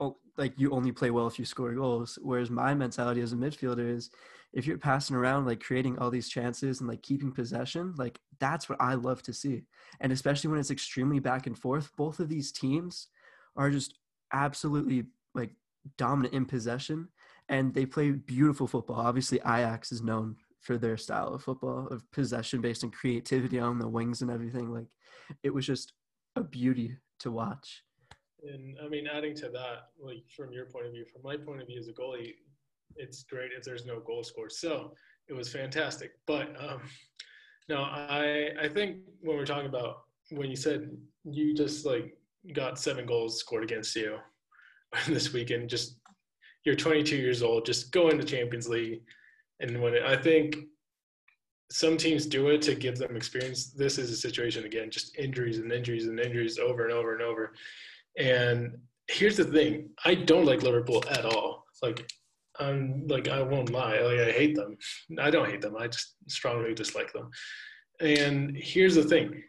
oh, 0.00 0.18
like 0.36 0.52
you 0.58 0.70
only 0.70 0.92
play 0.92 1.10
well 1.10 1.26
if 1.26 1.38
you 1.38 1.44
score 1.44 1.72
goals. 1.72 2.18
Whereas 2.22 2.50
my 2.50 2.74
mentality 2.74 3.20
as 3.20 3.32
a 3.32 3.36
midfielder 3.36 3.88
is, 3.88 4.10
if 4.52 4.66
you're 4.66 4.78
passing 4.78 5.16
around, 5.16 5.46
like 5.46 5.62
creating 5.62 5.98
all 5.98 6.10
these 6.10 6.28
chances 6.28 6.80
and 6.80 6.88
like 6.88 7.02
keeping 7.02 7.32
possession, 7.32 7.94
like 7.96 8.20
that's 8.38 8.68
what 8.68 8.80
I 8.80 8.94
love 8.94 9.22
to 9.24 9.32
see. 9.32 9.62
And 10.00 10.12
especially 10.12 10.50
when 10.50 10.60
it's 10.60 10.70
extremely 10.70 11.18
back 11.18 11.46
and 11.46 11.58
forth, 11.58 11.90
both 11.96 12.20
of 12.20 12.28
these 12.28 12.52
teams 12.52 13.08
are 13.56 13.70
just 13.70 13.94
absolutely 14.32 15.04
like 15.36 15.50
dominant 15.96 16.34
in 16.34 16.44
possession 16.44 17.08
and 17.48 17.74
they 17.74 17.86
play 17.86 18.10
beautiful 18.10 18.66
football. 18.66 18.96
Obviously, 18.96 19.38
Ajax 19.38 19.92
is 19.92 20.02
known 20.02 20.36
for 20.60 20.78
their 20.78 20.96
style 20.96 21.28
of 21.28 21.44
football 21.44 21.86
of 21.88 22.10
possession 22.10 22.60
based 22.60 22.82
and 22.82 22.92
creativity 22.92 23.60
on 23.60 23.78
the 23.78 23.88
wings 23.88 24.22
and 24.22 24.30
everything. 24.30 24.72
Like 24.72 24.88
it 25.42 25.54
was 25.54 25.64
just 25.64 25.92
a 26.34 26.42
beauty 26.42 26.96
to 27.20 27.30
watch. 27.30 27.84
And 28.42 28.76
I 28.84 28.88
mean, 28.88 29.06
adding 29.06 29.34
to 29.36 29.48
that, 29.50 29.90
like 30.00 30.24
from 30.34 30.52
your 30.52 30.66
point 30.66 30.86
of 30.86 30.92
view, 30.92 31.04
from 31.12 31.22
my 31.22 31.36
point 31.36 31.60
of 31.60 31.68
view 31.68 31.78
as 31.78 31.88
a 31.88 31.92
goalie, 31.92 32.34
it's 32.96 33.22
great 33.22 33.50
if 33.56 33.64
there's 33.64 33.86
no 33.86 34.00
goal 34.00 34.24
scored. 34.24 34.52
So 34.52 34.92
it 35.28 35.34
was 35.34 35.52
fantastic. 35.52 36.12
But 36.26 36.54
um, 36.60 36.80
no, 37.68 37.82
I 37.82 38.50
I 38.60 38.68
think 38.68 38.98
when 39.20 39.36
we're 39.36 39.46
talking 39.46 39.68
about 39.68 40.02
when 40.30 40.50
you 40.50 40.56
said 40.56 40.90
you 41.24 41.54
just 41.54 41.86
like 41.86 42.16
got 42.52 42.78
seven 42.78 43.06
goals 43.06 43.38
scored 43.38 43.64
against 43.64 43.94
you 43.96 44.18
this 45.08 45.32
weekend, 45.32 45.70
just 45.70 45.96
you're 46.64 46.74
22 46.74 47.16
years 47.16 47.42
old, 47.42 47.64
just 47.64 47.92
go 47.92 48.08
into 48.08 48.24
Champions 48.24 48.68
League 48.68 49.02
and 49.60 49.80
when 49.80 49.94
it, 49.94 50.02
I 50.02 50.16
think 50.16 50.56
some 51.70 51.96
teams 51.96 52.26
do 52.26 52.48
it 52.48 52.62
to 52.62 52.74
give 52.74 52.96
them 52.96 53.16
experience. 53.16 53.70
This 53.70 53.98
is 53.98 54.10
a 54.10 54.16
situation 54.16 54.64
again, 54.64 54.90
just 54.90 55.16
injuries 55.18 55.58
and 55.58 55.72
injuries 55.72 56.06
and 56.06 56.20
injuries 56.20 56.58
over 56.58 56.84
and 56.84 56.92
over 56.92 57.14
and 57.14 57.22
over. 57.22 57.54
And 58.18 58.76
here's 59.08 59.36
the 59.36 59.44
thing: 59.44 59.90
I 60.04 60.14
don't 60.14 60.46
like 60.46 60.62
Liverpool 60.62 61.04
at 61.10 61.24
all. 61.24 61.64
Like, 61.82 62.08
I'm 62.58 63.06
like 63.08 63.28
I 63.28 63.42
won't 63.42 63.70
lie, 63.70 64.00
like 64.00 64.20
I 64.20 64.30
hate 64.30 64.54
them. 64.54 64.76
I 65.18 65.30
don't 65.30 65.50
hate 65.50 65.60
them. 65.60 65.76
I 65.76 65.88
just 65.88 66.14
strongly 66.28 66.74
dislike 66.74 67.12
them. 67.12 67.30
And 68.00 68.56
here's 68.56 68.94
the 68.94 69.04
thing: 69.04 69.42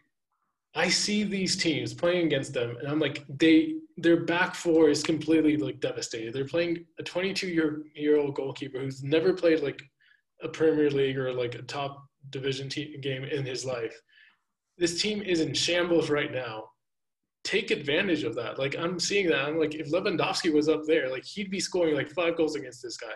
I 0.74 0.88
see 0.88 1.22
these 1.24 1.56
teams 1.56 1.94
playing 1.94 2.26
against 2.26 2.52
them, 2.52 2.76
and 2.78 2.88
I'm 2.88 2.98
like, 2.98 3.24
they 3.28 3.76
their 3.98 4.24
back 4.24 4.54
four 4.54 4.88
is 4.88 5.02
completely 5.02 5.56
like 5.56 5.80
devastated. 5.80 6.32
They're 6.32 6.46
playing 6.46 6.84
a 6.98 7.02
22 7.02 7.48
year 7.48 7.82
year 7.94 8.16
old 8.18 8.34
goalkeeper 8.34 8.78
who's 8.78 9.02
never 9.02 9.32
played 9.32 9.60
like 9.60 9.82
a 10.42 10.48
Premier 10.48 10.88
League 10.90 11.18
or 11.18 11.32
like 11.32 11.56
a 11.56 11.62
top 11.62 12.06
division 12.30 12.68
team 12.68 13.00
game 13.00 13.24
in 13.24 13.44
his 13.44 13.64
life. 13.64 14.00
This 14.78 15.02
team 15.02 15.20
is 15.20 15.40
in 15.40 15.52
shambles 15.52 16.10
right 16.10 16.32
now. 16.32 16.64
Take 17.42 17.72
advantage 17.72 18.22
of 18.22 18.36
that. 18.36 18.58
Like 18.58 18.76
I'm 18.78 19.00
seeing 19.00 19.26
that. 19.28 19.44
I'm 19.44 19.58
like, 19.58 19.74
if 19.74 19.90
Lewandowski 19.90 20.52
was 20.52 20.68
up 20.68 20.82
there, 20.86 21.10
like 21.10 21.24
he'd 21.24 21.50
be 21.50 21.60
scoring 21.60 21.94
like 21.94 22.10
five 22.10 22.36
goals 22.36 22.54
against 22.54 22.82
this 22.82 22.96
guy. 22.96 23.08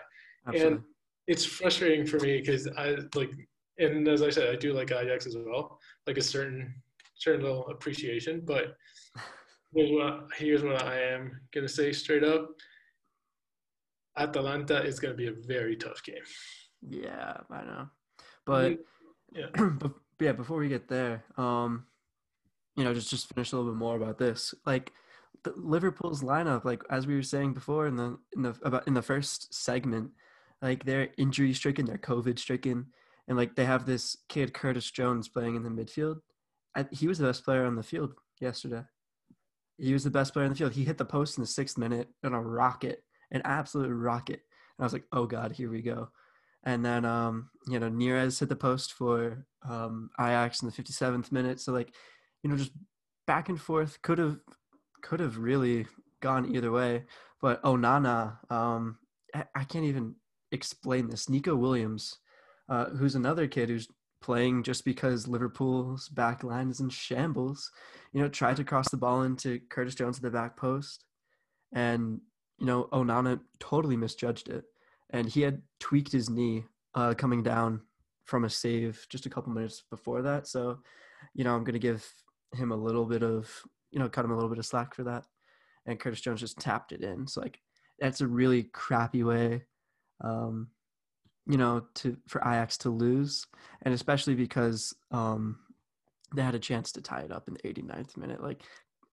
Absolutely. 0.47 0.75
And 0.75 0.83
it's 1.27 1.45
frustrating 1.45 2.05
for 2.05 2.19
me 2.19 2.41
because 2.41 2.67
I 2.77 2.97
like, 3.15 3.31
and 3.77 4.05
as 4.07 4.21
I 4.21 4.29
said, 4.29 4.49
I 4.49 4.57
do 4.57 4.73
like 4.73 4.91
Ajax 4.91 5.25
as 5.25 5.37
well, 5.37 5.79
like 6.07 6.17
a 6.17 6.21
certain 6.21 6.73
certain 7.15 7.41
little 7.41 7.67
appreciation. 7.69 8.41
But 8.43 8.75
here's 9.75 9.91
what 9.91 10.27
here's 10.37 10.63
what 10.63 10.81
I 10.81 10.99
am 10.99 11.39
gonna 11.53 11.69
say 11.69 11.91
straight 11.91 12.23
up. 12.23 12.49
Atalanta 14.17 14.83
is 14.83 14.99
gonna 14.99 15.15
be 15.15 15.27
a 15.27 15.33
very 15.33 15.75
tough 15.75 16.03
game. 16.03 16.23
Yeah, 16.81 17.37
I 17.49 17.63
know. 17.63 17.87
But 18.45 18.79
yeah. 19.33 19.47
but 19.79 19.93
yeah, 20.19 20.33
before 20.33 20.57
we 20.57 20.69
get 20.69 20.87
there, 20.87 21.23
um, 21.37 21.85
you 22.75 22.83
know, 22.83 22.93
just 22.93 23.09
just 23.09 23.33
finish 23.33 23.51
a 23.51 23.57
little 23.57 23.71
bit 23.71 23.77
more 23.77 23.95
about 23.95 24.17
this. 24.17 24.53
Like 24.65 24.91
the, 25.43 25.53
Liverpool's 25.55 26.21
lineup, 26.21 26.65
like 26.65 26.83
as 26.89 27.07
we 27.07 27.15
were 27.15 27.23
saying 27.23 27.53
before 27.53 27.87
in 27.87 27.95
the 27.95 28.17
in 28.35 28.43
the 28.43 28.55
about 28.63 28.87
in 28.87 28.93
the 28.93 29.01
first 29.01 29.53
segment, 29.53 30.11
like 30.61 30.85
they're 30.85 31.09
injury 31.17 31.53
stricken, 31.53 31.85
they're 31.85 31.97
COVID 31.97 32.39
stricken, 32.39 32.87
and 33.27 33.37
like 33.37 33.55
they 33.55 33.65
have 33.65 33.85
this 33.85 34.17
kid 34.29 34.53
Curtis 34.53 34.89
Jones 34.91 35.27
playing 35.27 35.55
in 35.55 35.63
the 35.63 35.69
midfield. 35.69 36.17
I, 36.75 36.85
he 36.91 37.07
was 37.07 37.19
the 37.19 37.27
best 37.27 37.45
player 37.45 37.65
on 37.65 37.75
the 37.75 37.83
field 37.83 38.13
yesterday. 38.39 38.83
He 39.77 39.93
was 39.93 40.03
the 40.03 40.11
best 40.11 40.33
player 40.33 40.45
in 40.45 40.51
the 40.51 40.57
field. 40.57 40.73
He 40.73 40.83
hit 40.83 40.97
the 40.97 41.05
post 41.05 41.37
in 41.37 41.41
the 41.41 41.47
sixth 41.47 41.77
minute 41.77 42.09
on 42.23 42.33
a 42.33 42.41
rocket, 42.41 43.03
an 43.31 43.41
absolute 43.43 43.93
rocket. 43.93 44.41
And 44.77 44.83
I 44.83 44.83
was 44.83 44.93
like, 44.93 45.05
oh 45.11 45.25
god, 45.25 45.51
here 45.51 45.69
we 45.69 45.81
go. 45.81 46.09
And 46.63 46.85
then, 46.85 47.03
um, 47.05 47.49
you 47.67 47.79
know, 47.79 47.89
Neres 47.89 48.39
hit 48.39 48.49
the 48.49 48.55
post 48.55 48.93
for 48.93 49.45
um, 49.67 50.09
Ajax 50.19 50.61
in 50.61 50.69
the 50.69 50.73
57th 50.73 51.31
minute. 51.31 51.59
So 51.59 51.73
like, 51.73 51.93
you 52.41 52.49
know, 52.49 52.55
just 52.55 52.71
back 53.27 53.49
and 53.49 53.59
forth 53.59 54.01
could 54.01 54.17
have 54.17 54.37
could 55.01 55.19
have 55.19 55.37
really 55.37 55.85
gone 56.21 56.55
either 56.55 56.71
way. 56.71 57.03
But 57.41 57.61
Onana, 57.63 58.37
um, 58.51 58.97
I, 59.35 59.43
I 59.53 59.63
can't 59.65 59.85
even 59.85 60.15
explain 60.51 61.09
this. 61.09 61.29
Neco 61.29 61.55
Williams, 61.55 62.17
uh, 62.69 62.85
who's 62.85 63.15
another 63.15 63.47
kid 63.47 63.69
who's 63.69 63.87
playing 64.23 64.63
just 64.63 64.85
because 64.85 65.27
Liverpool's 65.27 66.09
back 66.09 66.43
line 66.43 66.69
is 66.69 66.79
in 66.79 66.89
shambles. 66.89 67.71
You 68.11 68.21
know, 68.21 68.29
tried 68.29 68.57
to 68.57 68.63
cross 68.63 68.89
the 68.89 68.97
ball 68.97 69.21
into 69.23 69.59
Curtis 69.69 69.95
Jones 69.95 70.17
at 70.17 70.23
the 70.23 70.31
back 70.31 70.57
post, 70.57 71.05
and 71.73 72.19
you 72.57 72.65
know 72.65 72.89
Onana 72.91 73.39
totally 73.59 73.97
misjudged 73.97 74.49
it 74.49 74.63
and 75.13 75.29
he 75.29 75.41
had 75.41 75.61
tweaked 75.79 76.11
his 76.11 76.29
knee 76.29 76.65
uh, 76.95 77.13
coming 77.13 77.43
down 77.43 77.81
from 78.25 78.43
a 78.43 78.49
save 78.49 79.05
just 79.09 79.25
a 79.25 79.29
couple 79.29 79.53
minutes 79.53 79.83
before 79.89 80.23
that. 80.23 80.47
So, 80.47 80.79
you 81.33 81.43
know, 81.43 81.55
I'm 81.55 81.63
to 81.65 81.79
give 81.79 82.05
him 82.53 82.71
a 82.71 82.75
little 82.75 83.05
bit 83.05 83.23
of, 83.23 83.49
you 83.91 83.99
know, 83.99 84.09
cut 84.09 84.25
him 84.25 84.31
a 84.31 84.35
little 84.35 84.49
bit 84.49 84.57
of 84.57 84.65
slack 84.65 84.95
for 84.95 85.03
that. 85.03 85.25
And 85.85 85.99
Curtis 85.99 86.21
Jones 86.21 86.39
just 86.39 86.59
tapped 86.59 86.91
it 86.91 87.03
in. 87.03 87.27
So, 87.27 87.41
like, 87.41 87.59
that's 87.99 88.21
a 88.21 88.27
really 88.27 88.63
crappy 88.63 89.23
way, 89.23 89.65
um, 90.21 90.69
you 91.47 91.57
know, 91.57 91.83
to 91.95 92.17
for 92.27 92.41
Ajax 92.41 92.77
to 92.79 92.89
lose, 92.89 93.45
and 93.81 93.93
especially 93.93 94.35
because 94.35 94.95
um, 95.11 95.59
they 96.33 96.41
had 96.41 96.55
a 96.55 96.59
chance 96.59 96.91
to 96.93 97.01
tie 97.01 97.21
it 97.21 97.31
up 97.31 97.47
in 97.47 97.55
the 97.55 97.61
89th 97.61 98.17
minute. 98.17 98.41
Like, 98.41 98.61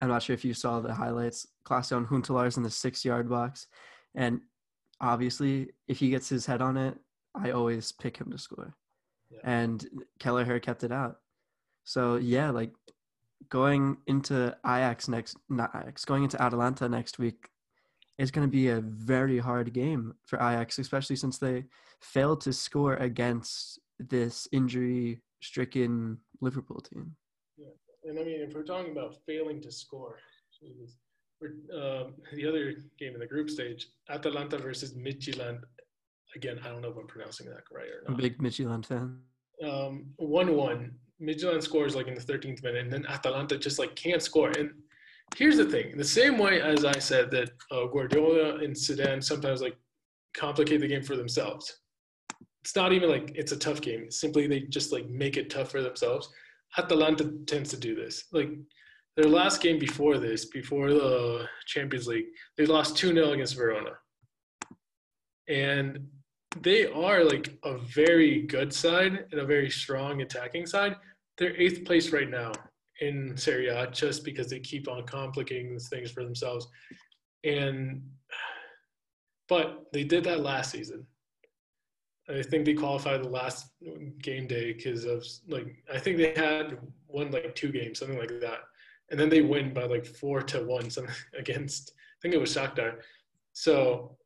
I'm 0.01 0.09
not 0.09 0.23
sure 0.23 0.33
if 0.33 0.45
you 0.45 0.53
saw 0.53 0.79
the 0.79 0.93
highlights. 0.93 1.47
Klaas-Jan 1.63 2.05
Huntelaar's 2.05 2.57
in 2.57 2.63
the 2.63 2.69
six 2.69 3.03
yard 3.03 3.29
box, 3.29 3.67
and 4.15 4.41
obviously, 4.99 5.71
if 5.87 5.99
he 5.99 6.09
gets 6.09 6.29
his 6.29 6.45
head 6.45 6.61
on 6.61 6.77
it, 6.77 6.97
I 7.35 7.51
always 7.51 7.91
pick 7.91 8.17
him 8.17 8.31
to 8.31 8.37
score. 8.37 8.75
Yeah. 9.29 9.39
And 9.43 9.85
Kelleher 10.19 10.59
kept 10.59 10.83
it 10.83 10.91
out. 10.91 11.17
So 11.83 12.15
yeah, 12.15 12.51
like 12.51 12.71
going 13.49 13.97
into 14.07 14.55
Ajax 14.65 15.07
next, 15.07 15.37
not 15.49 15.71
Ajax, 15.75 16.05
going 16.05 16.23
into 16.23 16.41
Atalanta 16.41 16.87
next 16.87 17.19
week 17.19 17.49
is 18.21 18.29
going 18.29 18.47
to 18.47 18.51
be 18.51 18.67
a 18.67 18.81
very 18.81 19.39
hard 19.39 19.73
game 19.73 20.13
for 20.25 20.37
Ajax, 20.37 20.77
especially 20.77 21.15
since 21.15 21.39
they 21.39 21.65
failed 22.01 22.41
to 22.41 22.53
score 22.53 22.93
against 22.95 23.79
this 23.99 24.47
injury-stricken 24.51 26.17
Liverpool 26.39 26.81
team. 26.81 27.15
Yeah, 27.57 27.73
and 28.07 28.19
I 28.19 28.23
mean, 28.23 28.41
if 28.41 28.53
we're 28.53 28.63
talking 28.63 28.91
about 28.91 29.15
failing 29.25 29.59
to 29.61 29.71
score, 29.71 30.19
Jesus, 30.59 30.97
um, 31.73 32.13
the 32.33 32.47
other 32.47 32.75
game 32.99 33.15
in 33.15 33.19
the 33.19 33.25
group 33.25 33.49
stage, 33.49 33.87
Atalanta 34.09 34.59
versus 34.59 34.93
Midtjylland. 34.93 35.61
Again, 36.35 36.59
I 36.63 36.69
don't 36.69 36.83
know 36.83 36.91
if 36.91 36.97
I'm 36.97 37.07
pronouncing 37.07 37.47
that 37.47 37.63
right 37.73 37.87
or 37.87 38.03
not. 38.07 38.19
A 38.19 38.21
big 38.21 38.37
Midtjylland 38.37 38.85
fan. 38.85 39.17
Um, 39.67 40.05
one-one. 40.17 40.91
Midtjylland 41.19 41.63
scores 41.63 41.95
like 41.95 42.07
in 42.07 42.13
the 42.13 42.21
13th 42.21 42.63
minute, 42.63 42.83
and 42.83 42.93
then 42.93 43.05
Atalanta 43.07 43.57
just 43.57 43.79
like 43.79 43.95
can't 43.95 44.21
score. 44.21 44.49
And 44.51 44.71
here's 45.35 45.57
the 45.57 45.65
thing: 45.65 45.97
the 45.97 46.03
same 46.03 46.37
way 46.37 46.61
as 46.61 46.85
I 46.85 46.99
said 46.99 47.31
that 47.31 47.51
uh, 47.71 47.85
Guardiola 47.87 48.55
and 48.57 48.75
Zidane 48.75 49.23
sometimes 49.23 49.61
like 49.61 49.75
complicate 50.33 50.81
the 50.81 50.87
game 50.87 51.03
for 51.03 51.15
themselves. 51.15 51.77
It's 52.63 52.75
not 52.75 52.93
even 52.93 53.09
like 53.09 53.31
it's 53.35 53.51
a 53.51 53.57
tough 53.57 53.81
game. 53.81 54.11
Simply, 54.11 54.47
they 54.47 54.61
just 54.61 54.91
like 54.91 55.09
make 55.09 55.37
it 55.37 55.49
tough 55.49 55.71
for 55.71 55.81
themselves. 55.81 56.29
Atalanta 56.77 57.31
tends 57.47 57.69
to 57.71 57.77
do 57.77 57.95
this. 57.95 58.25
Like 58.31 58.49
their 59.17 59.29
last 59.29 59.61
game 59.61 59.79
before 59.79 60.17
this, 60.17 60.45
before 60.45 60.89
the 60.93 61.47
Champions 61.65 62.07
League, 62.07 62.27
they 62.57 62.65
lost 62.65 62.97
2 62.97 63.13
0 63.13 63.31
against 63.31 63.55
Verona. 63.55 63.91
And 65.49 66.07
they 66.61 66.85
are 66.87 67.23
like 67.23 67.57
a 67.63 67.77
very 67.77 68.43
good 68.43 68.73
side 68.73 69.25
and 69.31 69.41
a 69.41 69.45
very 69.45 69.69
strong 69.69 70.21
attacking 70.21 70.65
side. 70.65 70.95
They're 71.37 71.59
eighth 71.59 71.85
place 71.85 72.11
right 72.11 72.29
now 72.29 72.51
in 73.01 73.35
Serie 73.35 73.67
A 73.67 73.87
just 73.87 74.23
because 74.23 74.49
they 74.49 74.59
keep 74.59 74.87
on 74.87 75.05
complicating 75.05 75.77
things 75.77 76.11
for 76.11 76.23
themselves. 76.23 76.67
And 77.43 78.01
but 79.49 79.87
they 79.91 80.03
did 80.03 80.23
that 80.23 80.39
last 80.39 80.71
season. 80.71 81.05
I 82.29 82.41
think 82.41 82.63
they 82.63 82.73
qualified 82.73 83.23
the 83.23 83.29
last 83.29 83.67
game 84.21 84.47
day 84.47 84.71
because 84.71 85.03
of 85.03 85.25
like 85.49 85.83
I 85.93 85.99
think 85.99 86.17
they 86.17 86.33
had 86.33 86.77
won 87.07 87.31
like 87.31 87.53
two 87.55 87.71
games, 87.71 87.99
something 87.99 88.17
like 88.17 88.39
that 88.39 88.61
and 89.11 89.19
then 89.19 89.29
they 89.29 89.41
win 89.41 89.73
by 89.73 89.83
like 89.83 90.05
four 90.05 90.41
to 90.41 90.63
one 90.63 90.89
something 90.89 91.13
against 91.37 91.93
I 91.97 92.17
think 92.21 92.33
it 92.33 92.39
was 92.39 92.55
Shakhtar. 92.55 92.97
So 93.53 94.17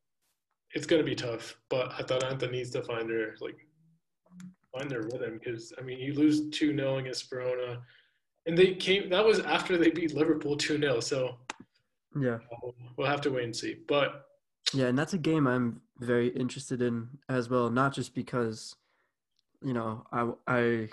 it's 0.74 0.86
to 0.86 1.02
be 1.02 1.14
tough, 1.14 1.58
but 1.70 1.98
Atalanta 1.98 2.46
needs 2.50 2.70
to 2.70 2.82
find 2.82 3.08
their 3.08 3.34
like 3.40 3.56
find 4.76 4.90
their 4.90 5.02
rhythm 5.02 5.38
because 5.38 5.72
I 5.78 5.82
mean 5.82 5.98
you 5.98 6.14
lose 6.14 6.48
two 6.50 6.74
0 6.74 6.98
against 6.98 7.28
Verona, 7.28 7.80
and 8.46 8.56
they 8.56 8.74
came 8.74 9.08
that 9.10 9.24
was 9.24 9.40
after 9.40 9.76
they 9.76 9.90
beat 9.90 10.14
Liverpool 10.14 10.56
two 10.56 10.78
0 10.78 11.00
So 11.00 11.36
yeah, 12.20 12.38
we'll 12.96 13.06
have 13.06 13.20
to 13.22 13.30
wait 13.30 13.44
and 13.44 13.56
see. 13.56 13.76
But 13.86 14.26
yeah, 14.72 14.86
and 14.86 14.98
that's 14.98 15.14
a 15.14 15.18
game 15.18 15.46
I'm 15.46 15.80
very 15.98 16.28
interested 16.28 16.82
in 16.82 17.08
as 17.28 17.48
well. 17.48 17.70
Not 17.70 17.94
just 17.94 18.14
because 18.14 18.74
you 19.62 19.72
know 19.72 20.06
I 20.12 20.30
I 20.46 20.88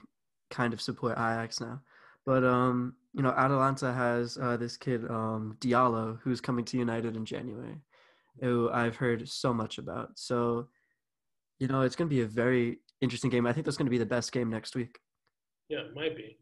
kind 0.50 0.74
of 0.74 0.82
support 0.82 1.14
Ajax 1.14 1.60
now, 1.60 1.82
but 2.26 2.44
um 2.44 2.96
you 3.14 3.22
know, 3.22 3.30
Atalanta 3.30 3.94
has 3.94 4.38
uh, 4.42 4.58
this 4.58 4.76
kid 4.76 5.10
um, 5.10 5.56
Diallo 5.60 6.20
who's 6.24 6.42
coming 6.42 6.66
to 6.66 6.78
United 6.78 7.16
in 7.16 7.26
January, 7.26 7.78
who 8.42 8.70
I've 8.72 8.96
heard 8.96 9.30
so 9.30 9.54
much 9.54 9.78
about. 9.78 10.18
So, 10.18 10.68
you 11.60 11.68
know, 11.68 11.82
it's 11.82 11.96
going 11.96 12.10
to 12.10 12.16
be 12.16 12.24
a 12.24 12.28
very 12.28 12.80
interesting 13.02 13.30
game. 13.30 13.46
I 13.46 13.54
think 13.54 13.66
that's 13.66 13.78
going 13.78 13.86
to 13.86 13.92
be 13.92 14.00
the 14.00 14.06
best 14.06 14.32
game 14.32 14.50
next 14.50 14.76
week. 14.76 14.98
Yeah, 15.70 15.82
it 15.82 15.96
might 15.96 16.18
be. 16.18 16.38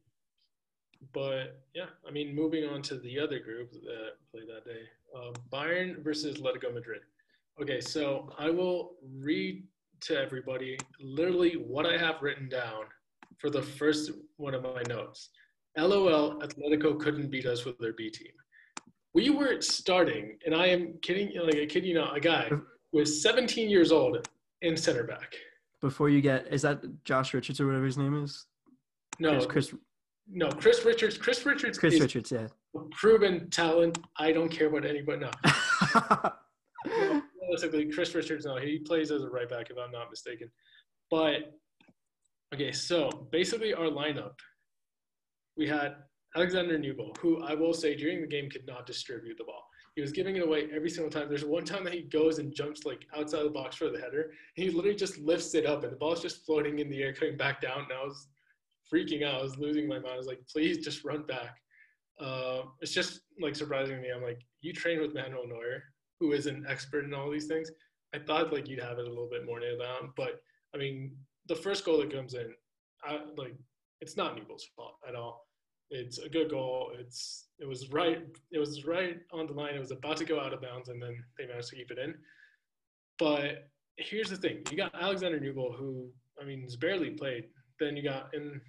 But 1.14 1.62
yeah, 1.74 1.88
I 2.08 2.12
mean, 2.12 2.36
moving 2.36 2.66
on 2.66 2.82
to 2.84 2.96
the 2.96 3.20
other 3.20 3.40
group 3.40 3.72
that 3.72 4.14
played 4.32 4.48
that 4.48 4.66
day, 4.66 4.82
uh, 5.16 5.32
Bayern 5.52 6.04
versus 6.04 6.38
Atletico 6.38 6.74
Madrid. 6.74 7.02
Okay, 7.62 7.82
so 7.82 8.34
I 8.38 8.50
will 8.50 8.94
read 9.18 9.64
to 10.02 10.20
everybody 10.20 10.78
literally 11.00 11.54
what 11.54 11.86
I 11.86 11.98
have 11.98 12.22
written 12.22 12.50
down 12.50 12.86
for 13.38 13.50
the 13.50 13.62
first 13.62 14.12
one 14.38 14.54
of 14.54 14.64
my 14.64 14.82
notes. 14.88 15.30
LOL, 15.78 16.42
Atletico 16.42 17.00
couldn't 17.00 17.30
beat 17.30 17.46
us 17.46 17.66
with 17.66 17.78
their 17.80 17.94
B 17.94 18.10
team. 18.10 18.32
We 19.14 19.30
were 19.30 19.62
starting, 19.62 20.38
and 20.46 20.56
I 20.56 20.68
am 20.68 20.94
kidding, 21.02 21.32
like 21.42 21.56
I 21.56 21.66
kid 21.66 21.86
you 21.86 21.94
not, 21.94 22.16
a 22.16 22.20
guy 22.20 22.50
was 22.94 23.22
17 23.22 23.70
years 23.70 23.92
old 23.92 24.28
in 24.62 24.78
center 24.78 25.04
back. 25.04 25.34
Before 25.82 26.10
you 26.10 26.22
get, 26.22 26.48
is 26.52 26.62
that 26.62 26.82
Josh 27.04 27.34
Richards 27.34 27.60
or 27.60 27.68
whatever 27.68 27.86
his 27.86 27.98
name 27.98 28.24
is? 28.24 28.46
No, 29.20 29.32
Chris. 29.46 29.70
Chris 29.70 29.74
no, 30.34 30.50
Chris 30.50 30.86
Richards. 30.86 31.18
Chris 31.18 31.46
Richards. 31.46 31.78
Chris 31.78 32.00
Richards, 32.00 32.32
yeah. 32.32 32.48
Proven 32.92 33.50
talent. 33.50 34.00
I 34.18 34.32
don't 34.32 34.50
care 34.50 34.70
what 34.70 34.86
anybody. 34.86 35.26
No. 35.26 35.32
Realistically, 37.42 37.92
Chris 37.92 38.16
Richards. 38.16 38.46
No, 38.46 38.58
he 38.58 38.80
plays 38.80 39.12
as 39.12 39.24
a 39.24 39.30
right 39.30 39.50
back, 39.50 39.70
if 39.70 39.78
I'm 39.78 39.92
not 39.92 40.10
mistaken. 40.10 40.50
But 41.10 41.60
okay, 42.54 42.72
so 42.72 43.28
basically, 43.32 43.74
our 43.74 43.88
lineup. 43.88 44.34
We 45.58 45.68
had 45.68 45.96
Alexander 46.36 46.80
Nübel, 46.80 47.18
who 47.18 47.44
I 47.44 47.54
will 47.54 47.74
say 47.74 47.96
during 47.96 48.22
the 48.22 48.28
game 48.28 48.50
could 48.50 48.66
not 48.66 48.86
distribute 48.86 49.38
the 49.38 49.44
ball. 49.44 49.64
He 49.96 50.02
was 50.02 50.14
giving 50.14 50.38
it 50.38 50.44
away 50.44 50.70
every 50.74 50.90
single 50.90 51.12
time. 51.12 51.28
There's 51.28 51.44
one 51.44 51.66
time 51.66 51.84
that 51.84 51.94
he 51.94 52.04
goes 52.04 52.40
and 52.40 52.56
jumps 52.56 52.86
like 52.86 53.06
outside 53.16 53.44
the 53.44 53.50
box 53.50 53.76
for 53.76 53.90
the 53.90 54.00
header. 54.00 54.32
he 54.56 54.70
literally 54.70 54.96
just 54.96 55.18
lifts 55.18 55.54
it 55.56 55.66
up, 55.66 55.84
and 55.84 55.92
the 55.92 55.98
ball's 55.98 56.22
just 56.22 56.46
floating 56.46 56.80
in 56.80 56.90
the 56.90 57.04
air, 57.04 57.14
coming 57.14 57.36
back 57.36 57.60
down. 57.60 57.80
And 57.80 57.92
I 57.92 58.04
was 58.04 58.28
freaking 58.92 59.26
out. 59.26 59.40
I 59.40 59.44
was 59.44 59.58
losing 59.58 59.88
my 59.88 60.00
mind. 60.00 60.14
I 60.14 60.18
was 60.18 60.28
like, 60.28 60.42
please 60.52 60.80
just 60.80 61.04
run 61.04 61.24
back. 61.24 61.58
Uh, 62.20 62.64
it's 62.82 62.94
just 62.94 63.22
like 63.40 63.56
surprising 63.56 64.02
me. 64.02 64.10
I'm 64.16 64.22
like, 64.22 64.42
you 64.62 64.74
train 64.74 65.02
with 65.02 65.14
Manuel 65.14 65.48
Neuer, 65.48 65.84
who 66.20 66.34
is 66.34 66.46
an 66.46 66.66
expert 66.68 67.06
in 67.06 67.14
all 67.14 67.32
these 67.32 67.48
things. 67.48 67.72
I 68.14 68.20
thought 68.20 68.54
like 68.54 68.68
you'd 68.68 68.82
have 68.82 69.00
it 69.00 69.06
a 69.06 69.10
little 69.10 69.30
bit 69.32 69.46
more 69.46 69.60
nailed 69.60 69.80
down, 69.80 70.12
but 70.16 70.42
I 70.76 70.78
mean, 70.78 71.16
the 71.48 71.56
first 71.56 71.86
goal 71.86 71.98
that 72.00 72.14
comes 72.14 72.34
in, 72.34 72.54
I, 73.04 73.20
like 73.38 73.56
it's 74.02 74.18
not 74.18 74.36
Nübel's 74.36 74.68
fault 74.76 74.96
at 75.08 75.16
all. 75.16 75.48
It's 75.90 76.20
a 76.20 76.30
good 76.30 76.50
goal. 76.50 76.92
It's 76.98 77.48
it 77.60 77.68
was 77.68 77.90
right. 77.92 78.24
It 78.52 78.60
was 78.60 78.86
right 78.86 79.18
on 79.32 79.48
the 79.48 79.54
line. 79.54 79.76
It 79.76 79.80
was 79.80 79.92
about 79.92 80.18
to 80.18 80.26
go 80.26 80.40
out 80.40 80.54
of 80.54 80.62
bounds, 80.62 80.90
and 80.90 81.02
then 81.02 81.24
they 81.38 81.48
managed 81.48 81.70
to 81.70 81.76
keep 81.76 81.92
it 81.92 81.98
in. 81.98 82.16
But 83.20 83.70
here's 83.98 84.30
the 84.30 84.38
thing: 84.38 84.60
you 84.70 84.78
got 84.78 84.94
Alexander 85.00 85.40
Nübel, 85.40 85.76
who 85.76 86.10
I 86.42 86.46
mean, 86.46 86.62
has 86.62 86.76
barely 86.76 87.12
played. 87.12 87.46
Then 87.80 87.98
you 87.98 88.04
got 88.04 88.34
in 88.34 88.62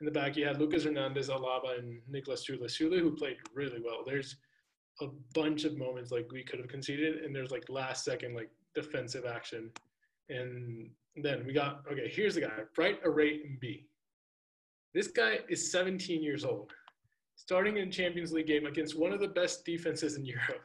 in 0.00 0.06
the 0.06 0.12
back 0.12 0.36
you 0.36 0.46
had 0.46 0.60
Lucas 0.60 0.84
Hernandez, 0.84 1.28
Alaba, 1.28 1.78
and 1.78 2.00
Niklas. 2.10 2.48
Süle, 2.48 3.00
who 3.00 3.16
played 3.16 3.36
really 3.54 3.80
well. 3.84 4.04
There's 4.06 4.36
a 5.00 5.06
bunch 5.34 5.64
of 5.64 5.76
moments 5.76 6.10
like 6.10 6.30
we 6.32 6.44
could 6.44 6.58
have 6.60 6.68
conceded, 6.68 7.24
and 7.24 7.34
there's 7.34 7.50
like 7.50 7.64
last 7.68 8.04
second 8.04 8.34
like 8.34 8.50
defensive 8.74 9.24
action, 9.26 9.70
and 10.28 10.90
then 11.16 11.44
we 11.46 11.52
got 11.52 11.82
okay. 11.90 12.10
Here's 12.12 12.34
the 12.34 12.42
guy: 12.42 12.60
Bright 12.74 13.00
Array 13.04 13.40
B. 13.60 13.86
This 14.94 15.08
guy 15.08 15.40
is 15.48 15.70
17 15.70 16.22
years 16.22 16.44
old, 16.44 16.72
starting 17.36 17.76
in 17.76 17.90
Champions 17.90 18.32
League 18.32 18.46
game 18.46 18.66
against 18.66 18.98
one 18.98 19.12
of 19.12 19.20
the 19.20 19.28
best 19.28 19.64
defenses 19.64 20.16
in 20.16 20.24
Europe. 20.36 20.62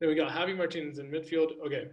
Then 0.00 0.08
we 0.08 0.14
got 0.14 0.32
Javi 0.32 0.56
Martinez 0.56 0.98
in 0.98 1.10
midfield. 1.10 1.52
Okay. 1.64 1.88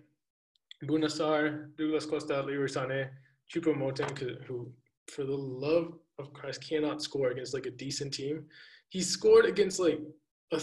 Bouna 0.84 1.06
Sarr, 1.06 1.69
Douglas 1.78 2.06
Costa, 2.06 2.41
Leroy 2.41 2.65
Sané, 2.65 3.10
Choupo-Moting, 3.49 4.43
who, 4.45 4.69
for 5.08 5.23
the 5.23 5.36
love 5.36 5.93
of 6.19 6.34
Christ, 6.34 6.67
cannot 6.67 7.02
score 7.02 7.30
against 7.32 7.54
like 7.54 7.65
a 7.65 7.71
decent 7.71 8.13
team. 8.13 8.45
He 8.89 9.02
scored 9.02 9.45
against 9.45 9.80
like 9.80 9.99
a 10.52 10.62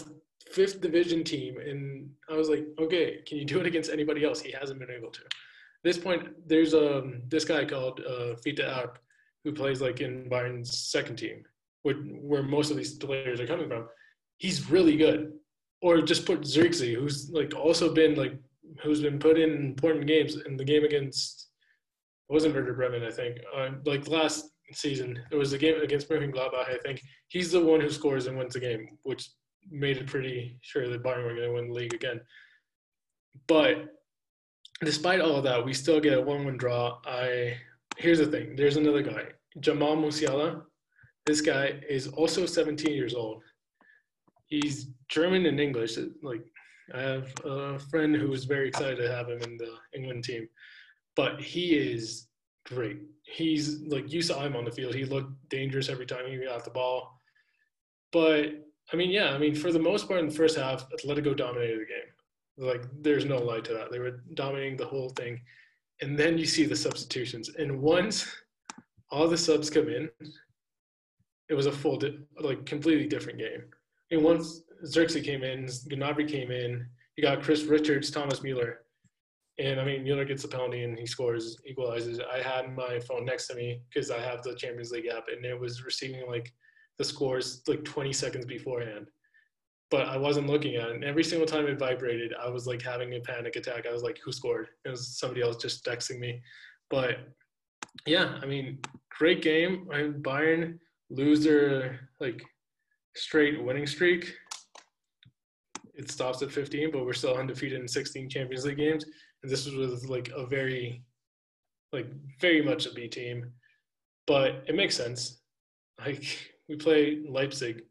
fifth 0.49 0.81
division 0.81 1.23
team, 1.23 1.57
and 1.57 2.09
I 2.29 2.35
was 2.35 2.49
like, 2.49 2.65
okay, 2.79 3.21
can 3.27 3.37
you 3.37 3.45
do 3.45 3.59
it 3.59 3.65
against 3.65 3.91
anybody 3.91 4.23
else? 4.23 4.41
He 4.41 4.51
hasn't 4.51 4.79
been 4.79 4.91
able 4.91 5.11
to. 5.11 5.21
At 5.21 5.83
this 5.83 5.97
point, 5.97 6.29
there's 6.47 6.73
um 6.73 7.21
this 7.27 7.45
guy 7.45 7.65
called 7.65 8.01
uh, 8.01 8.35
Fiete 8.43 8.67
Arp 8.67 8.99
who 9.43 9.51
plays 9.51 9.81
like 9.81 10.01
in 10.01 10.29
Bayern's 10.29 10.77
second 10.77 11.15
team, 11.15 11.43
where, 11.81 11.95
where 11.95 12.43
most 12.43 12.69
of 12.69 12.77
these 12.77 12.93
players 12.93 13.39
are 13.39 13.47
coming 13.47 13.67
from. 13.67 13.87
He's 14.37 14.69
really 14.69 14.97
good. 14.97 15.33
Or 15.81 15.99
just 16.01 16.27
put 16.27 16.41
Zirkzee, 16.41 16.93
who's 16.93 17.31
like 17.31 17.55
also 17.55 17.91
been 17.91 18.13
like 18.15 18.37
who's 18.83 19.01
been 19.01 19.17
put 19.17 19.39
in 19.39 19.49
important 19.55 20.05
games 20.05 20.37
in 20.45 20.55
the 20.57 20.63
game 20.63 20.83
against 20.83 21.47
wasn't 22.29 22.55
Werder 22.55 22.73
Bremen, 22.73 23.03
I 23.03 23.11
think. 23.11 23.39
Uh, 23.55 23.71
like 23.85 24.07
last 24.07 24.50
season, 24.73 25.19
It 25.31 25.35
was 25.35 25.53
a 25.53 25.57
game 25.57 25.81
against 25.81 26.09
Mönchengladbach. 26.09 26.69
I 26.69 26.77
think 26.83 27.01
he's 27.27 27.51
the 27.51 27.63
one 27.63 27.81
who 27.81 27.89
scores 27.89 28.27
and 28.27 28.37
wins 28.37 28.53
the 28.53 28.59
game, 28.59 28.97
which 29.03 29.29
made 29.69 29.97
it 29.97 30.07
pretty 30.07 30.57
sure 30.61 30.87
that 30.87 31.03
Bayern 31.03 31.23
were 31.23 31.35
going 31.35 31.49
to 31.49 31.53
win 31.53 31.67
the 31.67 31.73
league 31.73 31.93
again. 31.93 32.21
But 33.47 33.93
despite 34.83 35.21
all 35.21 35.35
of 35.35 35.43
that, 35.43 35.63
we 35.63 35.73
still 35.73 35.99
get 35.99 36.17
a 36.17 36.21
one-one 36.21 36.57
draw. 36.57 36.99
I 37.05 37.57
here's 37.97 38.19
the 38.19 38.25
thing. 38.25 38.55
There's 38.55 38.77
another 38.77 39.01
guy, 39.01 39.25
Jamal 39.59 39.95
Musiala. 39.95 40.63
This 41.25 41.41
guy 41.41 41.79
is 41.87 42.07
also 42.07 42.45
17 42.45 42.93
years 42.93 43.13
old. 43.13 43.43
He's 44.47 44.87
German 45.07 45.45
and 45.45 45.59
English. 45.59 45.97
Like 46.21 46.43
I 46.93 47.01
have 47.01 47.33
a 47.45 47.79
friend 47.79 48.15
who 48.15 48.29
was 48.29 48.45
very 48.45 48.67
excited 48.67 48.97
to 48.97 49.11
have 49.11 49.29
him 49.29 49.41
in 49.41 49.57
the 49.57 49.73
England 49.93 50.23
team, 50.23 50.47
but 51.15 51.39
he 51.39 51.75
is 51.75 52.27
great. 52.65 52.99
He's 53.23 53.81
like 53.81 54.11
you 54.11 54.21
saw 54.21 54.41
him 54.41 54.55
on 54.55 54.65
the 54.65 54.71
field. 54.71 54.95
He 54.95 55.05
looked 55.05 55.31
dangerous 55.49 55.89
every 55.89 56.05
time 56.05 56.25
he 56.27 56.37
got 56.43 56.63
the 56.63 56.71
ball. 56.71 57.19
But 58.11 58.65
I 58.91 58.95
mean, 58.95 59.09
yeah, 59.09 59.31
I 59.31 59.37
mean, 59.37 59.55
for 59.55 59.71
the 59.71 59.79
most 59.79 60.07
part 60.07 60.19
in 60.19 60.27
the 60.27 60.35
first 60.35 60.57
half, 60.57 60.89
Atletico 60.89 61.35
dominated 61.35 61.79
the 61.79 61.85
game. 61.85 62.67
Like, 62.67 62.83
there's 63.01 63.25
no 63.25 63.37
lie 63.37 63.61
to 63.61 63.73
that. 63.73 63.91
They 63.91 63.99
were 63.99 64.23
dominating 64.33 64.75
the 64.75 64.85
whole 64.85 65.09
thing 65.09 65.41
and 66.01 66.17
then 66.17 66.37
you 66.37 66.45
see 66.45 66.65
the 66.65 66.75
substitutions. 66.75 67.49
And 67.57 67.81
once 67.81 68.27
all 69.09 69.27
the 69.27 69.37
subs 69.37 69.69
come 69.69 69.87
in, 69.87 70.09
it 71.49 71.53
was 71.53 71.67
a 71.67 71.71
full, 71.71 71.97
di- 71.97 72.17
like 72.39 72.65
completely 72.65 73.07
different 73.07 73.39
game. 73.39 73.63
And 74.09 74.23
once 74.23 74.63
Zirkzee 74.85 75.23
came 75.23 75.43
in, 75.43 75.65
Gnabry 75.65 76.27
came 76.27 76.51
in, 76.51 76.85
you 77.15 77.23
got 77.23 77.43
Chris 77.43 77.63
Richards, 77.63 78.09
Thomas 78.09 78.41
Mueller. 78.41 78.81
And 79.61 79.79
I 79.79 79.85
mean, 79.85 80.03
Mueller 80.03 80.25
gets 80.25 80.43
a 80.43 80.47
penalty 80.47 80.83
and 80.83 80.97
he 80.97 81.05
scores, 81.05 81.57
equalizes. 81.65 82.19
I 82.19 82.41
had 82.41 82.75
my 82.75 82.99
phone 82.99 83.25
next 83.25 83.47
to 83.47 83.55
me 83.55 83.81
because 83.93 84.09
I 84.11 84.19
have 84.19 84.41
the 84.41 84.55
Champions 84.55 84.91
League 84.91 85.07
app 85.07 85.25
and 85.33 85.45
it 85.45 85.59
was 85.59 85.85
receiving 85.85 86.27
like 86.27 86.51
the 86.97 87.03
scores 87.03 87.61
like 87.67 87.83
20 87.83 88.11
seconds 88.13 88.45
beforehand 88.45 89.07
but 89.91 90.07
I 90.07 90.17
wasn't 90.17 90.47
looking 90.47 90.77
at 90.77 90.89
it. 90.89 90.95
And 90.95 91.03
every 91.03 91.23
single 91.23 91.45
time 91.45 91.67
it 91.67 91.77
vibrated, 91.77 92.33
I 92.41 92.49
was 92.49 92.65
like 92.65 92.81
having 92.81 93.13
a 93.13 93.19
panic 93.19 93.57
attack. 93.57 93.85
I 93.85 93.91
was 93.91 94.03
like, 94.03 94.17
who 94.23 94.31
scored? 94.31 94.69
It 94.85 94.89
was 94.89 95.19
somebody 95.19 95.41
else 95.41 95.57
just 95.57 95.85
texting 95.85 96.17
me. 96.17 96.41
But 96.89 97.17
yeah, 98.07 98.39
I 98.41 98.45
mean, 98.45 98.79
great 99.09 99.41
game. 99.41 99.89
I 99.93 100.03
mean, 100.03 100.23
Bayern 100.23 100.79
lose 101.09 101.43
their 101.43 102.09
like 102.21 102.41
straight 103.17 103.61
winning 103.61 103.85
streak. 103.85 104.33
It 105.93 106.09
stops 106.09 106.41
at 106.41 106.51
15, 106.51 106.91
but 106.91 107.05
we're 107.05 107.11
still 107.11 107.35
undefeated 107.35 107.81
in 107.81 107.87
16 107.87 108.29
Champions 108.29 108.65
League 108.65 108.77
games. 108.77 109.05
And 109.43 109.51
this 109.51 109.69
was 109.69 110.07
like 110.07 110.29
a 110.35 110.45
very, 110.45 111.03
like 111.91 112.07
very 112.39 112.61
much 112.61 112.85
a 112.85 112.93
B 112.93 113.07
team. 113.07 113.51
But 114.27 114.63
it 114.67 114.75
makes 114.75 114.95
sense. 114.95 115.41
Like 115.99 116.23
we 116.69 116.75
play 116.75 117.23
Leipzig 117.27 117.83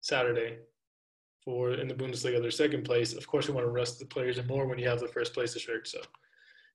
Saturday 0.00 0.58
for 1.44 1.72
in 1.72 1.88
the 1.88 1.94
Bundesliga, 1.94 2.40
their 2.40 2.50
second 2.50 2.84
place. 2.84 3.14
Of 3.14 3.26
course, 3.26 3.48
you 3.48 3.54
want 3.54 3.66
to 3.66 3.70
rest 3.70 3.98
the 3.98 4.06
players 4.06 4.38
and 4.38 4.48
more 4.48 4.66
when 4.66 4.78
you 4.78 4.88
have 4.88 5.00
the 5.00 5.08
first 5.08 5.34
place 5.34 5.52
to 5.54 5.58
shirt. 5.58 5.88
So, 5.88 6.00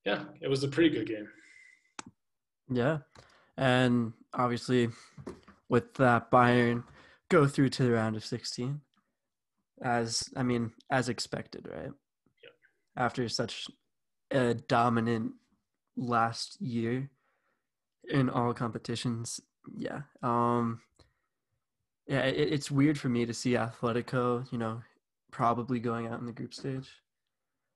yeah, 0.05 0.23
it 0.41 0.47
was 0.47 0.63
a 0.63 0.67
pretty 0.67 0.89
good 0.89 1.07
game. 1.07 1.27
Yeah, 2.69 2.99
and 3.57 4.13
obviously, 4.33 4.89
with 5.69 5.93
that, 5.95 6.31
Bayern 6.31 6.83
go 7.29 7.47
through 7.47 7.69
to 7.69 7.83
the 7.83 7.91
round 7.91 8.15
of 8.15 8.25
sixteen, 8.25 8.81
as 9.83 10.23
I 10.35 10.43
mean, 10.43 10.71
as 10.91 11.09
expected, 11.09 11.67
right? 11.71 11.91
Yeah. 12.43 13.03
After 13.03 13.29
such 13.29 13.67
a 14.35 14.53
dominant 14.53 15.33
last 15.95 16.61
year 16.61 17.09
in 18.09 18.29
all 18.29 18.53
competitions, 18.53 19.39
yeah. 19.75 20.01
Um, 20.21 20.81
yeah, 22.07 22.21
it, 22.21 22.53
it's 22.53 22.69
weird 22.69 22.99
for 22.99 23.09
me 23.09 23.25
to 23.25 23.33
see 23.33 23.53
Atletico, 23.53 24.51
you 24.51 24.57
know, 24.57 24.81
probably 25.31 25.79
going 25.79 26.07
out 26.07 26.19
in 26.19 26.25
the 26.25 26.31
group 26.31 26.53
stage. 26.53 26.89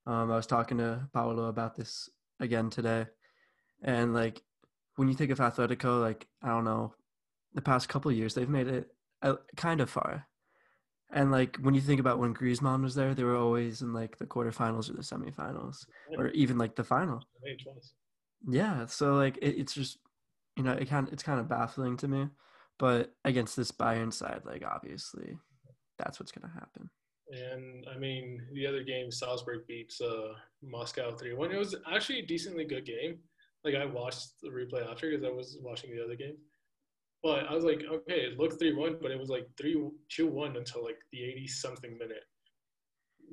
Um, 0.06 0.32
I 0.32 0.36
was 0.36 0.48
talking 0.48 0.78
to 0.78 1.08
Paolo 1.14 1.46
about 1.46 1.76
this 1.76 2.10
again 2.40 2.70
today, 2.70 3.08
and 3.84 4.14
like 4.14 4.42
when 4.96 5.08
you 5.08 5.14
think 5.14 5.32
of 5.32 5.40
Atletico, 5.40 6.02
like 6.02 6.28
I 6.44 6.50
don't 6.50 6.66
know, 6.66 6.94
the 7.54 7.62
past 7.62 7.90
couple 7.90 8.12
years 8.12 8.34
they've 8.34 8.50
made 8.50 8.68
it 8.68 8.88
uh, 9.22 9.36
kind 9.56 9.82
of 9.82 9.90
far, 9.90 10.28
and 11.12 11.32
like 11.32 11.58
when 11.58 11.74
you 11.74 11.82
think 11.82 12.00
about 12.00 12.20
when 12.20 12.34
Griezmann 12.34 12.84
was 12.84 12.96
there, 12.96 13.14
they 13.14 13.24
were 13.24 13.38
always 13.38 13.82
in 13.82 13.94
like 13.94 14.18
the 14.18 14.26
quarterfinals 14.26 14.90
or 14.90 14.94
the 14.94 15.02
semifinals, 15.02 15.86
or 16.18 16.28
even 16.30 16.58
like 16.58 16.76
the 16.76 16.84
final. 16.84 17.24
Yeah, 18.48 18.86
so 18.86 19.16
like 19.16 19.38
it, 19.38 19.58
it's 19.58 19.74
just 19.74 19.98
you 20.56 20.64
know 20.64 20.74
it 20.74 20.90
kind 20.90 21.08
of, 21.08 21.14
it's 21.14 21.24
kind 21.24 21.40
of 21.40 21.50
baffling 21.50 21.98
to 21.98 22.08
me, 22.08 22.28
but 22.78 23.14
against 23.26 23.56
this 23.56 23.72
Bayern 23.72 24.14
side, 24.14 24.42
like 24.46 24.64
obviously 24.66 25.38
that's 25.98 26.20
what's 26.20 26.32
gonna 26.32 26.54
happen. 26.54 26.90
And 27.32 27.86
I 27.94 27.98
mean, 27.98 28.42
the 28.54 28.66
other 28.66 28.84
game, 28.84 29.12
Salzburg 29.12 29.68
beats 29.68 30.02
uh, 30.02 30.34
Moscow 30.64 31.16
3 31.16 31.34
1. 31.34 31.52
It 31.52 31.60
was 31.60 31.76
actually 31.92 32.20
a 32.20 32.26
decently 32.26 32.66
good 32.66 32.86
game. 32.86 33.20
Like, 33.64 33.76
I 33.76 33.86
watched 33.86 34.40
the 34.42 34.50
replay 34.50 34.90
after 34.90 35.12
because 35.12 35.24
I 35.24 35.30
was 35.30 35.58
watching 35.62 35.96
the 35.96 36.04
other 36.04 36.16
game. 36.16 36.38
But 37.22 37.48
I 37.50 37.54
was 37.54 37.66
like, 37.66 37.84
okay, 37.92 38.22
it 38.22 38.38
looked 38.38 38.60
3 38.60 38.74
1, 38.74 38.98
but 39.02 39.12
it 39.12 39.20
was 39.20 39.30
like 39.30 39.48
3 39.58 39.90
2 40.10 40.28
1 40.28 40.56
until 40.56 40.84
like 40.84 41.00
the 41.12 41.24
80 41.24 41.48
something 41.48 41.98
minute. 41.98 42.24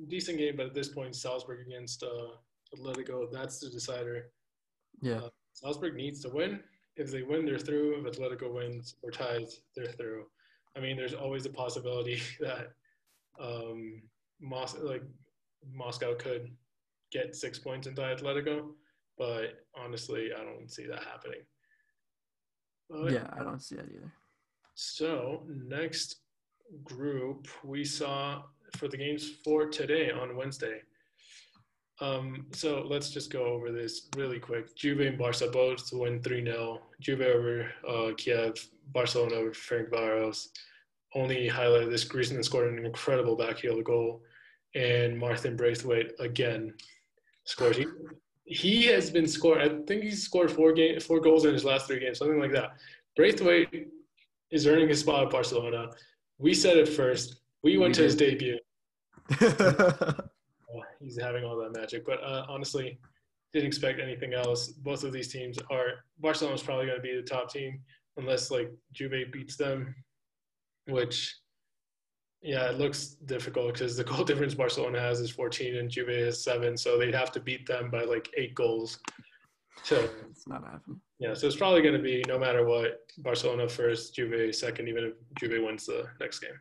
Decent 0.09 0.37
game, 0.37 0.55
but 0.57 0.67
at 0.67 0.73
this 0.73 0.89
point, 0.89 1.15
Salzburg 1.15 1.65
against 1.67 2.03
uh, 2.03 2.35
Atletico, 2.75 3.31
that's 3.31 3.59
the 3.59 3.69
decider. 3.69 4.29
Yeah. 5.01 5.17
Uh, 5.17 5.29
Salzburg 5.53 5.95
needs 5.95 6.21
to 6.21 6.29
win. 6.29 6.59
If 6.97 7.11
they 7.11 7.23
win, 7.23 7.45
they're 7.45 7.59
through. 7.59 8.05
If 8.05 8.17
Atletico 8.17 8.53
wins 8.53 8.95
or 9.01 9.11
ties, 9.11 9.61
they're 9.75 9.91
through. 9.91 10.25
I 10.75 10.79
mean, 10.79 10.97
there's 10.97 11.13
always 11.13 11.45
a 11.45 11.49
possibility 11.49 12.21
that 12.39 12.73
um, 13.39 14.01
Mos- 14.39 14.77
like 14.77 15.03
Moscow 15.73 16.15
could 16.15 16.51
get 17.11 17.35
six 17.35 17.57
points 17.57 17.87
into 17.87 18.01
Atletico, 18.01 18.71
but 19.17 19.65
honestly, 19.75 20.29
I 20.37 20.43
don't 20.43 20.69
see 20.69 20.85
that 20.87 21.03
happening. 21.03 21.41
But, 22.89 23.11
yeah, 23.11 23.27
I 23.33 23.43
don't 23.43 23.61
see 23.61 23.75
that 23.75 23.85
either. 23.85 24.11
So 24.75 25.43
next 25.47 26.17
group 26.83 27.47
we 27.63 27.83
saw 27.83 28.43
for 28.75 28.87
the 28.87 28.97
games 28.97 29.29
for 29.43 29.67
today 29.67 30.11
on 30.11 30.35
Wednesday. 30.35 30.81
Um, 31.99 32.45
so 32.51 32.85
let's 32.87 33.09
just 33.09 33.31
go 33.31 33.45
over 33.45 33.71
this 33.71 34.07
really 34.15 34.39
quick. 34.39 34.75
Juve 34.75 34.99
and 34.99 35.17
Barca 35.17 35.47
both 35.47 35.89
win 35.91 36.21
3 36.21 36.43
0. 36.43 36.79
Juve 36.99 37.21
over 37.21 37.71
uh, 37.87 38.11
Kiev, 38.17 38.53
Barcelona 38.93 39.35
over 39.35 39.51
Ferencváros. 39.51 40.49
only 41.15 41.49
highlighted 41.49 41.89
this 41.89 42.05
Griezmann 42.05 42.45
scored 42.45 42.71
an 42.71 42.85
incredible 42.85 43.35
backheel 43.35 43.83
goal, 43.83 44.21
and 44.75 45.17
Martin 45.17 45.55
Braithwaite 45.57 46.11
again 46.19 46.73
scores. 47.45 47.77
He, 48.47 48.85
has 48.85 49.11
been 49.11 49.27
scored. 49.27 49.61
I 49.61 49.69
think 49.85 50.03
he's 50.03 50.23
scored 50.23 50.51
four 50.51 50.71
game, 50.71 50.99
four 50.99 51.19
goals 51.19 51.45
in 51.45 51.53
his 51.53 51.65
last 51.65 51.87
three 51.87 51.99
games, 51.99 52.19
something 52.19 52.39
like 52.39 52.53
that. 52.53 52.77
Braithwaite 53.15 53.89
is 54.51 54.65
earning 54.65 54.87
his 54.87 55.01
spot 55.01 55.25
at 55.25 55.29
Barcelona. 55.29 55.91
We 56.37 56.53
said 56.53 56.77
it 56.77 56.87
first. 56.87 57.41
We 57.63 57.77
went 57.77 57.91
we 57.91 57.95
to 57.95 58.03
his 58.03 58.15
debut. 58.15 58.57
oh, 59.41 60.13
he's 61.01 61.19
having 61.19 61.43
all 61.43 61.57
that 61.57 61.75
magic, 61.75 62.05
but 62.05 62.23
uh, 62.23 62.45
honestly, 62.47 62.97
didn't 63.51 63.67
expect 63.67 63.99
anything 63.99 64.33
else. 64.33 64.69
Both 64.69 65.03
of 65.03 65.11
these 65.11 65.27
teams 65.27 65.57
are 65.69 66.05
Barcelona's 66.19 66.63
probably 66.63 66.85
going 66.85 66.97
to 66.97 67.01
be 67.01 67.15
the 67.15 67.27
top 67.27 67.51
team 67.51 67.81
unless 68.15 68.49
like 68.49 68.71
Juve 68.93 69.31
beats 69.31 69.57
them 69.57 69.93
which 70.87 71.35
yeah, 72.41 72.69
it 72.69 72.77
looks 72.77 73.15
difficult 73.25 73.73
because 73.73 73.97
the 73.97 74.03
goal 74.11 74.23
difference 74.23 74.53
Barcelona 74.53 74.99
has 74.99 75.19
is 75.19 75.31
14 75.31 75.77
and 75.77 75.89
Juve 75.89 76.09
has 76.09 76.43
seven, 76.43 76.77
so 76.77 76.97
they'd 76.97 77.13
have 77.13 77.31
to 77.33 77.39
beat 77.39 77.65
them 77.65 77.89
by 77.89 78.03
like 78.03 78.29
eight 78.37 78.55
goals. 78.55 78.99
So 79.83 80.09
it's 80.29 80.47
not 80.47 80.63
happening. 80.63 81.01
Yeah, 81.19 81.33
so 81.33 81.47
it's 81.47 81.55
probably 81.55 81.81
going 81.81 81.95
to 81.95 82.01
be 82.01 82.23
no 82.27 82.37
matter 82.37 82.65
what 82.65 82.99
Barcelona 83.19 83.67
first, 83.67 84.15
Juve 84.15 84.53
second, 84.53 84.87
even 84.87 85.03
if 85.03 85.13
Juve 85.39 85.63
wins 85.63 85.85
the 85.85 86.07
next 86.19 86.39
game. 86.39 86.59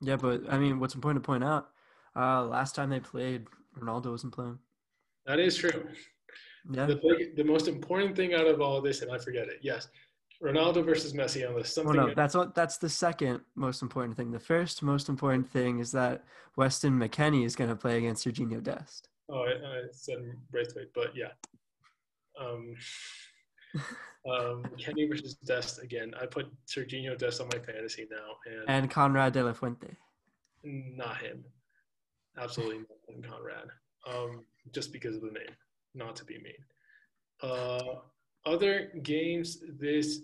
Yeah, 0.00 0.16
but 0.16 0.42
I 0.48 0.58
mean, 0.58 0.80
what's 0.80 0.94
important 0.94 1.22
to 1.22 1.26
point 1.26 1.44
out? 1.44 1.68
Uh, 2.16 2.44
last 2.44 2.74
time 2.74 2.90
they 2.90 3.00
played, 3.00 3.46
Ronaldo 3.78 4.10
wasn't 4.10 4.32
playing. 4.32 4.58
That 5.26 5.38
is 5.38 5.56
true. 5.56 5.86
Yeah. 6.72 6.86
The, 6.86 6.96
big, 6.96 7.36
the 7.36 7.44
most 7.44 7.68
important 7.68 8.16
thing 8.16 8.34
out 8.34 8.46
of 8.46 8.60
all 8.60 8.80
this, 8.80 9.02
and 9.02 9.12
I 9.12 9.18
forget 9.18 9.48
it. 9.48 9.58
Yes, 9.62 9.88
Ronaldo 10.42 10.84
versus 10.84 11.12
Messi 11.12 11.46
on 11.46 11.54
this. 11.54 11.74
Something. 11.74 12.00
Oh 12.00 12.06
no, 12.06 12.14
that's 12.14 12.34
what 12.34 12.54
that's 12.54 12.78
the 12.78 12.88
second 12.88 13.40
most 13.54 13.82
important 13.82 14.16
thing. 14.16 14.30
The 14.30 14.40
first 14.40 14.82
most 14.82 15.08
important 15.08 15.50
thing 15.50 15.80
is 15.80 15.92
that 15.92 16.24
Weston 16.56 16.98
McKennie 16.98 17.44
is 17.44 17.54
going 17.54 17.70
to 17.70 17.76
play 17.76 17.98
against 17.98 18.26
Serginho 18.26 18.62
Dest. 18.62 19.08
Oh, 19.28 19.42
I, 19.42 19.50
I 19.50 19.82
said 19.92 20.18
Braithwaite, 20.50 20.92
but 20.94 21.14
yeah. 21.14 21.32
Um, 22.40 22.74
um, 24.30 24.64
Kenny 24.78 25.06
versus 25.06 25.34
Dest 25.34 25.82
again. 25.82 26.14
I 26.20 26.26
put 26.26 26.46
Serginho 26.66 27.18
Dest 27.18 27.40
on 27.40 27.48
my 27.52 27.58
fantasy 27.58 28.08
now, 28.10 28.36
and 28.46 28.84
and 28.84 28.90
Konrad 28.90 29.32
de 29.32 29.44
la 29.44 29.52
Fuente. 29.52 29.96
Not 30.64 31.18
him. 31.18 31.44
Absolutely 32.38 32.78
not 32.78 33.30
Konrad. 33.30 33.68
Um, 34.06 34.44
just 34.72 34.92
because 34.92 35.16
of 35.16 35.22
the 35.22 35.32
name, 35.32 35.54
not 35.94 36.16
to 36.16 36.24
be 36.24 36.38
mean. 36.38 36.54
Uh, 37.42 38.00
other 38.46 38.92
games 39.02 39.58
this 39.78 40.20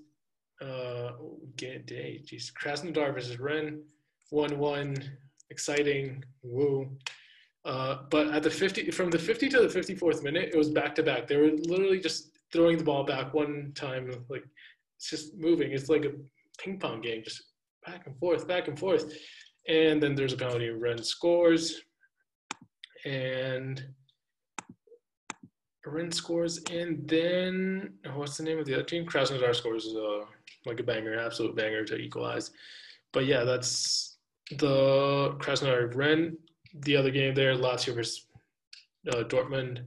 uh, 0.61 1.13
day. 1.57 2.23
Jeez, 2.25 2.53
Krasnodar 2.53 3.15
versus 3.15 3.39
Rennes, 3.39 3.83
one-one, 4.31 4.97
exciting, 5.51 6.25
woo. 6.43 6.89
Uh, 7.65 7.99
but 8.11 8.29
at 8.29 8.43
the 8.43 8.51
50, 8.51 8.91
from 8.93 9.11
the 9.11 9.19
50 9.19 9.49
to 9.51 9.61
the 9.61 9.67
54th 9.67 10.23
minute, 10.23 10.51
it 10.53 10.57
was 10.57 10.71
back 10.71 10.95
to 10.95 11.03
back. 11.03 11.27
They 11.27 11.37
were 11.37 11.51
literally 11.67 12.01
just 12.01 12.31
throwing 12.53 12.79
the 12.79 12.85
ball 12.85 13.05
back 13.05 13.35
one 13.35 13.73
time, 13.75 14.11
like 14.29 14.45
it's 14.97 15.11
just 15.11 15.37
moving. 15.37 15.73
It's 15.73 15.89
like 15.89 16.05
a 16.05 16.13
ping 16.59 16.79
pong 16.79 17.01
game, 17.01 17.23
just 17.25 17.43
back 17.85 18.07
and 18.07 18.17
forth, 18.19 18.47
back 18.47 18.69
and 18.69 18.79
forth. 18.79 19.13
And 19.69 20.01
then 20.01 20.15
there's 20.15 20.33
a 20.33 20.37
penalty. 20.37 20.71
Rennes 20.71 21.09
scores, 21.09 21.83
and 23.05 23.85
Rennes 25.87 26.17
scores, 26.17 26.59
and 26.71 27.07
then 27.09 27.95
what's 28.15 28.37
the 28.37 28.43
name 28.43 28.59
of 28.59 28.67
the 28.67 28.75
other 28.75 28.83
team? 28.83 29.07
Krasnodar 29.07 29.55
scores 29.55 29.87
uh, 29.87 30.25
like 30.65 30.81
a 30.81 30.83
banger, 30.83 31.19
absolute 31.19 31.57
banger 31.57 31.85
to 31.85 31.97
equalize. 31.97 32.51
But 33.13 33.27
yeah, 33.27 33.45
that's 33.45 34.17
the 34.51 35.37
Krasnodar 35.39 35.95
Rennes. 35.95 36.37
The 36.81 36.97
other 36.97 37.11
game 37.11 37.35
there, 37.35 37.55
Lazio 37.55 37.95
versus 37.95 38.27
uh, 39.11 39.25
Dortmund. 39.25 39.85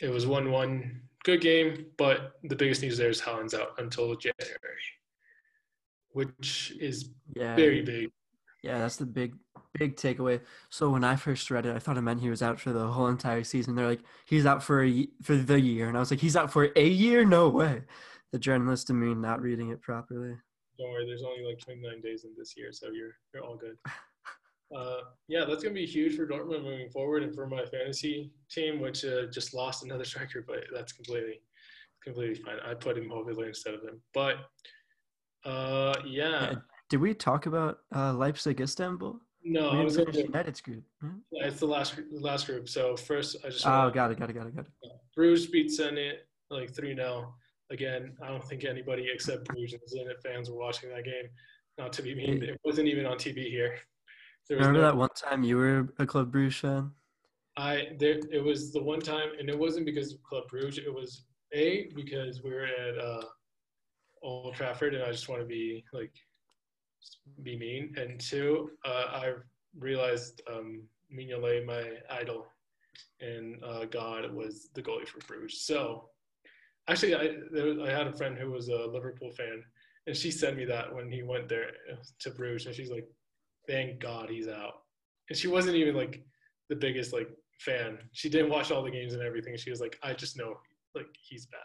It 0.00 0.08
was 0.08 0.26
one-one, 0.26 1.02
good 1.24 1.40
game, 1.40 1.86
but 1.98 2.38
the 2.44 2.56
biggest 2.56 2.80
news 2.82 2.96
there 2.96 3.10
is 3.10 3.20
Haaland's 3.20 3.54
out 3.54 3.74
until 3.78 4.14
January, 4.16 4.86
which 6.12 6.72
is 6.80 7.10
yeah. 7.36 7.54
very 7.54 7.82
big. 7.82 8.10
Yeah, 8.62 8.78
that's 8.78 8.96
the 8.96 9.06
big 9.06 9.34
big 9.78 9.96
takeaway. 9.96 10.40
So 10.68 10.90
when 10.90 11.04
I 11.04 11.16
first 11.16 11.50
read 11.50 11.66
it, 11.66 11.74
I 11.74 11.78
thought 11.78 11.96
it 11.96 12.02
meant 12.02 12.20
he 12.20 12.30
was 12.30 12.42
out 12.42 12.60
for 12.60 12.72
the 12.72 12.86
whole 12.86 13.08
entire 13.08 13.44
season. 13.44 13.74
They're 13.74 13.86
like, 13.86 14.02
he's 14.26 14.46
out 14.46 14.62
for 14.62 14.84
a 14.84 15.08
for 15.22 15.36
the 15.36 15.60
year, 15.60 15.88
and 15.88 15.96
I 15.96 16.00
was 16.00 16.10
like, 16.10 16.20
he's 16.20 16.36
out 16.36 16.52
for 16.52 16.68
a 16.76 16.88
year? 16.88 17.24
No 17.24 17.48
way. 17.48 17.82
The 18.32 18.38
journalist 18.38 18.90
and 18.90 19.00
me 19.00 19.14
not 19.14 19.42
reading 19.42 19.70
it 19.70 19.82
properly. 19.82 20.36
Don't 20.78 20.90
worry, 20.90 21.04
there's 21.06 21.22
only 21.22 21.44
like 21.44 21.58
29 21.58 22.00
days 22.00 22.24
in 22.24 22.30
this 22.36 22.54
year, 22.56 22.72
so 22.72 22.88
you're 22.92 23.16
you're 23.34 23.44
all 23.44 23.56
good. 23.56 23.76
Uh, 24.72 25.00
yeah, 25.26 25.44
that's 25.44 25.64
gonna 25.64 25.74
be 25.74 25.84
huge 25.84 26.14
for 26.14 26.28
Dortmund 26.28 26.62
moving 26.62 26.88
forward, 26.90 27.24
and 27.24 27.34
for 27.34 27.44
my 27.44 27.64
fantasy 27.64 28.30
team, 28.48 28.78
which 28.78 29.04
uh, 29.04 29.26
just 29.26 29.52
lost 29.52 29.82
another 29.82 30.04
striker, 30.10 30.44
but 30.46 30.58
that's 30.72 30.92
completely 30.92 31.40
completely 32.04 32.36
fine. 32.36 32.54
I 32.64 32.74
put 32.74 32.96
him 32.96 33.06
Immobile 33.06 33.42
instead 33.42 33.74
of 33.74 33.82
him, 33.82 34.00
but 34.14 34.36
uh, 35.44 35.94
yeah. 36.06 36.54
Did 36.88 37.00
we 37.00 37.14
talk 37.14 37.46
about 37.46 37.78
uh, 37.92 38.12
Leipzig 38.12 38.60
Istanbul? 38.60 39.20
No, 39.42 39.70
I 39.70 39.82
was 39.82 39.96
United's 39.96 40.60
group. 40.60 40.84
Hmm? 41.00 41.18
Yeah, 41.32 41.46
it's 41.46 41.60
the 41.60 41.66
last 41.66 41.96
the 41.96 42.20
last 42.20 42.46
group. 42.46 42.68
So 42.68 42.96
first, 42.96 43.36
I 43.44 43.48
just 43.48 43.66
oh, 43.66 43.90
got 43.90 44.10
it, 44.10 44.18
got 44.18 44.28
it, 44.30 44.34
got 44.34 44.46
it, 44.46 44.54
got 44.54 44.66
it. 44.66 44.92
Bruges 45.14 45.46
beat 45.46 45.70
Zenit 45.70 46.18
like 46.50 46.74
three 46.74 46.94
0 46.94 47.34
Again, 47.70 48.16
I 48.22 48.28
don't 48.28 48.44
think 48.44 48.64
anybody 48.64 49.08
except 49.12 49.44
Bruges 49.44 49.74
and 49.74 49.82
Zenit 49.82 50.20
fans 50.22 50.50
were 50.50 50.56
watching 50.56 50.90
that 50.90 51.04
game. 51.04 51.28
Not 51.78 51.92
to 51.94 52.02
be 52.02 52.14
mean, 52.14 52.42
it 52.42 52.60
wasn't 52.64 52.88
even 52.88 53.06
on 53.06 53.16
TV 53.16 53.48
here. 53.48 53.78
Remember 54.50 54.80
no, 54.80 54.82
that 54.82 54.96
one 54.96 55.08
time 55.14 55.44
you 55.44 55.56
were 55.56 55.88
a 55.98 56.06
Club 56.06 56.32
Bruges 56.32 56.56
fan? 56.56 56.90
I 57.56 57.90
there 57.98 58.18
it 58.30 58.42
was 58.42 58.72
the 58.72 58.82
one 58.82 59.00
time, 59.00 59.30
and 59.38 59.48
it 59.48 59.58
wasn't 59.58 59.86
because 59.86 60.12
of 60.12 60.22
Club 60.22 60.48
Bruges. 60.48 60.78
It 60.78 60.92
was 60.92 61.24
a 61.52 61.90
because 61.94 62.42
we 62.42 62.50
were 62.50 62.66
at 62.66 62.98
uh, 62.98 63.22
Old 64.22 64.54
Trafford, 64.54 64.94
and 64.94 65.04
I 65.04 65.12
just 65.12 65.28
want 65.28 65.40
to 65.40 65.46
be 65.46 65.84
like 65.92 66.12
be 67.42 67.56
mean. 67.56 67.94
And 67.96 68.20
two, 68.20 68.70
uh, 68.84 69.04
I 69.08 69.32
realized 69.78 70.42
um, 70.50 70.82
Mignolet, 71.12 71.66
my 71.66 71.84
idol, 72.10 72.46
and 73.20 73.62
uh, 73.64 73.84
God 73.86 74.32
was 74.32 74.68
the 74.74 74.82
goalie 74.82 75.06
for 75.06 75.18
Bruges. 75.26 75.66
So 75.66 76.08
actually, 76.88 77.14
I, 77.14 77.36
was, 77.52 77.78
I 77.78 77.90
had 77.90 78.06
a 78.06 78.12
friend 78.12 78.36
who 78.36 78.50
was 78.50 78.68
a 78.68 78.86
Liverpool 78.86 79.30
fan, 79.30 79.62
and 80.06 80.16
she 80.16 80.30
sent 80.30 80.56
me 80.56 80.64
that 80.66 80.94
when 80.94 81.10
he 81.10 81.22
went 81.22 81.48
there 81.48 81.70
to 82.20 82.30
Bruges, 82.30 82.66
and 82.66 82.74
she's 82.74 82.90
like, 82.90 83.08
"Thank 83.68 84.00
God 84.00 84.30
he's 84.30 84.48
out." 84.48 84.82
And 85.28 85.38
she 85.38 85.48
wasn't 85.48 85.76
even 85.76 85.94
like 85.94 86.22
the 86.68 86.76
biggest 86.76 87.12
like 87.12 87.28
fan. 87.58 87.98
She 88.12 88.28
didn't 88.28 88.50
watch 88.50 88.70
all 88.70 88.82
the 88.82 88.90
games 88.90 89.14
and 89.14 89.22
everything. 89.22 89.56
She 89.56 89.70
was 89.70 89.80
like, 89.80 89.98
"I 90.02 90.12
just 90.12 90.36
know 90.36 90.54
like 90.94 91.06
he's 91.20 91.46
bad." 91.46 91.60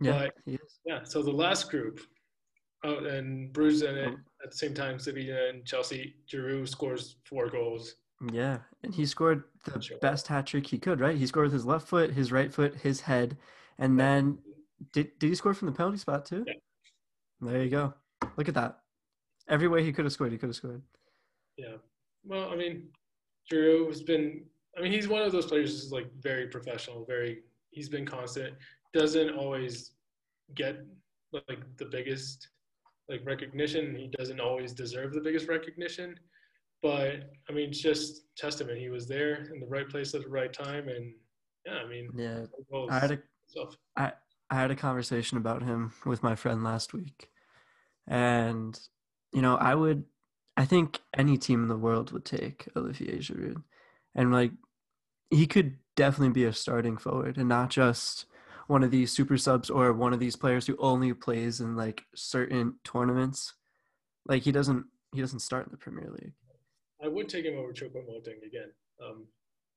Yeah, 0.00 0.28
but, 0.46 0.58
yeah. 0.84 1.00
So 1.04 1.22
the 1.22 1.30
last 1.30 1.70
group, 1.70 2.00
Oh, 2.84 3.04
and 3.04 3.52
Bruges 3.52 3.82
in 3.82 3.96
it 3.96 4.08
oh. 4.12 4.18
at 4.42 4.50
the 4.50 4.56
same 4.56 4.74
time. 4.74 4.98
Sevilla 4.98 5.48
and 5.48 5.64
Chelsea. 5.64 6.16
Giroud 6.28 6.68
scores 6.68 7.16
four 7.24 7.48
goals. 7.48 7.94
Yeah, 8.32 8.58
and 8.82 8.94
he 8.94 9.06
scored 9.06 9.44
the 9.64 9.80
Sure. 9.80 9.98
best 9.98 10.28
hat 10.28 10.46
trick 10.46 10.66
he 10.66 10.78
could, 10.78 11.00
right? 11.00 11.16
He 11.16 11.26
scored 11.26 11.46
with 11.46 11.52
his 11.52 11.66
left 11.66 11.88
foot, 11.88 12.10
his 12.12 12.30
right 12.30 12.52
foot, 12.52 12.74
his 12.76 13.00
head, 13.00 13.36
and 13.78 13.98
then 13.98 14.38
did 14.92 15.18
did 15.18 15.28
he 15.28 15.34
score 15.34 15.54
from 15.54 15.66
the 15.66 15.72
penalty 15.72 15.98
spot 15.98 16.24
too? 16.24 16.44
Yeah. 16.46 16.54
There 17.40 17.62
you 17.62 17.70
go. 17.70 17.94
Look 18.36 18.48
at 18.48 18.54
that. 18.54 18.78
Every 19.48 19.68
way 19.68 19.82
he 19.82 19.92
could 19.92 20.04
have 20.04 20.12
scored, 20.12 20.32
he 20.32 20.38
could 20.38 20.48
have 20.48 20.56
scored. 20.56 20.82
Yeah. 21.56 21.76
Well, 22.24 22.50
I 22.50 22.56
mean, 22.56 22.88
Giroud 23.50 23.88
has 23.88 24.02
been. 24.02 24.44
I 24.76 24.80
mean, 24.80 24.92
he's 24.92 25.08
one 25.08 25.22
of 25.22 25.32
those 25.32 25.46
players 25.46 25.70
who's 25.70 25.92
like 25.92 26.10
very 26.20 26.46
professional. 26.46 27.04
Very. 27.04 27.42
He's 27.70 27.88
been 27.88 28.06
constant. 28.06 28.54
Doesn't 28.92 29.30
always 29.30 29.92
get 30.54 30.84
like 31.32 31.60
the 31.76 31.86
biggest 31.86 32.48
like 33.12 33.26
recognition. 33.26 33.94
He 33.94 34.10
doesn't 34.18 34.40
always 34.40 34.72
deserve 34.72 35.12
the 35.12 35.20
biggest 35.20 35.48
recognition. 35.48 36.18
But 36.82 37.30
I 37.48 37.52
mean, 37.52 37.68
it's 37.68 37.80
just 37.80 38.24
testament. 38.36 38.78
He 38.78 38.88
was 38.88 39.06
there 39.06 39.50
in 39.54 39.60
the 39.60 39.66
right 39.66 39.88
place 39.88 40.14
at 40.14 40.22
the 40.22 40.28
right 40.28 40.52
time, 40.52 40.88
and 40.88 41.14
yeah, 41.64 41.74
I 41.74 41.88
mean, 41.88 42.10
Yeah, 42.16 42.46
I 42.90 42.98
had 42.98 43.12
a 43.12 43.18
stuff. 43.46 43.76
I 43.96 44.12
had 44.50 44.70
a 44.70 44.76
conversation 44.76 45.38
about 45.38 45.62
him 45.62 45.92
with 46.04 46.22
my 46.22 46.34
friend 46.34 46.62
last 46.62 46.92
week. 46.92 47.30
And 48.06 48.78
you 49.32 49.40
know, 49.40 49.56
I 49.56 49.74
would 49.74 50.04
I 50.56 50.66
think 50.66 51.00
any 51.16 51.38
team 51.38 51.62
in 51.62 51.68
the 51.68 51.76
world 51.76 52.12
would 52.12 52.24
take 52.24 52.68
Olivier 52.76 53.18
Giroud. 53.18 53.62
And 54.14 54.32
like 54.32 54.52
he 55.30 55.46
could 55.46 55.78
definitely 55.96 56.32
be 56.32 56.44
a 56.44 56.52
starting 56.52 56.98
forward 56.98 57.38
and 57.38 57.48
not 57.48 57.70
just 57.70 58.26
one 58.72 58.82
of 58.82 58.90
these 58.90 59.12
super 59.12 59.36
subs 59.36 59.68
or 59.68 59.92
one 59.92 60.14
of 60.14 60.18
these 60.18 60.34
players 60.34 60.66
who 60.66 60.74
only 60.78 61.12
plays 61.12 61.60
in 61.60 61.76
like 61.76 62.02
certain 62.14 62.74
tournaments. 62.84 63.52
Like 64.26 64.42
he 64.42 64.50
doesn't 64.50 64.86
he 65.14 65.20
doesn't 65.20 65.40
start 65.40 65.66
in 65.66 65.72
the 65.72 65.76
Premier 65.76 66.10
League. 66.10 66.32
I 67.04 67.08
would 67.08 67.28
take 67.28 67.44
him 67.44 67.58
over 67.58 67.72
Choupo-Moting 67.74 68.38
again. 68.46 68.70
Um, 69.04 69.26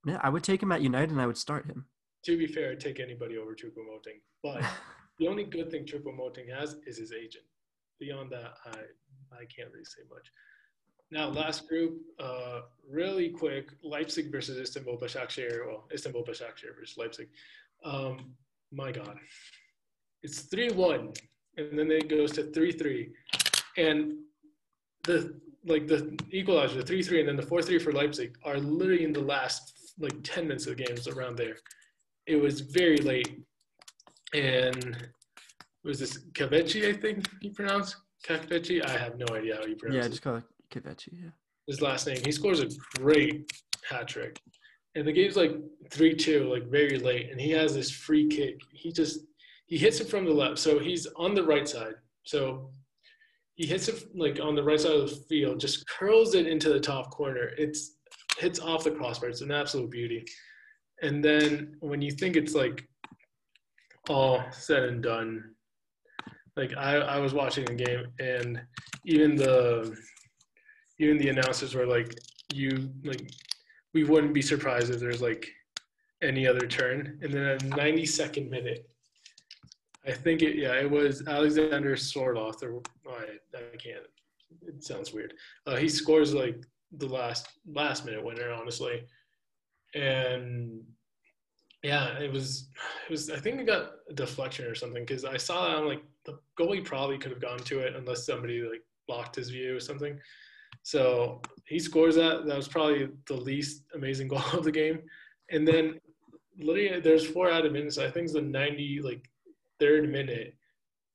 Yeah, 0.06 0.20
I 0.24 0.30
would 0.30 0.46
take 0.46 0.64
him 0.64 0.72
at 0.72 0.82
United 0.82 1.12
and 1.12 1.20
I 1.20 1.28
would 1.28 1.38
start 1.38 1.66
him. 1.66 1.86
to 2.24 2.38
be 2.38 2.48
fair, 2.48 2.72
I'd 2.72 2.80
take 2.80 3.00
anybody 3.02 3.38
over 3.38 3.54
Choupo-Moting. 3.54 4.20
But 4.42 4.64
the 5.20 5.28
only 5.28 5.44
good 5.44 5.70
thing 5.70 5.84
Choupo-Moting 5.86 6.48
has 6.58 6.78
is 6.88 6.98
his 6.98 7.12
agent. 7.12 7.48
Beyond 8.00 8.32
that, 8.32 8.52
I 8.66 8.80
I 9.42 9.44
can't 9.54 9.72
really 9.74 9.92
say 9.96 10.04
much. 10.10 10.28
Now, 11.12 11.28
last 11.42 11.68
group, 11.68 11.94
uh, 12.18 12.62
really 12.90 13.30
quick: 13.30 13.66
Leipzig 13.84 14.32
versus 14.32 14.58
Istanbul 14.58 14.98
Başakşehir. 15.02 15.60
Well, 15.68 15.84
Istanbul 15.94 16.26
Başakşehir 16.28 16.78
versus 16.78 16.98
Leipzig. 16.98 17.28
Um, 17.84 18.38
my 18.72 18.92
God, 18.92 19.18
it's 20.24 20.42
three-one, 20.42 21.14
and 21.58 21.78
then 21.78 21.92
it 21.92 22.10
goes 22.10 22.32
to 22.34 22.52
three-three, 22.52 23.12
and 23.78 24.14
the 25.04 25.40
like 25.68 25.88
the 25.88 26.18
equalizer, 26.32 26.78
the 26.78 26.86
three-three, 26.86 27.20
and 27.20 27.28
then 27.28 27.36
the 27.36 27.42
four-three 27.42 27.80
for 27.80 27.92
Leipzig 27.92 28.38
are 28.44 28.58
literally 28.58 29.04
in 29.04 29.14
the 29.14 29.20
last 29.20 29.94
like 30.00 30.16
ten 30.24 30.48
minutes 30.48 30.68
of 30.68 30.78
the 30.78 30.84
game, 30.84 30.96
games 30.96 31.08
around 31.08 31.38
there. 31.38 31.58
It 32.28 32.36
was 32.36 32.62
very 32.62 32.98
late, 32.98 33.42
and 34.34 35.10
was 35.84 36.00
this 36.00 36.18
Kavechi? 36.34 36.90
I 36.90 36.94
think 37.00 37.28
you 37.42 37.52
pronounce 37.52 37.96
Kavechi. 38.28 38.84
I 38.86 38.98
have 38.98 39.18
no 39.18 39.36
idea 39.36 39.58
how 39.58 39.66
you 39.66 39.76
pronounce 39.76 40.04
yeah, 40.04 40.10
just 40.10 40.22
call 40.22 40.38
it 40.38 40.44
yeah. 41.12 41.30
his 41.68 41.82
last 41.82 42.08
name. 42.08 42.18
He 42.26 42.32
scores 42.32 42.60
a 42.60 42.68
great 43.00 43.50
hat 43.90 44.08
trick. 44.08 44.40
And 44.96 45.06
the 45.06 45.12
game's 45.12 45.36
like 45.36 45.52
3 45.90 46.16
2, 46.16 46.52
like 46.52 46.70
very 46.70 46.98
late. 46.98 47.32
And 47.32 47.40
he 47.40 47.52
has 47.52 47.76
this 47.76 47.92
free 47.92 48.28
kick. 48.28 48.60
He 48.72 48.92
just, 48.92 49.20
he 49.68 49.78
hits 49.78 50.00
it 50.00 50.10
from 50.10 50.26
the 50.26 50.32
left. 50.32 50.60
So 50.60 50.80
he's 50.80 51.06
on 51.16 51.36
the 51.36 51.44
right 51.44 51.68
side. 51.68 51.96
So 52.24 52.70
he 53.56 53.66
hits 53.66 53.88
it 53.88 54.06
like 54.16 54.40
on 54.42 54.56
the 54.56 54.64
right 54.64 54.80
side 54.80 54.92
of 54.92 55.10
the 55.10 55.16
field, 55.16 55.60
just 55.60 55.88
curls 55.88 56.36
it 56.36 56.48
into 56.48 56.70
the 56.70 56.80
top 56.80 57.10
corner. 57.12 57.52
It's 57.58 57.98
hits 58.38 58.60
off 58.60 58.84
the 58.84 58.92
crossbar. 58.92 59.30
It's 59.30 59.42
an 59.42 59.52
absolute 59.52 59.92
beauty. 59.92 60.26
And 61.02 61.24
then 61.24 61.76
when 61.80 62.02
you 62.02 62.12
think 62.12 62.36
it's 62.36 62.54
like 62.54 62.88
all 64.10 64.44
said 64.52 64.84
and 64.84 65.02
done, 65.02 65.56
like 66.56 66.76
I, 66.78 66.98
I 66.98 67.20
was 67.20 67.34
watching 67.34 67.66
the 67.66 67.74
game 67.74 68.06
and 68.20 68.62
even 69.06 69.36
the 69.36 69.96
even 71.00 71.18
the 71.18 71.30
announcers 71.30 71.76
were 71.76 71.86
like, 71.86 72.14
you 72.54 72.90
like, 73.04 73.30
we 73.96 74.04
wouldn't 74.04 74.34
be 74.34 74.42
surprised 74.42 74.94
if 74.94 75.00
there's 75.00 75.22
like 75.22 75.50
any 76.22 76.46
other 76.46 76.68
turn. 76.68 77.18
And 77.24 77.34
then 77.34 77.46
at 77.46 77.62
92nd 77.62 78.50
minute, 78.50 78.88
I 80.06 80.12
think 80.12 80.42
it, 80.42 80.58
yeah, 80.58 80.74
it 80.74 80.92
was 80.92 81.26
Alexander 81.26 81.96
Sorloth, 81.96 82.62
or 82.62 82.82
I, 83.10 83.38
I 83.58 83.78
can't, 83.78 84.04
it 84.68 84.84
sounds 84.84 85.14
weird. 85.14 85.34
Uh, 85.66 85.78
he 85.78 85.88
scores 85.88 86.34
like 86.34 86.58
the 86.98 87.08
last 87.08 87.48
last 87.66 88.06
minute 88.06 88.24
winner, 88.24 88.52
honestly. 88.52 89.06
And 89.96 90.82
yeah, 91.82 92.20
it 92.20 92.32
was, 92.32 92.68
it 93.08 93.12
was, 93.12 93.32
I 93.32 93.40
think 93.40 93.62
it 93.62 93.66
got 93.66 93.92
a 94.10 94.14
deflection 94.14 94.66
or 94.66 94.76
something 94.76 95.06
because 95.06 95.24
I 95.24 95.38
saw 95.38 95.70
that 95.70 95.78
I'm 95.78 95.88
like, 95.88 96.04
the 96.26 96.38
goalie 96.60 96.84
probably 96.84 97.18
could 97.18 97.32
have 97.32 97.42
gone 97.42 97.60
to 97.60 97.80
it 97.80 97.96
unless 97.96 98.26
somebody 98.26 98.62
like 98.62 98.84
blocked 99.08 99.38
his 99.38 99.52
view 99.52 99.78
or 99.78 99.80
something. 99.80 100.20
So 100.86 101.42
he 101.66 101.80
scores 101.80 102.14
that. 102.16 102.46
That 102.46 102.56
was 102.56 102.68
probably 102.68 103.10
the 103.28 103.34
least 103.34 103.86
amazing 103.96 104.28
goal 104.34 104.44
of 104.54 104.64
the 104.64 104.72
game. 104.72 105.00
And 105.50 105.68
then 105.68 106.00
literally 106.60 107.00
there's 107.00 107.26
four 107.26 107.50
added 107.50 107.74
minutes. 107.74 107.98
I 107.98 108.12
think 108.12 108.26
it's 108.26 108.34
the 108.34 108.42
90 108.42 109.02
like 109.04 109.28
third 109.80 110.12
minute. 110.12 110.54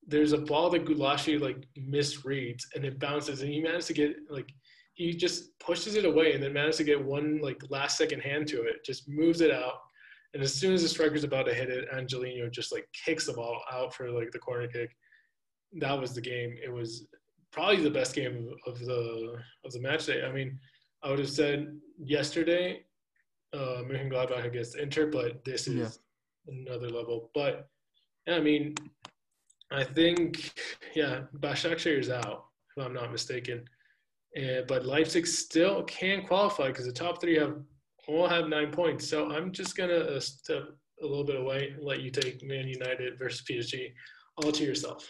There's 0.08 0.32
a 0.32 0.38
ball 0.38 0.70
that 0.70 0.84
Gulácsi 0.84 1.40
like 1.40 1.68
misreads 1.78 2.64
and 2.74 2.84
it 2.84 2.98
bounces 2.98 3.42
and 3.42 3.52
he 3.52 3.60
managed 3.60 3.86
to 3.86 3.92
get 3.92 4.16
like 4.28 4.52
he 4.94 5.14
just 5.14 5.56
pushes 5.60 5.94
it 5.94 6.04
away 6.04 6.32
and 6.32 6.42
then 6.42 6.52
managed 6.52 6.78
to 6.78 6.84
get 6.84 7.02
one 7.02 7.38
like 7.40 7.62
last 7.70 7.96
second 7.96 8.20
hand 8.20 8.48
to 8.48 8.62
it, 8.62 8.84
just 8.84 9.08
moves 9.08 9.40
it 9.40 9.52
out. 9.52 9.74
And 10.34 10.42
as 10.42 10.52
soon 10.52 10.74
as 10.74 10.82
the 10.82 10.88
striker's 10.88 11.22
about 11.22 11.46
to 11.46 11.54
hit 11.54 11.70
it, 11.70 11.86
Angelino 11.96 12.50
just 12.50 12.72
like 12.72 12.88
kicks 13.04 13.26
the 13.26 13.34
ball 13.34 13.62
out 13.72 13.94
for 13.94 14.10
like 14.10 14.32
the 14.32 14.38
corner 14.40 14.66
kick. 14.66 14.90
That 15.74 15.98
was 15.98 16.12
the 16.12 16.20
game. 16.20 16.56
It 16.60 16.72
was 16.72 17.06
probably 17.52 17.82
the 17.82 17.90
best 17.90 18.14
game 18.14 18.50
of 18.66 18.78
the 18.78 19.36
of 19.64 19.72
the 19.72 19.80
match 19.80 20.06
day. 20.06 20.24
I 20.24 20.32
mean, 20.32 20.58
I 21.02 21.10
would 21.10 21.18
have 21.18 21.30
said 21.30 21.76
yesterday, 21.98 22.84
uh, 23.52 23.82
Mönchengladbach 23.88 24.44
against 24.44 24.76
Inter, 24.76 25.06
but 25.06 25.44
this 25.44 25.66
is 25.66 25.74
Yeah. 25.74 25.90
another 26.46 26.88
level. 26.88 27.30
But 27.34 27.68
yeah, 28.26 28.36
I 28.36 28.40
mean, 28.40 28.74
I 29.70 29.84
think 29.84 30.52
yeah, 30.94 31.26
Başakşehir 31.32 31.98
is 31.98 32.10
out 32.10 32.46
if 32.76 32.84
I'm 32.84 32.92
not 32.94 33.12
mistaken, 33.12 33.64
and 34.36 34.66
but 34.66 34.84
Leipzig 34.86 35.26
still 35.26 35.82
can 35.84 36.26
qualify 36.26 36.68
because 36.68 36.86
the 36.86 36.92
top 36.92 37.20
three 37.20 37.38
have 37.38 37.56
all 38.08 38.26
have 38.28 38.48
nine 38.48 38.70
points. 38.72 39.08
So 39.08 39.30
I'm 39.30 39.52
just 39.52 39.76
gonna 39.76 40.02
uh, 40.16 40.20
step 40.20 40.64
a 41.02 41.06
little 41.06 41.24
bit 41.24 41.36
away 41.36 41.70
and 41.70 41.82
let 41.82 42.00
you 42.02 42.10
take 42.10 42.42
Man 42.42 42.66
United 42.68 43.18
versus 43.18 43.42
PSG 43.48 43.92
all 44.36 44.52
to 44.52 44.64
yourself. 44.64 45.08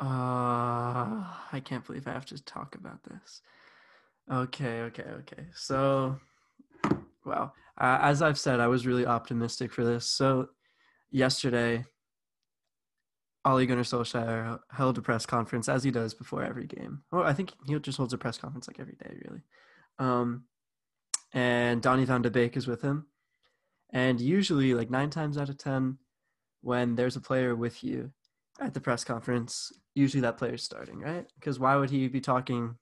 Uh, 0.00 1.24
I 1.52 1.62
can't 1.64 1.84
believe 1.84 2.06
I 2.06 2.12
have 2.12 2.26
to 2.26 2.44
talk 2.44 2.74
about 2.74 3.02
this. 3.04 3.42
Okay, 4.30 4.80
okay, 4.82 5.04
okay. 5.20 5.44
So, 5.54 6.18
wow. 7.24 7.52
Uh, 7.78 7.98
as 8.02 8.22
I've 8.22 8.38
said, 8.38 8.60
I 8.60 8.66
was 8.66 8.86
really 8.86 9.06
optimistic 9.06 9.72
for 9.72 9.84
this. 9.84 10.06
So, 10.06 10.48
yesterday, 11.10 11.84
Ole 13.44 13.66
Gunnar 13.66 13.82
Solskjaer 13.82 14.58
held 14.70 14.98
a 14.98 15.02
press 15.02 15.26
conference 15.26 15.68
as 15.68 15.84
he 15.84 15.90
does 15.90 16.14
before 16.14 16.42
every 16.42 16.66
game. 16.66 17.02
Well, 17.12 17.24
I 17.24 17.34
think 17.34 17.52
he 17.66 17.78
just 17.78 17.98
holds 17.98 18.14
a 18.14 18.18
press 18.18 18.38
conference 18.38 18.66
like 18.66 18.80
every 18.80 18.94
day, 18.94 19.16
really. 19.24 19.42
Um, 19.98 20.44
and 21.32 21.82
Donny 21.82 22.04
van 22.04 22.22
de 22.22 22.30
Beek 22.30 22.56
is 22.56 22.66
with 22.66 22.80
him. 22.82 23.06
And 23.90 24.20
usually, 24.20 24.74
like 24.74 24.90
nine 24.90 25.10
times 25.10 25.36
out 25.36 25.50
of 25.50 25.58
ten, 25.58 25.98
when 26.62 26.96
there's 26.96 27.16
a 27.16 27.20
player 27.20 27.54
with 27.54 27.84
you 27.84 28.12
at 28.60 28.72
the 28.72 28.80
press 28.80 29.04
conference, 29.04 29.72
usually 29.94 30.22
that 30.22 30.38
player's 30.38 30.62
starting, 30.62 31.00
right? 31.00 31.26
Because 31.38 31.58
why 31.58 31.76
would 31.76 31.90
he 31.90 32.08
be 32.08 32.20
talking 32.20 32.76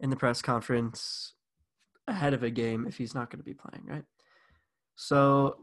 in 0.00 0.10
the 0.10 0.16
press 0.16 0.42
conference 0.42 1.34
ahead 2.08 2.34
of 2.34 2.42
a 2.42 2.50
game 2.50 2.86
if 2.86 2.96
he's 2.96 3.14
not 3.14 3.30
going 3.30 3.38
to 3.38 3.44
be 3.44 3.54
playing, 3.54 3.84
right? 3.86 4.04
So 4.96 5.58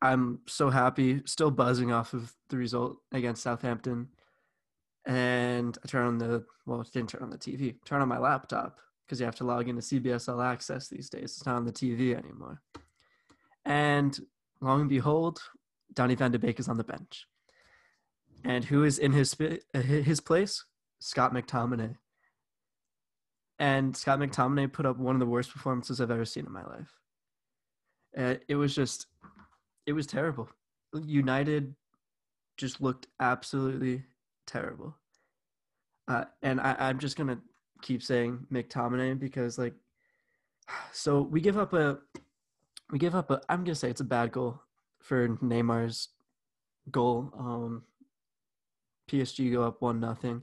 I'm 0.00 0.40
so 0.46 0.70
happy, 0.70 1.22
still 1.24 1.50
buzzing 1.50 1.92
off 1.92 2.12
of 2.12 2.32
the 2.50 2.56
result 2.56 2.98
against 3.12 3.42
Southampton. 3.42 4.08
And 5.06 5.76
I 5.84 5.88
turn 5.88 6.06
on 6.06 6.18
the, 6.18 6.44
well, 6.66 6.80
it 6.80 6.92
didn't 6.92 7.10
turn 7.10 7.22
on 7.22 7.30
the 7.30 7.38
TV, 7.38 7.76
turn 7.84 8.00
on 8.00 8.08
my 8.08 8.18
laptop 8.18 8.78
because 9.06 9.20
you 9.20 9.26
have 9.26 9.36
to 9.36 9.44
log 9.44 9.68
into 9.68 9.82
CBS 9.82 10.32
All 10.32 10.40
Access 10.40 10.88
these 10.88 11.10
days. 11.10 11.24
It's 11.24 11.46
not 11.46 11.56
on 11.56 11.64
the 11.64 11.72
TV 11.72 12.16
anymore. 12.16 12.62
And 13.64 14.18
long 14.60 14.82
and 14.82 14.90
behold, 14.90 15.40
Donny 15.92 16.14
van 16.14 16.30
de 16.30 16.38
Beek 16.38 16.58
is 16.58 16.68
on 16.68 16.76
the 16.76 16.84
bench. 16.84 17.26
And 18.44 18.64
who 18.64 18.84
is 18.84 18.98
in 18.98 19.12
his 19.12 19.34
uh, 19.40 19.80
his 19.80 20.20
place? 20.20 20.64
Scott 21.00 21.32
McTominay. 21.32 21.96
And 23.58 23.96
Scott 23.96 24.18
McTominay 24.18 24.72
put 24.72 24.86
up 24.86 24.98
one 24.98 25.14
of 25.14 25.20
the 25.20 25.26
worst 25.26 25.52
performances 25.52 26.00
I've 26.00 26.10
ever 26.10 26.24
seen 26.24 26.46
in 26.46 26.52
my 26.52 26.64
life. 26.64 26.92
Uh, 28.16 28.34
it 28.48 28.56
was 28.56 28.74
just, 28.74 29.06
it 29.86 29.92
was 29.92 30.06
terrible. 30.06 30.48
United 30.94 31.74
just 32.56 32.80
looked 32.80 33.06
absolutely 33.20 34.02
terrible. 34.46 34.96
Uh, 36.06 36.24
and 36.42 36.60
I, 36.60 36.76
I'm 36.78 36.98
just 36.98 37.16
gonna 37.16 37.38
keep 37.82 38.02
saying 38.02 38.46
McTominay 38.52 39.18
because 39.18 39.58
like 39.58 39.74
So 40.92 41.22
we 41.22 41.40
give 41.40 41.58
up 41.58 41.72
a, 41.72 41.98
we 42.90 42.98
give 42.98 43.14
up 43.14 43.30
a. 43.30 43.40
I'm 43.48 43.64
gonna 43.64 43.74
say 43.74 43.90
it's 43.90 44.00
a 44.00 44.04
bad 44.04 44.32
goal 44.32 44.60
for 45.00 45.28
Neymar's 45.28 46.08
goal. 46.90 47.32
Um, 47.38 47.82
PSG 49.10 49.52
go 49.52 49.62
up 49.62 49.82
one 49.82 50.00
nothing, 50.00 50.42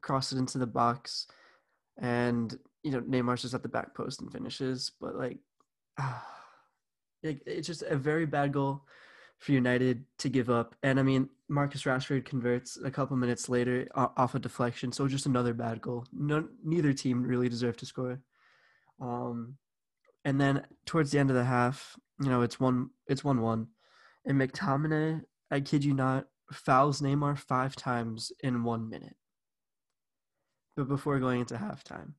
cross 0.00 0.32
it 0.32 0.38
into 0.38 0.58
the 0.58 0.66
box, 0.66 1.26
and 1.98 2.58
you 2.82 2.90
know 2.92 3.00
Neymar's 3.00 3.42
just 3.42 3.54
at 3.54 3.62
the 3.62 3.68
back 3.68 3.94
post 3.94 4.20
and 4.20 4.32
finishes. 4.32 4.92
But 5.00 5.16
like, 5.16 5.38
it, 7.22 7.42
it's 7.46 7.66
just 7.66 7.82
a 7.82 7.96
very 7.96 8.26
bad 8.26 8.52
goal 8.52 8.82
for 9.38 9.52
United 9.52 10.04
to 10.18 10.28
give 10.28 10.50
up. 10.50 10.76
And 10.84 11.00
I 11.00 11.02
mean, 11.02 11.28
Marcus 11.48 11.82
Rashford 11.82 12.24
converts 12.24 12.78
a 12.82 12.90
couple 12.90 13.16
minutes 13.16 13.48
later 13.48 13.88
off 13.94 14.34
a 14.34 14.38
deflection, 14.38 14.92
so 14.92 15.08
just 15.08 15.26
another 15.26 15.52
bad 15.52 15.80
goal. 15.80 16.06
No, 16.12 16.48
neither 16.64 16.92
team 16.92 17.22
really 17.22 17.48
deserved 17.48 17.80
to 17.80 17.86
score. 17.86 18.20
Um, 19.00 19.56
and 20.24 20.40
then 20.40 20.64
towards 20.86 21.10
the 21.10 21.18
end 21.18 21.30
of 21.30 21.36
the 21.36 21.44
half, 21.44 21.96
you 22.22 22.28
know, 22.28 22.42
it's 22.42 22.60
one, 22.60 22.90
it's 23.08 23.24
one 23.24 23.40
one, 23.40 23.66
and 24.24 24.40
McTominay, 24.40 25.22
I 25.50 25.60
kid 25.60 25.84
you 25.84 25.94
not, 25.94 26.26
fouls 26.52 27.00
Neymar 27.00 27.38
five 27.38 27.74
times 27.76 28.32
in 28.42 28.64
one 28.64 28.88
minute. 28.88 29.16
But 30.76 30.88
before 30.88 31.18
going 31.18 31.40
into 31.40 31.54
halftime, 31.54 32.12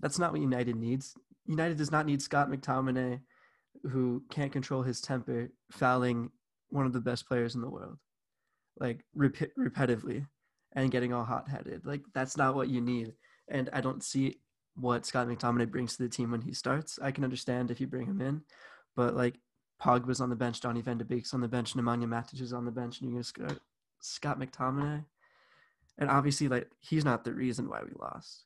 that's 0.00 0.18
not 0.18 0.32
what 0.32 0.40
United 0.40 0.76
needs. 0.76 1.14
United 1.46 1.76
does 1.76 1.90
not 1.90 2.06
need 2.06 2.22
Scott 2.22 2.50
McTominay, 2.50 3.20
who 3.90 4.22
can't 4.30 4.52
control 4.52 4.82
his 4.82 5.00
temper, 5.00 5.50
fouling 5.70 6.30
one 6.68 6.86
of 6.86 6.92
the 6.92 7.00
best 7.00 7.26
players 7.26 7.54
in 7.54 7.60
the 7.60 7.70
world, 7.70 7.98
like 8.78 9.04
rep- 9.14 9.54
repetitively 9.58 10.26
and 10.72 10.90
getting 10.90 11.12
all 11.12 11.24
hot 11.24 11.48
headed. 11.48 11.86
Like 11.86 12.02
that's 12.14 12.36
not 12.36 12.54
what 12.54 12.68
you 12.68 12.80
need. 12.80 13.12
And 13.48 13.70
I 13.72 13.80
don't 13.80 14.02
see 14.02 14.40
what 14.74 15.06
Scott 15.06 15.28
McTominay 15.28 15.70
brings 15.70 15.96
to 15.96 16.02
the 16.02 16.08
team 16.08 16.30
when 16.30 16.42
he 16.42 16.52
starts. 16.52 16.98
I 17.00 17.10
can 17.10 17.24
understand 17.24 17.70
if 17.70 17.80
you 17.80 17.86
bring 17.86 18.06
him 18.06 18.20
in, 18.20 18.42
but 18.94 19.14
like 19.14 19.38
Pogba's 19.82 20.20
on 20.20 20.30
the 20.30 20.36
bench, 20.36 20.60
Donny 20.60 20.82
Van 20.82 20.98
de 20.98 21.04
Beek's 21.04 21.34
on 21.34 21.40
the 21.40 21.48
bench, 21.48 21.74
Nemanja 21.74 22.04
Matic 22.04 22.40
is 22.40 22.52
on 22.52 22.64
the 22.64 22.70
bench, 22.70 23.00
and 23.00 23.10
you're 23.10 23.16
gonna 23.16 23.24
start 23.24 23.60
Scott 24.00 24.38
McTominay. 24.38 25.04
And 25.98 26.10
obviously, 26.10 26.48
like 26.48 26.68
he's 26.80 27.04
not 27.04 27.24
the 27.24 27.32
reason 27.32 27.68
why 27.68 27.80
we 27.82 27.92
lost, 27.98 28.44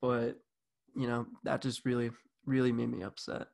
but 0.00 0.38
you 0.94 1.06
know 1.08 1.26
that 1.42 1.62
just 1.62 1.84
really, 1.84 2.10
really 2.46 2.72
made 2.72 2.90
me 2.90 3.02
upset 3.02 3.48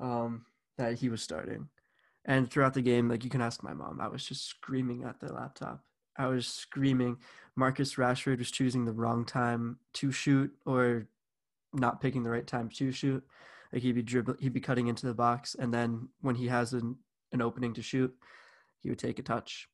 um, 0.00 0.44
that 0.76 0.98
he 0.98 1.08
was 1.08 1.22
starting. 1.22 1.68
And 2.24 2.50
throughout 2.50 2.74
the 2.74 2.82
game, 2.82 3.08
like 3.08 3.24
you 3.24 3.30
can 3.30 3.40
ask 3.40 3.62
my 3.62 3.72
mom, 3.72 4.00
I 4.00 4.08
was 4.08 4.24
just 4.24 4.46
screaming 4.46 5.04
at 5.04 5.20
the 5.20 5.32
laptop. 5.32 5.84
I 6.16 6.26
was 6.26 6.46
screaming. 6.46 7.18
Marcus 7.56 7.94
Rashford 7.94 8.38
was 8.38 8.50
choosing 8.50 8.84
the 8.84 8.92
wrong 8.92 9.24
time 9.24 9.78
to 9.94 10.10
shoot 10.10 10.52
or 10.66 11.06
not 11.72 12.00
picking 12.00 12.24
the 12.24 12.30
right 12.30 12.46
time 12.46 12.68
to 12.70 12.90
shoot. 12.90 13.22
Like 13.72 13.82
he'd 13.82 13.94
be 13.94 14.02
dribbling, 14.02 14.38
he'd 14.40 14.52
be 14.52 14.60
cutting 14.60 14.88
into 14.88 15.06
the 15.06 15.14
box, 15.14 15.54
and 15.54 15.72
then 15.72 16.08
when 16.20 16.34
he 16.34 16.48
has 16.48 16.72
an, 16.72 16.96
an 17.32 17.42
opening 17.42 17.74
to 17.74 17.82
shoot, 17.82 18.14
he 18.80 18.88
would 18.88 18.98
take 18.98 19.18
a 19.18 19.22
touch. 19.22 19.68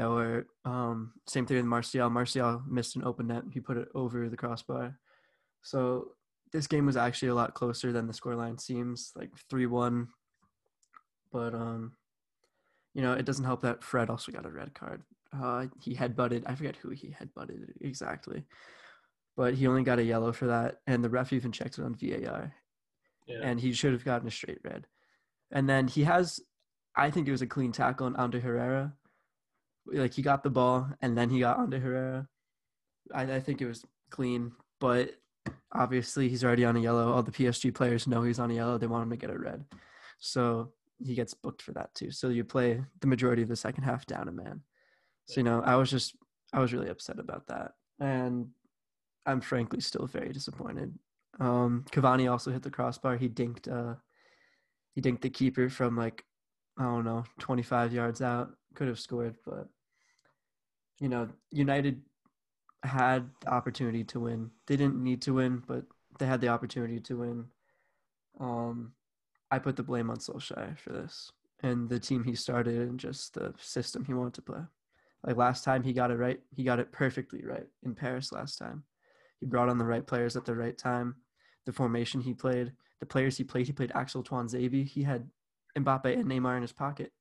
Or 0.00 0.46
um, 0.64 1.12
same 1.26 1.46
thing 1.46 1.58
with 1.58 1.66
Martial. 1.66 2.10
Martial 2.10 2.62
missed 2.68 2.96
an 2.96 3.04
open 3.04 3.28
net. 3.28 3.44
He 3.52 3.60
put 3.60 3.76
it 3.76 3.88
over 3.94 4.28
the 4.28 4.36
crossbar. 4.36 4.98
So 5.62 6.08
this 6.52 6.66
game 6.66 6.86
was 6.86 6.96
actually 6.96 7.28
a 7.28 7.34
lot 7.34 7.54
closer 7.54 7.92
than 7.92 8.06
the 8.06 8.12
scoreline 8.12 8.60
seems, 8.60 9.12
like 9.16 9.30
three 9.48 9.66
one 9.66 10.08
but 11.32 11.54
um, 11.54 11.92
you 12.94 13.02
know, 13.02 13.14
it 13.14 13.24
doesn't 13.24 13.44
help 13.44 13.62
that 13.62 13.82
Fred 13.82 14.10
also 14.10 14.30
got 14.30 14.46
a 14.46 14.50
red 14.50 14.74
card. 14.74 15.02
Uh, 15.32 15.66
he 15.80 15.94
headbutted. 15.94 16.44
I 16.46 16.54
forget 16.54 16.76
who 16.76 16.90
he 16.90 17.16
headbutted 17.18 17.70
exactly, 17.80 18.44
but 19.36 19.54
he 19.54 19.66
only 19.66 19.82
got 19.82 19.98
a 19.98 20.04
yellow 20.04 20.30
for 20.32 20.46
that, 20.46 20.76
and 20.86 21.02
the 21.02 21.08
ref 21.08 21.32
even 21.32 21.50
checked 21.50 21.78
it 21.78 21.84
on 21.84 21.94
VAR, 21.94 22.54
yeah. 23.26 23.38
and 23.42 23.58
he 23.58 23.72
should 23.72 23.92
have 23.92 24.04
gotten 24.04 24.28
a 24.28 24.30
straight 24.30 24.58
red. 24.62 24.86
And 25.50 25.68
then 25.68 25.88
he 25.88 26.04
has, 26.04 26.40
I 26.94 27.10
think 27.10 27.28
it 27.28 27.32
was 27.32 27.42
a 27.42 27.46
clean 27.46 27.72
tackle 27.72 28.06
on 28.06 28.16
Ander 28.16 28.40
Herrera. 28.40 28.92
Like 29.86 30.14
he 30.14 30.22
got 30.22 30.42
the 30.42 30.50
ball, 30.50 30.88
and 31.00 31.16
then 31.16 31.30
he 31.30 31.40
got 31.40 31.58
Ander 31.58 31.80
Herrera. 31.80 32.28
I, 33.14 33.22
I 33.22 33.40
think 33.40 33.60
it 33.60 33.66
was 33.66 33.84
clean, 34.10 34.52
but 34.80 35.10
obviously 35.72 36.28
he's 36.28 36.44
already 36.44 36.64
on 36.64 36.76
a 36.76 36.80
yellow. 36.80 37.12
All 37.12 37.22
the 37.22 37.32
PSG 37.32 37.74
players 37.74 38.06
know 38.06 38.22
he's 38.22 38.38
on 38.38 38.50
a 38.50 38.54
yellow. 38.54 38.78
They 38.78 38.86
want 38.86 39.04
him 39.04 39.10
to 39.10 39.16
get 39.16 39.30
a 39.30 39.38
red. 39.38 39.64
So 40.18 40.72
he 41.04 41.14
gets 41.14 41.34
booked 41.34 41.62
for 41.62 41.72
that 41.72 41.94
too. 41.94 42.10
So 42.10 42.28
you 42.28 42.44
play 42.44 42.82
the 43.00 43.06
majority 43.06 43.42
of 43.42 43.48
the 43.48 43.56
second 43.56 43.84
half 43.84 44.06
down 44.06 44.28
a 44.28 44.32
man. 44.32 44.60
So 45.26 45.40
you 45.40 45.44
know, 45.44 45.62
I 45.62 45.76
was 45.76 45.90
just 45.90 46.16
I 46.52 46.60
was 46.60 46.72
really 46.72 46.88
upset 46.88 47.18
about 47.18 47.46
that, 47.48 47.72
and 48.00 48.48
I'm 49.26 49.40
frankly 49.40 49.80
still 49.80 50.06
very 50.06 50.32
disappointed. 50.32 50.96
Um, 51.40 51.84
Cavani 51.90 52.30
also 52.30 52.50
hit 52.50 52.62
the 52.62 52.70
crossbar. 52.70 53.16
He 53.16 53.28
dinked 53.28 53.68
uh, 53.68 53.94
he 54.94 55.00
dinked 55.00 55.22
the 55.22 55.30
keeper 55.30 55.68
from 55.68 55.96
like 55.96 56.24
I 56.78 56.84
don't 56.84 57.04
know 57.04 57.24
25 57.38 57.92
yards 57.92 58.22
out. 58.22 58.50
Could 58.74 58.88
have 58.88 59.00
scored, 59.00 59.36
but 59.44 59.68
you 61.00 61.08
know, 61.08 61.28
United 61.50 62.00
had 62.82 63.28
the 63.40 63.48
opportunity 63.48 64.04
to 64.04 64.20
win. 64.20 64.50
They 64.66 64.76
didn't 64.76 65.02
need 65.02 65.22
to 65.22 65.34
win, 65.34 65.62
but 65.66 65.84
they 66.18 66.26
had 66.26 66.40
the 66.40 66.48
opportunity 66.48 67.00
to 67.00 67.16
win. 67.16 67.44
Um, 68.40 68.92
I 69.50 69.58
put 69.58 69.76
the 69.76 69.82
blame 69.82 70.10
on 70.10 70.16
Solskjaer 70.16 70.78
for 70.78 70.90
this 70.90 71.32
and 71.62 71.88
the 71.88 72.00
team 72.00 72.24
he 72.24 72.34
started 72.34 72.80
and 72.80 72.98
just 72.98 73.34
the 73.34 73.54
system 73.58 74.04
he 74.04 74.14
wanted 74.14 74.34
to 74.34 74.42
play. 74.42 74.62
Like 75.24 75.36
last 75.36 75.62
time 75.62 75.82
he 75.82 75.92
got 75.92 76.10
it 76.10 76.16
right, 76.16 76.40
he 76.50 76.64
got 76.64 76.80
it 76.80 76.90
perfectly 76.90 77.44
right 77.44 77.66
in 77.84 77.94
Paris 77.94 78.32
last 78.32 78.58
time. 78.58 78.82
He 79.38 79.46
brought 79.46 79.68
on 79.68 79.78
the 79.78 79.84
right 79.84 80.06
players 80.06 80.36
at 80.36 80.44
the 80.44 80.54
right 80.54 80.76
time. 80.76 81.16
The 81.64 81.72
formation 81.72 82.20
he 82.20 82.34
played, 82.34 82.72
the 82.98 83.06
players 83.06 83.36
he 83.36 83.44
played, 83.44 83.66
he 83.66 83.72
played 83.72 83.92
Axel 83.94 84.24
Tuanzebe. 84.24 84.84
He 84.84 85.02
had 85.04 85.28
Mbappe 85.78 86.12
and 86.12 86.26
Neymar 86.26 86.56
in 86.56 86.62
his 86.62 86.72
pocket. 86.72 87.12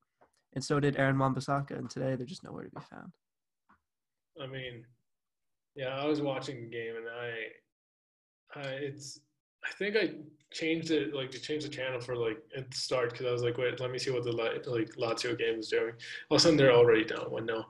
And 0.54 0.64
so 0.64 0.80
did 0.80 0.97
Aaron 0.97 1.18
Wan-Bissaka. 1.18 1.72
And 1.72 1.89
today 1.89 2.16
they're 2.16 2.26
just 2.26 2.43
nowhere 2.43 2.64
to 2.64 2.70
be 2.70 2.82
found. 2.89 3.12
I 4.41 4.47
mean, 4.47 4.86
yeah, 5.76 5.97
I 5.97 6.06
was 6.06 6.22
watching 6.22 6.62
the 6.62 6.70
game 6.70 6.95
and 6.95 7.06
I, 7.08 8.60
I 8.60 8.74
it's 8.74 9.20
I 9.64 9.72
think 9.74 9.95
I 9.95 10.12
changed 10.52 10.89
it, 10.89 11.14
like, 11.14 11.30
to 11.32 11.39
change 11.39 11.64
the 11.64 11.70
channel 11.70 12.02
for 12.02 12.16
like 12.16 12.39
at 12.58 12.72
the 12.72 12.78
start 12.78 13.12
because 13.12 13.28
I 13.28 13.32
was 13.32 13.43
like, 13.43 13.58
wait, 13.58 13.80
let 13.80 13.91
me 13.91 13.99
see 13.99 14.12
what 14.12 14.24
the 14.24 14.32
like 14.32 14.64
Lazio 14.95 15.38
game 15.38 15.60
is 15.60 15.70
doing. 15.70 15.93
All 16.30 16.36
of 16.36 16.38
a 16.38 16.43
sudden, 16.43 16.58
they're 16.58 16.74
already 16.74 17.06
down 17.06 17.30
one 17.30 17.45
0 17.45 17.66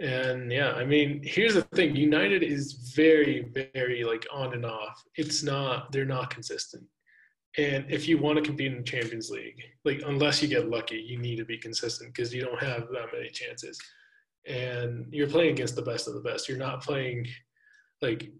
and 0.00 0.50
yeah, 0.50 0.72
I 0.72 0.84
mean, 0.84 1.20
here's 1.22 1.54
the 1.54 1.62
thing: 1.62 1.94
United 1.94 2.42
is 2.42 2.72
very, 2.72 3.48
very 3.74 4.02
like 4.02 4.26
on 4.32 4.52
and 4.52 4.66
off. 4.66 5.04
It's 5.16 5.42
not; 5.42 5.92
they're 5.92 6.04
not 6.04 6.30
consistent. 6.30 6.84
And 7.56 7.84
if 7.88 8.08
you 8.08 8.18
want 8.18 8.36
to 8.36 8.42
compete 8.42 8.72
in 8.72 8.78
the 8.78 8.84
Champions 8.84 9.30
League, 9.30 9.62
like 9.84 10.02
unless 10.06 10.42
you 10.42 10.48
get 10.48 10.68
lucky, 10.68 10.96
you 10.96 11.18
need 11.18 11.36
to 11.36 11.44
be 11.44 11.56
consistent 11.56 12.12
because 12.12 12.34
you 12.34 12.42
don't 12.42 12.62
have 12.62 12.88
that 12.92 13.12
many 13.12 13.30
chances. 13.30 13.78
And 14.46 15.06
you're 15.10 15.28
playing 15.28 15.52
against 15.52 15.76
the 15.76 15.82
best 15.82 16.08
of 16.08 16.14
the 16.14 16.20
best. 16.20 16.48
You're 16.48 16.58
not 16.58 16.82
playing 16.82 17.26
like 18.02 18.30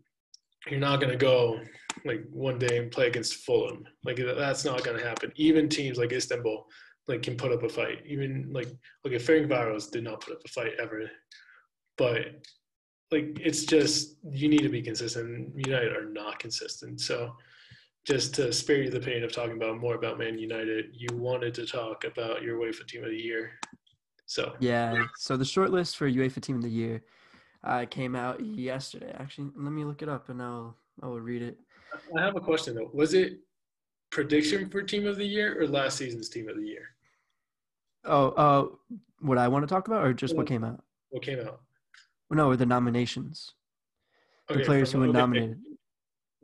you're 0.68 0.80
not 0.80 1.00
going 1.00 1.12
to 1.12 1.18
go 1.18 1.60
like 2.04 2.24
one 2.30 2.58
day 2.58 2.78
and 2.78 2.90
play 2.90 3.06
against 3.06 3.44
Fulham. 3.44 3.84
Like 4.04 4.16
that's 4.16 4.64
not 4.64 4.82
going 4.82 4.98
to 4.98 5.04
happen. 5.04 5.32
Even 5.36 5.68
teams 5.68 5.96
like 5.96 6.12
Istanbul 6.12 6.66
like 7.06 7.22
can 7.22 7.36
put 7.36 7.52
up 7.52 7.62
a 7.62 7.68
fight. 7.68 8.02
Even 8.06 8.50
like 8.52 8.68
okay, 9.06 9.16
Ferencváros 9.16 9.90
did 9.90 10.04
not 10.04 10.20
put 10.22 10.34
up 10.34 10.42
a 10.44 10.48
fight 10.48 10.72
ever, 10.80 11.08
but 11.96 12.42
like 13.10 13.38
it's 13.40 13.64
just 13.64 14.16
you 14.28 14.48
need 14.48 14.62
to 14.62 14.68
be 14.68 14.82
consistent. 14.82 15.52
United 15.54 15.94
are 15.94 16.10
not 16.10 16.38
consistent. 16.38 17.00
So 17.00 17.34
just 18.04 18.34
to 18.34 18.52
spare 18.52 18.82
you 18.82 18.90
the 18.90 19.00
pain 19.00 19.24
of 19.24 19.32
talking 19.32 19.56
about 19.56 19.80
more 19.80 19.94
about 19.94 20.18
Man 20.18 20.38
United, 20.38 20.90
you 20.92 21.08
wanted 21.16 21.54
to 21.54 21.66
talk 21.66 22.04
about 22.04 22.42
your 22.42 22.58
UEFA 22.58 22.86
Team 22.86 23.02
of 23.02 23.10
the 23.10 23.16
Year. 23.16 23.52
So 24.26 24.54
yeah, 24.60 25.04
so 25.16 25.36
the 25.36 25.44
short 25.44 25.70
list 25.70 25.96
for 25.96 26.08
UEFA 26.08 26.40
Team 26.40 26.56
of 26.56 26.62
the 26.62 26.70
Year 26.70 27.02
uh, 27.62 27.86
came 27.88 28.14
out 28.14 28.44
yesterday. 28.44 29.14
Actually, 29.18 29.50
let 29.56 29.72
me 29.72 29.84
look 29.84 30.02
it 30.02 30.08
up 30.08 30.28
and 30.28 30.42
I'll 30.42 30.76
I'll 31.02 31.18
read 31.18 31.42
it. 31.42 31.58
I 32.16 32.22
have 32.22 32.36
a 32.36 32.40
question 32.40 32.74
though. 32.74 32.90
Was 32.92 33.14
it 33.14 33.38
prediction 34.10 34.68
for 34.68 34.82
team 34.82 35.06
of 35.06 35.16
the 35.16 35.26
year 35.26 35.60
or 35.60 35.66
last 35.66 35.98
season's 35.98 36.28
team 36.28 36.48
of 36.48 36.56
the 36.56 36.66
year? 36.66 36.88
Oh, 38.04 38.28
uh, 38.30 38.96
what 39.20 39.38
I 39.38 39.48
want 39.48 39.62
to 39.62 39.66
talk 39.66 39.88
about, 39.88 40.04
or 40.04 40.12
just 40.12 40.36
what 40.36 40.46
came 40.46 40.62
out? 40.62 40.82
What 41.08 41.22
came 41.22 41.40
out? 41.40 41.60
Well, 42.28 42.36
no, 42.36 42.54
the 42.54 42.66
nominations. 42.66 43.52
Okay, 44.50 44.60
the 44.60 44.66
players 44.66 44.92
who 44.92 45.00
were 45.00 45.06
nominated. 45.06 45.58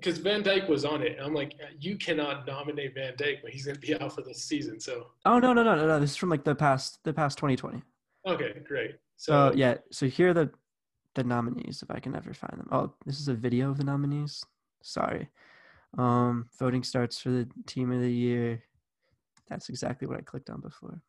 Because 0.01 0.18
Van 0.18 0.42
Dijk 0.42 0.66
was 0.66 0.86
on 0.86 1.03
it, 1.03 1.18
I'm 1.22 1.34
like, 1.34 1.55
you 1.78 1.96
cannot 1.96 2.46
nominate 2.46 2.94
Van 2.94 3.12
Dijk 3.14 3.42
when 3.42 3.53
he's 3.53 3.66
going 3.66 3.78
to 3.78 3.80
be 3.80 3.94
out 4.01 4.14
for 4.14 4.22
the 4.22 4.34
season. 4.34 4.80
So. 4.80 5.09
Oh 5.26 5.38
no 5.38 5.53
no 5.53 5.62
no 5.62 5.76
no 5.76 5.86
no! 5.86 6.01
This 6.01 6.12
is 6.12 6.16
from 6.16 6.30
like 6.30 6.44
the 6.44 6.55
past 6.55 7.01
the 7.05 7.12
past 7.12 7.36
2020. 7.36 7.82
Okay, 8.26 8.55
great. 8.66 8.96
So 9.16 9.34
uh, 9.34 9.53
yeah, 9.55 9.74
so 9.92 10.07
here 10.07 10.30
are 10.30 10.34
the 10.34 10.51
the 11.14 11.24
nominees 11.24 11.82
if 11.82 11.90
I 11.90 12.01
can 12.01 12.16
ever 12.16 12.32
find 12.32 12.59
them. 12.59 12.68
Oh, 12.72 12.94
this 13.05 13.20
is 13.20 13.28
a 13.28 13.34
video 13.34 13.70
of 13.70 13.76
the 13.76 13.84
nominees. 13.84 14.42
Sorry. 14.82 15.28
Um, 15.98 16.48
voting 16.59 16.82
starts 16.82 17.20
for 17.20 17.28
the 17.30 17.46
team 17.66 17.92
of 17.92 18.01
the 18.01 18.11
year. 18.11 18.62
That's 19.48 19.68
exactly 19.68 20.09
what 20.09 20.18
I 20.18 20.22
clicked 20.22 20.48
on 20.48 20.61
before. 20.61 21.03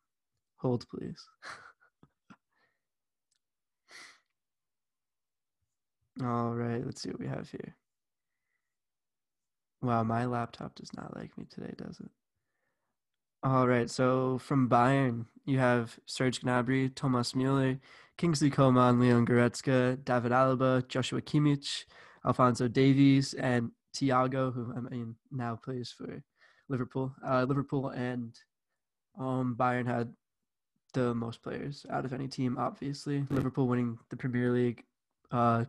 Hold, 0.56 0.86
please. 0.88 1.24
All 6.22 6.52
right, 6.52 6.84
let's 6.84 7.00
see 7.00 7.08
what 7.08 7.20
we 7.20 7.26
have 7.26 7.48
here. 7.48 7.74
Wow, 9.82 10.04
my 10.04 10.26
laptop 10.26 10.76
does 10.76 10.94
not 10.94 11.16
like 11.16 11.36
me 11.36 11.44
today, 11.50 11.74
does 11.76 11.98
it? 11.98 12.10
All 13.42 13.66
right, 13.66 13.90
so 13.90 14.38
from 14.38 14.68
Bayern, 14.68 15.26
you 15.44 15.58
have 15.58 15.98
Serge 16.06 16.40
Gnabry, 16.42 16.94
Thomas 16.94 17.32
Müller, 17.32 17.80
Kingsley 18.16 18.50
Coman, 18.50 19.00
Leon 19.00 19.26
Goretzka, 19.26 20.02
David 20.04 20.30
Alaba, 20.30 20.86
Joshua 20.86 21.20
Kimmich, 21.20 21.84
Alphonso 22.24 22.68
Davies, 22.68 23.34
and 23.34 23.72
Thiago, 23.96 24.54
who 24.54 24.72
I 24.76 24.80
mean 24.80 25.16
now 25.32 25.56
plays 25.56 25.90
for 25.90 26.22
Liverpool. 26.68 27.12
Uh, 27.26 27.42
Liverpool 27.42 27.88
and 27.88 28.38
um, 29.18 29.56
Bayern 29.58 29.86
had 29.86 30.12
the 30.94 31.12
most 31.12 31.42
players 31.42 31.84
out 31.90 32.04
of 32.04 32.12
any 32.12 32.28
team, 32.28 32.56
obviously. 32.58 33.26
Liverpool 33.30 33.66
winning 33.66 33.98
the 34.10 34.16
Premier 34.16 34.52
League, 34.52 34.84
uh, 35.32 35.64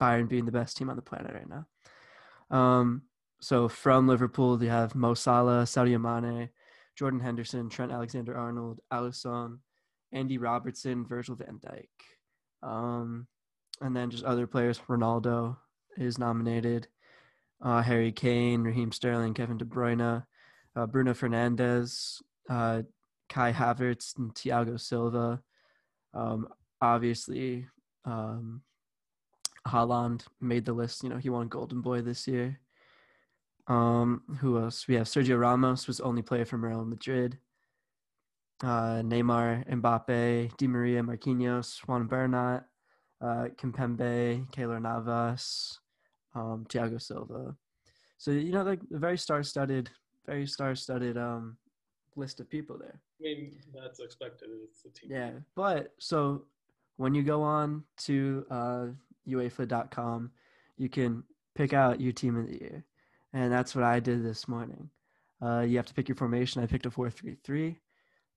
Bayern 0.00 0.28
being 0.28 0.46
the 0.46 0.52
best 0.52 0.76
team 0.76 0.90
on 0.90 0.96
the 0.96 1.02
planet 1.02 1.32
right 1.32 1.48
now. 1.48 1.66
Um, 2.50 3.02
so 3.42 3.68
from 3.68 4.06
Liverpool, 4.06 4.56
they 4.56 4.66
have 4.66 4.94
Mo 4.94 5.14
Salah, 5.14 5.64
Sadio 5.64 6.00
Mane, 6.00 6.48
Jordan 6.96 7.18
Henderson, 7.18 7.68
Trent 7.68 7.90
Alexander 7.90 8.36
Arnold, 8.36 8.78
Alisson, 8.92 9.58
Andy 10.12 10.38
Robertson, 10.38 11.04
Virgil 11.04 11.34
van 11.34 11.58
Dijk. 11.58 11.88
Um, 12.62 13.26
and 13.80 13.96
then 13.96 14.10
just 14.10 14.22
other 14.22 14.46
players. 14.46 14.78
Ronaldo 14.88 15.56
is 15.96 16.18
nominated. 16.18 16.86
Uh, 17.60 17.82
Harry 17.82 18.12
Kane, 18.12 18.62
Raheem 18.62 18.92
Sterling, 18.92 19.34
Kevin 19.34 19.58
De 19.58 19.64
Bruyne, 19.64 20.24
uh, 20.76 20.86
Bruno 20.86 21.12
Fernandes, 21.12 22.22
uh, 22.48 22.82
Kai 23.28 23.52
Havertz, 23.52 24.16
and 24.18 24.32
Thiago 24.34 24.78
Silva. 24.78 25.42
Um, 26.14 26.46
obviously, 26.80 27.66
um, 28.04 28.62
Haaland 29.66 30.24
made 30.40 30.64
the 30.64 30.72
list. 30.72 31.02
You 31.02 31.08
know, 31.08 31.16
he 31.16 31.28
won 31.28 31.48
Golden 31.48 31.80
Boy 31.80 32.02
this 32.02 32.28
year. 32.28 32.60
Um, 33.68 34.22
who 34.40 34.58
else? 34.58 34.88
We 34.88 34.94
have 34.96 35.06
Sergio 35.06 35.38
Ramos 35.38 35.86
was 35.86 36.00
only 36.00 36.22
player 36.22 36.44
from 36.44 36.64
Real 36.64 36.84
Madrid. 36.84 37.38
Uh, 38.62 39.02
Neymar, 39.02 39.68
Mbappe, 39.68 40.56
Di 40.56 40.66
Maria, 40.68 41.02
Marquinhos, 41.02 41.80
Juan 41.86 42.06
Bernat, 42.06 42.64
uh, 43.20 43.48
Kimpembe, 43.56 44.48
Keylor 44.52 44.80
Navas, 44.80 45.80
um, 46.34 46.64
Thiago 46.68 47.00
Silva. 47.00 47.56
So 48.18 48.30
you 48.30 48.52
know, 48.52 48.62
like 48.62 48.80
a 48.94 48.98
very 48.98 49.18
star-studded, 49.18 49.90
very 50.26 50.46
star-studded 50.46 51.16
um, 51.18 51.56
list 52.14 52.38
of 52.38 52.48
people 52.48 52.78
there. 52.78 53.00
I 53.20 53.22
mean, 53.22 53.56
that's 53.74 53.98
expected. 54.00 54.48
It's 54.64 54.82
the 54.82 54.90
team. 54.90 55.10
Yeah, 55.10 55.30
but 55.56 55.92
so 55.98 56.44
when 56.96 57.14
you 57.14 57.22
go 57.22 57.42
on 57.42 57.82
to 57.98 58.46
uh, 58.50 58.86
UEFA.com, 59.28 60.30
you 60.78 60.88
can 60.88 61.24
pick 61.54 61.72
out 61.72 62.00
your 62.00 62.12
team 62.12 62.36
of 62.36 62.46
the 62.46 62.60
year, 62.60 62.84
and 63.32 63.52
that's 63.52 63.74
what 63.74 63.84
I 63.84 64.00
did 64.00 64.24
this 64.24 64.48
morning. 64.48 64.90
Uh, 65.42 65.60
you 65.60 65.76
have 65.76 65.86
to 65.86 65.94
pick 65.94 66.08
your 66.08 66.16
formation. 66.16 66.62
I 66.62 66.66
picked 66.66 66.86
a 66.86 66.90
four-three-three, 66.90 67.78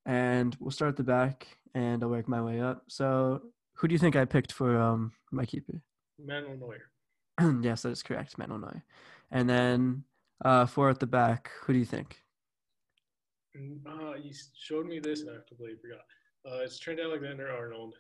and 0.06 0.56
we'll 0.60 0.72
start 0.72 0.90
at 0.90 0.98
the 0.98 1.04
back, 1.04 1.48
and 1.74 2.04
I'll 2.04 2.10
work 2.10 2.28
my 2.28 2.42
way 2.42 2.62
up. 2.62 2.84
So, 2.88 3.42
who 3.74 3.88
do 3.88 3.94
you 3.94 4.00
think 4.00 4.16
I 4.16 4.26
picked 4.26 4.52
for 4.52 4.80
um, 4.80 5.12
my 5.32 5.46
keeper? 5.46 5.82
Manuel 6.24 6.58
Neuer. 6.58 7.62
yes, 7.64 7.84
that 7.84 7.90
is 7.90 8.04
correct, 8.04 8.38
Manuel 8.38 8.60
Neuer. 8.60 8.84
And 9.32 9.50
then 9.50 10.04
uh, 10.44 10.66
four 10.66 10.90
at 10.90 11.00
the 11.00 11.08
back. 11.08 11.52
Who 11.64 11.74
do 11.74 11.80
you 11.80 11.86
think? 11.86 12.22
Uh, 13.56 14.16
you 14.22 14.34
showed 14.58 14.86
me 14.86 15.00
this, 15.00 15.22
and 15.22 15.30
I 15.30 15.36
completely 15.48 15.78
forgot. 15.82 16.06
Uh, 16.46 16.64
it's 16.64 16.78
Trent 16.78 17.00
Alexander 17.00 17.52
Arnold. 17.52 17.96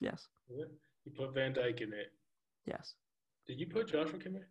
Yes. 0.00 0.28
You 0.48 1.12
put 1.16 1.34
Van 1.34 1.52
Dijk 1.52 1.80
in 1.80 1.92
it. 1.92 2.12
Yes. 2.66 2.94
Did 3.46 3.58
you 3.58 3.66
put 3.66 3.88
Joshua 3.88 4.18
Kimmich? 4.18 4.44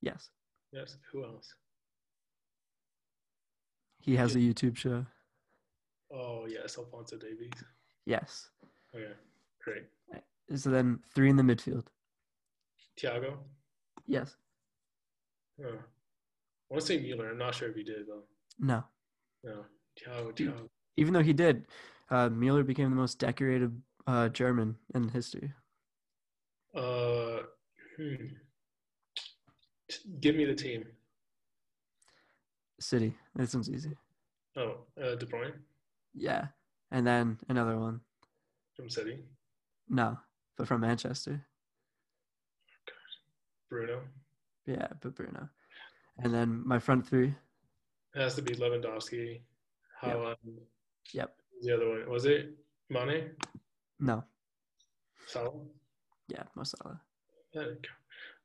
Yes. 0.00 0.30
Yes. 0.72 0.96
Who 1.12 1.24
else? 1.24 1.54
He 4.00 4.16
has 4.16 4.34
a 4.34 4.38
YouTube 4.38 4.76
show. 4.76 5.06
Oh 6.12 6.46
yes, 6.48 6.76
Alphonso 6.76 7.16
Davies. 7.16 7.52
Yes. 8.04 8.50
Okay, 8.94 9.12
great. 9.62 9.84
So 10.56 10.70
then 10.70 10.98
three 11.14 11.30
in 11.30 11.36
the 11.36 11.42
midfield. 11.42 11.86
Thiago. 12.98 13.36
Yes. 14.06 14.36
Oh. 15.64 15.68
I 15.68 16.68
want 16.68 16.80
to 16.80 16.86
say 16.86 16.98
Mueller. 16.98 17.30
I'm 17.30 17.38
not 17.38 17.54
sure 17.54 17.68
if 17.68 17.76
he 17.76 17.82
did 17.82 18.06
though. 18.08 18.22
No. 18.58 18.84
No. 19.44 19.64
Thiago. 19.98 20.34
Dude. 20.34 20.54
Thiago. 20.54 20.68
Even 20.96 21.14
though 21.14 21.22
he 21.22 21.32
did, 21.32 21.66
uh, 22.10 22.28
Mueller 22.28 22.64
became 22.64 22.90
the 22.90 22.96
most 22.96 23.18
decorated 23.18 23.80
uh, 24.06 24.28
German 24.28 24.76
in 24.94 25.08
history. 25.08 25.52
Uh, 26.74 27.42
hmm. 27.96 28.26
Give 30.20 30.34
me 30.34 30.44
the 30.44 30.54
team. 30.54 30.84
City. 32.80 33.14
This 33.34 33.54
one's 33.54 33.70
easy. 33.70 33.96
Oh, 34.56 34.76
uh, 35.02 35.14
De 35.14 35.26
Bruyne 35.26 35.52
Yeah. 36.14 36.46
And 36.90 37.06
then 37.06 37.38
another 37.48 37.78
one. 37.78 38.00
from 38.76 38.90
City. 38.90 39.18
No, 39.88 40.18
but 40.56 40.66
from 40.68 40.80
Manchester. 40.82 41.44
Bruno. 43.68 44.02
Yeah, 44.66 44.88
but 45.00 45.14
Bruno. 45.14 45.48
And 46.18 46.32
then 46.34 46.62
my 46.66 46.78
front 46.78 47.06
three. 47.06 47.34
It 48.14 48.20
has 48.20 48.34
to 48.34 48.42
be 48.42 48.54
Lewandowski. 48.54 49.40
Yep. 50.02 50.16
Haaland. 50.16 50.58
Yep. 51.14 51.34
The 51.62 51.74
other 51.74 51.88
one 51.88 52.10
was 52.10 52.24
it 52.26 52.50
Mane? 52.90 53.30
No. 54.00 54.24
Salah. 55.26 55.52
Yeah, 56.28 56.42
Mo 56.54 56.64
Salah. 56.64 57.00
There 57.54 57.62
you 57.64 57.76
go. 57.82 57.88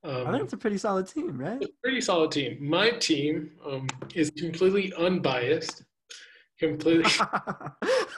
I 0.03 0.09
Um, 0.09 0.31
think 0.31 0.43
it's 0.43 0.53
a 0.53 0.57
pretty 0.57 0.77
solid 0.77 1.07
team, 1.07 1.37
right? 1.37 1.61
It's 1.61 1.71
a 1.71 1.81
pretty 1.81 2.01
solid 2.01 2.31
team. 2.31 2.57
My 2.61 2.91
team 2.91 3.51
um, 3.65 3.87
is 4.15 4.29
completely 4.31 4.93
unbiased. 4.93 5.83
Completely. 6.59 7.05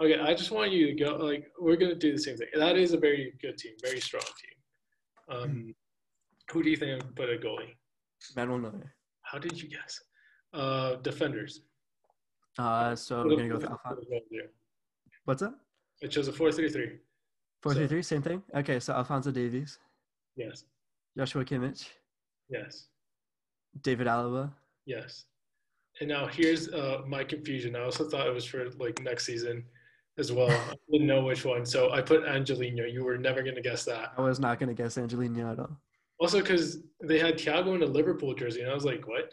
okay, 0.00 0.18
I 0.20 0.34
just 0.34 0.50
want 0.50 0.70
you 0.72 0.86
to 0.86 0.94
go. 0.94 1.16
Like, 1.16 1.50
we're 1.60 1.76
gonna 1.76 1.94
do 1.94 2.12
the 2.12 2.18
same 2.18 2.36
thing. 2.36 2.48
That 2.54 2.76
is 2.76 2.92
a 2.92 2.98
very 2.98 3.34
good 3.40 3.58
team, 3.58 3.72
very 3.82 4.00
strong 4.00 4.22
team. 4.22 5.36
Um, 5.36 5.74
who 6.52 6.62
do 6.62 6.70
you 6.70 6.76
think 6.76 7.02
I'm 7.02 7.12
put 7.14 7.28
a 7.30 7.36
goalie? 7.36 7.74
Manuel 8.36 8.58
Neuer. 8.58 8.94
How 9.22 9.38
did 9.38 9.60
you 9.60 9.68
guess? 9.68 10.00
Uh, 10.52 10.96
defenders. 10.96 11.60
Uh, 12.58 12.94
so 12.96 13.20
I'm 13.20 13.28
gonna 13.28 13.48
go 13.48 13.54
with 13.56 13.64
Alphonso. 13.64 14.02
What's 15.24 15.42
up? 15.42 15.60
It 16.00 16.12
shows 16.12 16.28
a. 16.28 16.32
Four 16.32 16.50
So- 16.52 16.58
three 16.58 17.86
three, 17.88 18.02
same 18.02 18.22
thing. 18.22 18.42
Okay, 18.54 18.80
so 18.80 18.94
Alphonso 18.94 19.30
Davies, 19.30 19.78
Yes. 20.38 20.64
Joshua 21.16 21.44
Kimmich, 21.44 21.88
Yes. 22.48 22.86
David 23.82 24.06
Alaba. 24.06 24.52
Yes. 24.86 25.24
And 26.00 26.08
now 26.08 26.26
here's 26.26 26.68
uh, 26.68 27.02
my 27.06 27.24
confusion. 27.24 27.74
I 27.76 27.80
also 27.82 28.08
thought 28.08 28.26
it 28.26 28.32
was 28.32 28.44
for 28.46 28.70
like 28.78 29.02
next 29.02 29.26
season 29.26 29.64
as 30.16 30.32
well. 30.32 30.48
I 30.50 30.74
didn't 30.90 31.08
know 31.08 31.22
which 31.24 31.44
one, 31.44 31.66
so 31.66 31.90
I 31.92 32.00
put 32.00 32.24
Angelino. 32.24 32.84
You 32.84 33.04
were 33.04 33.18
never 33.18 33.42
gonna 33.42 33.60
guess 33.60 33.84
that. 33.84 34.12
I 34.16 34.20
was 34.22 34.38
not 34.38 34.58
gonna 34.60 34.74
guess 34.74 34.96
Angelino 34.96 35.52
at 35.52 35.58
all. 35.58 35.76
Also, 36.20 36.38
because 36.40 36.78
they 37.02 37.18
had 37.18 37.36
Thiago 37.36 37.74
in 37.74 37.82
a 37.82 37.86
Liverpool 37.86 38.32
jersey, 38.34 38.62
and 38.62 38.70
I 38.70 38.74
was 38.74 38.84
like, 38.84 39.06
what? 39.08 39.30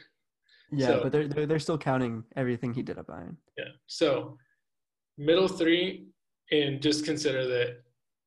Yeah, 0.72 0.88
So- 0.88 1.04
but 1.04 1.12
they're, 1.12 1.28
they're 1.28 1.46
they're 1.46 1.60
still 1.60 1.78
counting 1.78 2.24
everything 2.36 2.74
he 2.74 2.82
did 2.82 2.98
at 2.98 3.06
Bayern. 3.08 3.36
Yeah. 3.58 3.66
So 3.86 4.38
middle 5.20 5.48
three, 5.48 6.08
and 6.52 6.82
just 6.82 7.06
consider 7.06 7.46
that 7.48 7.82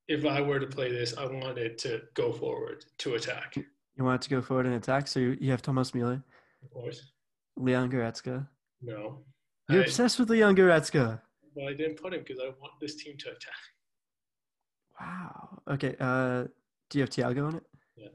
if 0.09 0.25
I 0.25 0.41
were 0.41 0.59
to 0.59 0.67
play 0.67 0.91
this, 0.91 1.17
I 1.17 1.27
want 1.27 1.59
it 1.59 1.79
to 1.79 2.03
go 2.15 2.33
forward 2.33 2.85
to 2.99 3.15
attack. 3.15 3.57
You 3.97 4.05
want 4.05 4.23
to 4.23 4.31
go 4.31 4.41
forward 4.41 4.67
and 4.67 4.75
attack, 4.77 5.07
so 5.09 5.21
you, 5.21 5.37
you 5.41 5.51
have 5.51 5.63
Thomas 5.63 5.91
Müller, 5.93 6.23
Of 6.63 6.71
course. 6.71 7.13
Leon 7.57 7.91
Goretzka. 7.91 8.47
No. 8.83 9.25
You're 9.69 9.83
I, 9.83 9.85
obsessed 9.85 10.19
with 10.19 10.31
Leon 10.31 10.55
Goretzka. 10.57 11.21
but 11.55 11.65
I 11.65 11.75
didn't 11.75 11.97
put 12.01 12.15
him 12.15 12.21
because 12.27 12.41
I 12.41 12.47
want 12.61 12.73
this 12.81 12.95
team 12.97 13.17
to 13.19 13.29
attack. 13.31 13.63
Wow. 15.01 15.63
Okay. 15.71 15.95
Uh, 16.01 16.45
do 16.91 16.99
you 16.99 17.03
have 17.03 17.11
Thiago 17.11 17.47
on 17.49 17.57
it? 17.57 17.63
Yeah. 17.97 18.09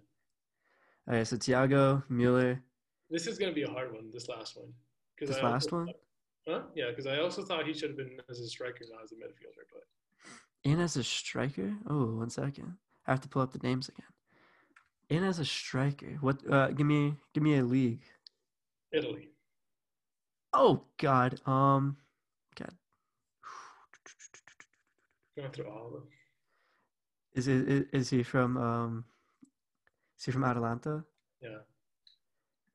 Okay, 1.09 1.23
so 1.25 1.35
Thiago, 1.37 2.03
Müller, 2.09 2.59
This 3.09 3.27
is 3.27 3.37
gonna 3.37 3.53
be 3.53 3.63
a 3.63 3.69
hard 3.69 3.93
one. 3.93 4.09
This 4.11 4.27
last 4.29 4.57
one. 4.57 4.71
this 5.19 5.37
I 5.37 5.41
last 5.43 5.65
also 5.71 5.77
one, 5.85 5.93
Huh? 6.47 6.61
Yeah, 6.75 6.89
because 6.89 7.07
I 7.07 7.19
also 7.19 7.43
thought 7.43 7.65
he 7.67 7.73
should 7.73 7.91
have 7.91 7.97
been 7.97 8.17
as 8.29 8.39
a 8.39 8.47
striker, 8.47 8.83
not 8.91 9.03
as 9.03 9.11
a 9.11 9.15
midfielder. 9.15 9.63
But 9.71 9.83
in 10.63 10.79
as 10.79 10.97
a 10.97 11.03
striker. 11.03 11.73
Oh, 11.89 12.15
one 12.15 12.29
second. 12.29 12.73
I 13.05 13.11
have 13.11 13.21
to 13.21 13.27
pull 13.27 13.41
up 13.41 13.51
the 13.51 13.59
names 13.67 13.89
again. 13.89 14.05
In 15.09 15.23
as 15.23 15.39
a 15.39 15.45
striker. 15.45 16.17
What? 16.21 16.39
Uh, 16.49 16.69
give 16.69 16.87
me 16.87 17.15
give 17.33 17.43
me 17.43 17.57
a 17.57 17.63
league. 17.63 18.03
Italy. 18.91 19.29
Oh 20.53 20.83
God. 20.97 21.39
Um. 21.45 21.97
God. 22.55 22.73
Going 25.35 25.51
through 25.51 25.67
all 25.67 25.87
of 25.87 25.93
them. 25.93 26.03
Is 27.33 27.47
it 27.47 27.67
is, 27.67 27.85
is 27.91 28.09
he 28.09 28.23
from 28.23 28.57
um? 28.57 29.05
Is 30.17 30.25
he 30.25 30.31
from 30.31 30.43
Atalanta? 30.43 31.03
Yeah. 31.41 31.57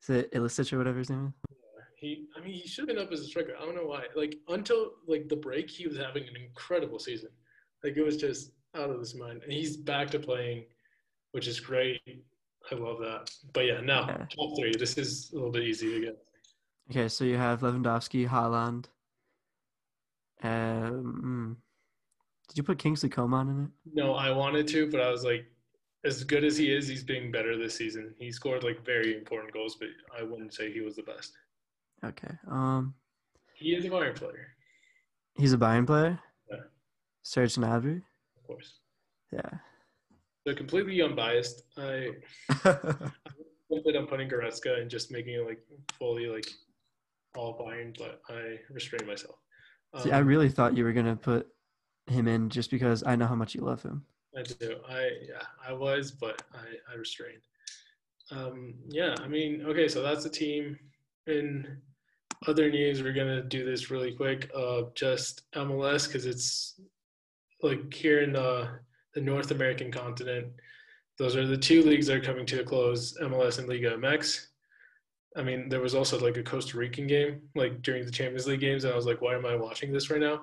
Is 0.01 0.09
it 0.09 0.31
Ilicic 0.33 0.71
or 0.71 0.77
whatever 0.77 0.99
his 0.99 1.09
name 1.09 1.33
is? 1.49 1.55
He, 1.95 2.27
I 2.37 2.39
mean, 2.39 2.53
he 2.53 2.65
should 2.65 2.87
have 2.87 2.95
been 2.95 3.05
up 3.05 3.11
as 3.11 3.19
a 3.19 3.25
striker. 3.25 3.55
I 3.59 3.65
don't 3.65 3.75
know 3.75 3.85
why. 3.85 4.03
Like 4.15 4.37
until 4.47 4.91
like 5.07 5.27
the 5.27 5.35
break, 5.35 5.69
he 5.69 5.87
was 5.87 5.97
having 5.97 6.23
an 6.23 6.35
incredible 6.37 6.99
season. 6.99 7.29
Like 7.83 7.97
it 7.97 8.03
was 8.03 8.17
just 8.17 8.51
out 8.75 8.89
of 8.89 8.99
his 8.99 9.15
mind, 9.15 9.41
and 9.43 9.51
he's 9.51 9.77
back 9.77 10.09
to 10.11 10.19
playing, 10.19 10.65
which 11.31 11.47
is 11.47 11.59
great. 11.59 12.01
I 12.71 12.75
love 12.75 12.99
that. 12.99 13.31
But 13.53 13.65
yeah, 13.65 13.81
now 13.81 14.05
top 14.05 14.57
three. 14.57 14.73
This 14.77 14.97
is 14.97 15.31
a 15.31 15.35
little 15.35 15.51
bit 15.51 15.63
easy 15.63 15.93
to 15.93 15.99
get. 16.01 16.17
Okay, 16.91 17.07
so 17.07 17.23
you 17.23 17.37
have 17.37 17.61
Lewandowski, 17.61 18.27
Haaland. 18.27 18.85
Um, 20.41 21.21
mm. 21.23 21.55
did 22.47 22.57
you 22.57 22.63
put 22.63 22.79
Kingsley 22.79 23.09
Coman 23.09 23.49
in 23.49 23.63
it? 23.65 23.69
No, 23.93 24.15
I 24.15 24.31
wanted 24.31 24.67
to, 24.69 24.89
but 24.89 25.01
I 25.01 25.11
was 25.11 25.23
like, 25.23 25.45
as 26.05 26.23
good 26.23 26.43
as 26.43 26.57
he 26.57 26.73
is, 26.73 26.87
he's 26.87 27.03
being 27.03 27.31
better 27.31 27.57
this 27.57 27.75
season. 27.75 28.15
He 28.17 28.31
scored 28.31 28.63
like 28.63 28.85
very 28.85 29.15
important 29.15 29.53
goals, 29.53 29.75
but 29.75 29.89
I 30.17 30.23
wouldn't 30.23 30.53
say 30.53 30.71
he 30.71 30.81
was 30.81 30.95
the 30.95 31.03
best. 31.03 31.33
Okay. 32.03 32.33
Um, 32.49 32.95
He 33.53 33.75
is 33.75 33.85
a 33.85 33.89
Bayern 33.89 34.15
player, 34.15 34.47
he's 35.35 35.53
a 35.53 35.57
Bayern 35.57 35.85
player. 35.85 36.19
Serge 37.29 37.53
Gnabry. 37.57 38.01
of 38.37 38.43
course. 38.47 38.79
Yeah. 39.31 39.51
So 40.47 40.55
completely 40.55 40.99
unbiased. 41.03 41.61
I 41.77 42.09
I'm 42.65 44.07
putting 44.07 44.27
Goretzka 44.27 44.81
and 44.81 44.89
just 44.89 45.11
making 45.11 45.35
it 45.35 45.45
like 45.45 45.59
fully 45.93 46.25
like 46.25 46.47
all 47.35 47.55
Bayern, 47.55 47.95
but 47.99 48.19
I 48.29 48.57
restrained 48.71 49.05
myself. 49.05 49.35
See, 50.01 50.11
I 50.11 50.21
Um, 50.21 50.25
really 50.27 50.49
thought 50.49 50.75
you 50.75 50.83
were 50.83 50.91
gonna 50.91 51.15
put 51.15 51.47
him 52.07 52.27
in 52.27 52.49
just 52.49 52.71
because 52.71 53.03
I 53.05 53.15
know 53.15 53.27
how 53.27 53.35
much 53.35 53.53
you 53.53 53.61
love 53.61 53.83
him. 53.83 54.03
I 54.35 54.41
do. 54.41 54.77
I 54.89 55.09
yeah, 55.21 55.43
I 55.67 55.71
was, 55.73 56.09
but 56.09 56.41
I 56.55 56.65
I 56.91 56.95
restrained. 56.95 57.43
Um, 58.31 58.73
yeah, 58.87 59.13
I 59.19 59.27
mean, 59.27 59.63
okay, 59.67 59.87
so 59.87 60.01
that's 60.01 60.23
the 60.23 60.31
team. 60.31 60.79
In 61.27 61.77
other 62.47 62.71
news, 62.71 63.03
we're 63.03 63.13
gonna 63.13 63.43
do 63.43 63.63
this 63.63 63.91
really 63.91 64.13
quick. 64.15 64.49
Uh, 64.55 64.83
just 64.95 65.43
MLS 65.53 66.07
because 66.07 66.25
it's 66.25 66.81
like 67.61 67.93
here 67.93 68.21
in 68.21 68.35
uh, 68.35 68.67
the 69.13 69.21
North 69.21 69.51
American 69.51 69.91
continent. 69.91 70.47
Those 71.17 71.35
are 71.35 71.45
the 71.45 71.57
two 71.57 71.83
leagues 71.83 72.07
that 72.07 72.17
are 72.17 72.21
coming 72.21 72.45
to 72.47 72.61
a 72.61 72.63
close: 72.63 73.17
MLS 73.21 73.59
and 73.59 73.67
Liga 73.67 73.97
MX. 73.97 74.47
I 75.35 75.43
mean, 75.43 75.69
there 75.69 75.81
was 75.81 75.95
also 75.95 76.19
like 76.19 76.37
a 76.37 76.43
Costa 76.43 76.77
Rican 76.77 77.07
game, 77.07 77.41
like 77.55 77.81
during 77.81 78.05
the 78.05 78.11
Champions 78.11 78.47
League 78.47 78.61
games, 78.61 78.83
and 78.83 78.93
I 78.93 78.95
was 78.95 79.05
like, 79.05 79.21
why 79.21 79.35
am 79.35 79.45
I 79.45 79.55
watching 79.55 79.91
this 79.91 80.09
right 80.09 80.19
now? 80.19 80.41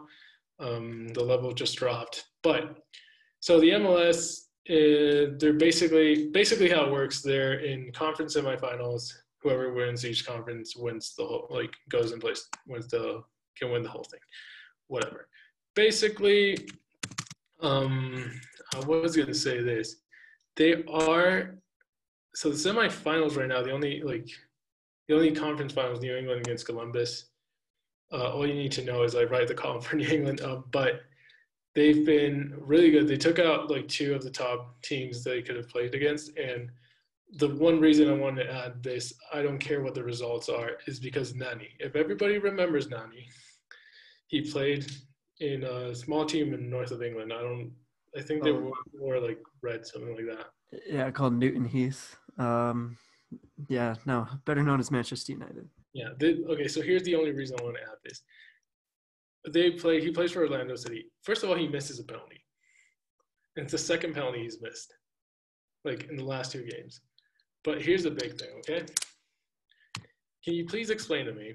Um, 0.60 1.08
the 1.08 1.24
level 1.24 1.52
just 1.52 1.76
dropped. 1.76 2.24
But 2.42 2.76
so 3.40 3.60
the 3.60 3.70
MLS, 3.70 4.46
uh, 4.70 5.36
they're 5.38 5.52
basically 5.52 6.28
basically 6.28 6.68
how 6.68 6.84
it 6.84 6.92
works. 6.92 7.22
They're 7.22 7.60
in 7.60 7.92
conference 7.92 8.36
semifinals. 8.36 9.12
Whoever 9.42 9.72
wins 9.72 10.04
each 10.04 10.26
conference 10.26 10.74
wins 10.76 11.14
the 11.16 11.24
whole, 11.24 11.46
like 11.50 11.72
goes 11.88 12.12
in 12.12 12.20
place, 12.20 12.48
wins 12.66 12.88
the 12.88 13.22
can 13.56 13.70
win 13.70 13.82
the 13.82 13.88
whole 13.88 14.04
thing, 14.04 14.20
whatever. 14.88 15.28
Basically, 15.74 16.56
um, 17.60 18.40
I 18.74 18.80
was 18.80 19.16
gonna 19.16 19.34
say 19.34 19.62
this. 19.62 19.96
They 20.56 20.84
are 20.84 21.56
so 22.34 22.50
the 22.50 22.56
semifinals 22.56 23.36
right 23.36 23.48
now. 23.48 23.62
The 23.62 23.72
only 23.72 24.02
like 24.02 24.28
the 25.08 25.14
only 25.14 25.32
conference 25.32 25.72
finals, 25.72 26.00
New 26.00 26.16
England 26.16 26.40
against 26.42 26.66
Columbus. 26.66 27.26
Uh, 28.12 28.32
all 28.32 28.46
you 28.46 28.54
need 28.54 28.72
to 28.72 28.84
know 28.84 29.02
is 29.02 29.14
I 29.14 29.24
write 29.24 29.48
the 29.48 29.54
column 29.54 29.80
for 29.80 29.96
New 29.96 30.08
England, 30.08 30.40
uh, 30.40 30.60
but 30.70 31.02
they've 31.74 32.04
been 32.04 32.54
really 32.58 32.90
good. 32.90 33.08
They 33.08 33.16
took 33.16 33.38
out 33.38 33.70
like 33.70 33.88
two 33.88 34.14
of 34.14 34.22
the 34.22 34.30
top 34.30 34.80
teams 34.82 35.24
they 35.24 35.42
could 35.42 35.56
have 35.56 35.68
played 35.68 35.94
against, 35.94 36.36
and 36.36 36.70
the 37.38 37.48
one 37.48 37.80
reason 37.80 38.08
I 38.08 38.14
wanted 38.14 38.44
to 38.44 38.52
add 38.52 38.82
this, 38.82 39.12
I 39.32 39.42
don't 39.42 39.58
care 39.58 39.82
what 39.82 39.94
the 39.94 40.04
results 40.04 40.48
are, 40.48 40.78
is 40.86 41.00
because 41.00 41.34
Nani. 41.34 41.68
If 41.80 41.96
everybody 41.96 42.38
remembers 42.38 42.88
Nani, 42.88 43.28
he 44.28 44.42
played 44.42 44.86
in 45.40 45.64
a 45.64 45.94
small 45.94 46.24
team 46.24 46.54
in 46.54 46.70
north 46.70 46.90
of 46.90 47.02
England. 47.02 47.32
I 47.32 47.40
don't. 47.42 47.72
I 48.16 48.22
think 48.22 48.42
they 48.42 48.50
Oh. 48.50 48.60
were 48.60 48.72
more 48.98 49.20
like 49.20 49.38
red, 49.62 49.86
something 49.86 50.14
like 50.16 50.26
that. 50.26 50.46
Yeah, 50.86 51.10
called 51.10 51.34
Newton 51.34 51.64
Heath. 51.66 52.16
Um, 52.38 52.96
yeah, 53.68 53.94
no, 54.06 54.26
better 54.44 54.62
known 54.62 54.80
as 54.80 54.90
Manchester 54.90 55.32
United. 55.32 55.68
Yeah. 55.92 56.10
They, 56.18 56.36
okay. 56.48 56.68
So 56.68 56.80
here's 56.80 57.02
the 57.02 57.14
only 57.14 57.32
reason 57.32 57.56
I 57.60 57.64
want 57.64 57.76
to 57.76 57.82
add 57.82 57.98
this. 58.04 58.22
They 59.48 59.72
play. 59.72 60.00
He 60.00 60.10
plays 60.10 60.32
for 60.32 60.42
Orlando 60.42 60.76
City. 60.76 61.10
First 61.22 61.42
of 61.42 61.50
all, 61.50 61.56
he 61.56 61.68
misses 61.68 61.98
a 62.00 62.04
penalty. 62.04 62.42
And 63.56 63.64
it's 63.64 63.72
the 63.72 63.78
second 63.78 64.12
penalty 64.14 64.42
he's 64.42 64.60
missed, 64.60 64.92
like 65.84 66.08
in 66.10 66.16
the 66.16 66.24
last 66.24 66.52
two 66.52 66.62
games. 66.64 67.00
But 67.64 67.80
here's 67.80 68.02
the 68.02 68.10
big 68.10 68.38
thing. 68.38 68.50
Okay. 68.58 68.84
Can 70.44 70.54
you 70.54 70.66
please 70.66 70.90
explain 70.90 71.26
to 71.26 71.32
me 71.32 71.54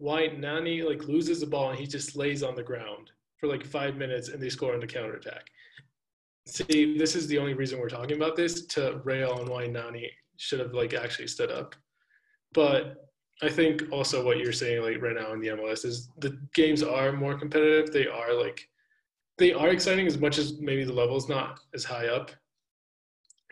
why 0.00 0.28
Nani 0.28 0.82
like 0.82 1.04
loses 1.04 1.40
the 1.40 1.46
ball 1.46 1.70
and 1.70 1.78
he 1.78 1.86
just 1.86 2.16
lays 2.16 2.42
on 2.42 2.54
the 2.54 2.62
ground 2.62 3.10
for 3.36 3.48
like 3.48 3.64
five 3.64 3.96
minutes 3.96 4.28
and 4.28 4.42
they 4.42 4.48
score 4.48 4.72
on 4.72 4.80
the 4.80 4.86
counterattack? 4.86 5.46
See, 6.46 6.96
this 6.96 7.14
is 7.14 7.28
the 7.28 7.38
only 7.38 7.52
reason 7.52 7.78
we're 7.78 7.90
talking 7.90 8.16
about 8.16 8.34
this 8.34 8.64
to 8.68 9.00
rail 9.04 9.32
on 9.32 9.46
why 9.46 9.66
Nani 9.66 10.10
should 10.38 10.58
have 10.58 10.72
like 10.72 10.94
actually 10.94 11.28
stood 11.28 11.52
up. 11.52 11.74
But 12.54 13.10
I 13.42 13.50
think 13.50 13.84
also 13.92 14.24
what 14.24 14.38
you're 14.38 14.52
saying 14.54 14.82
like 14.82 15.02
right 15.02 15.14
now 15.14 15.34
in 15.34 15.40
the 15.40 15.48
MLS 15.48 15.84
is 15.84 16.08
the 16.18 16.36
games 16.54 16.82
are 16.82 17.12
more 17.12 17.38
competitive. 17.38 17.92
They 17.92 18.06
are 18.06 18.32
like 18.32 18.66
they 19.36 19.52
are 19.52 19.68
exciting 19.68 20.06
as 20.06 20.18
much 20.18 20.38
as 20.38 20.58
maybe 20.60 20.84
the 20.84 20.94
level's 20.94 21.28
not 21.28 21.60
as 21.74 21.84
high 21.84 22.06
up. 22.06 22.30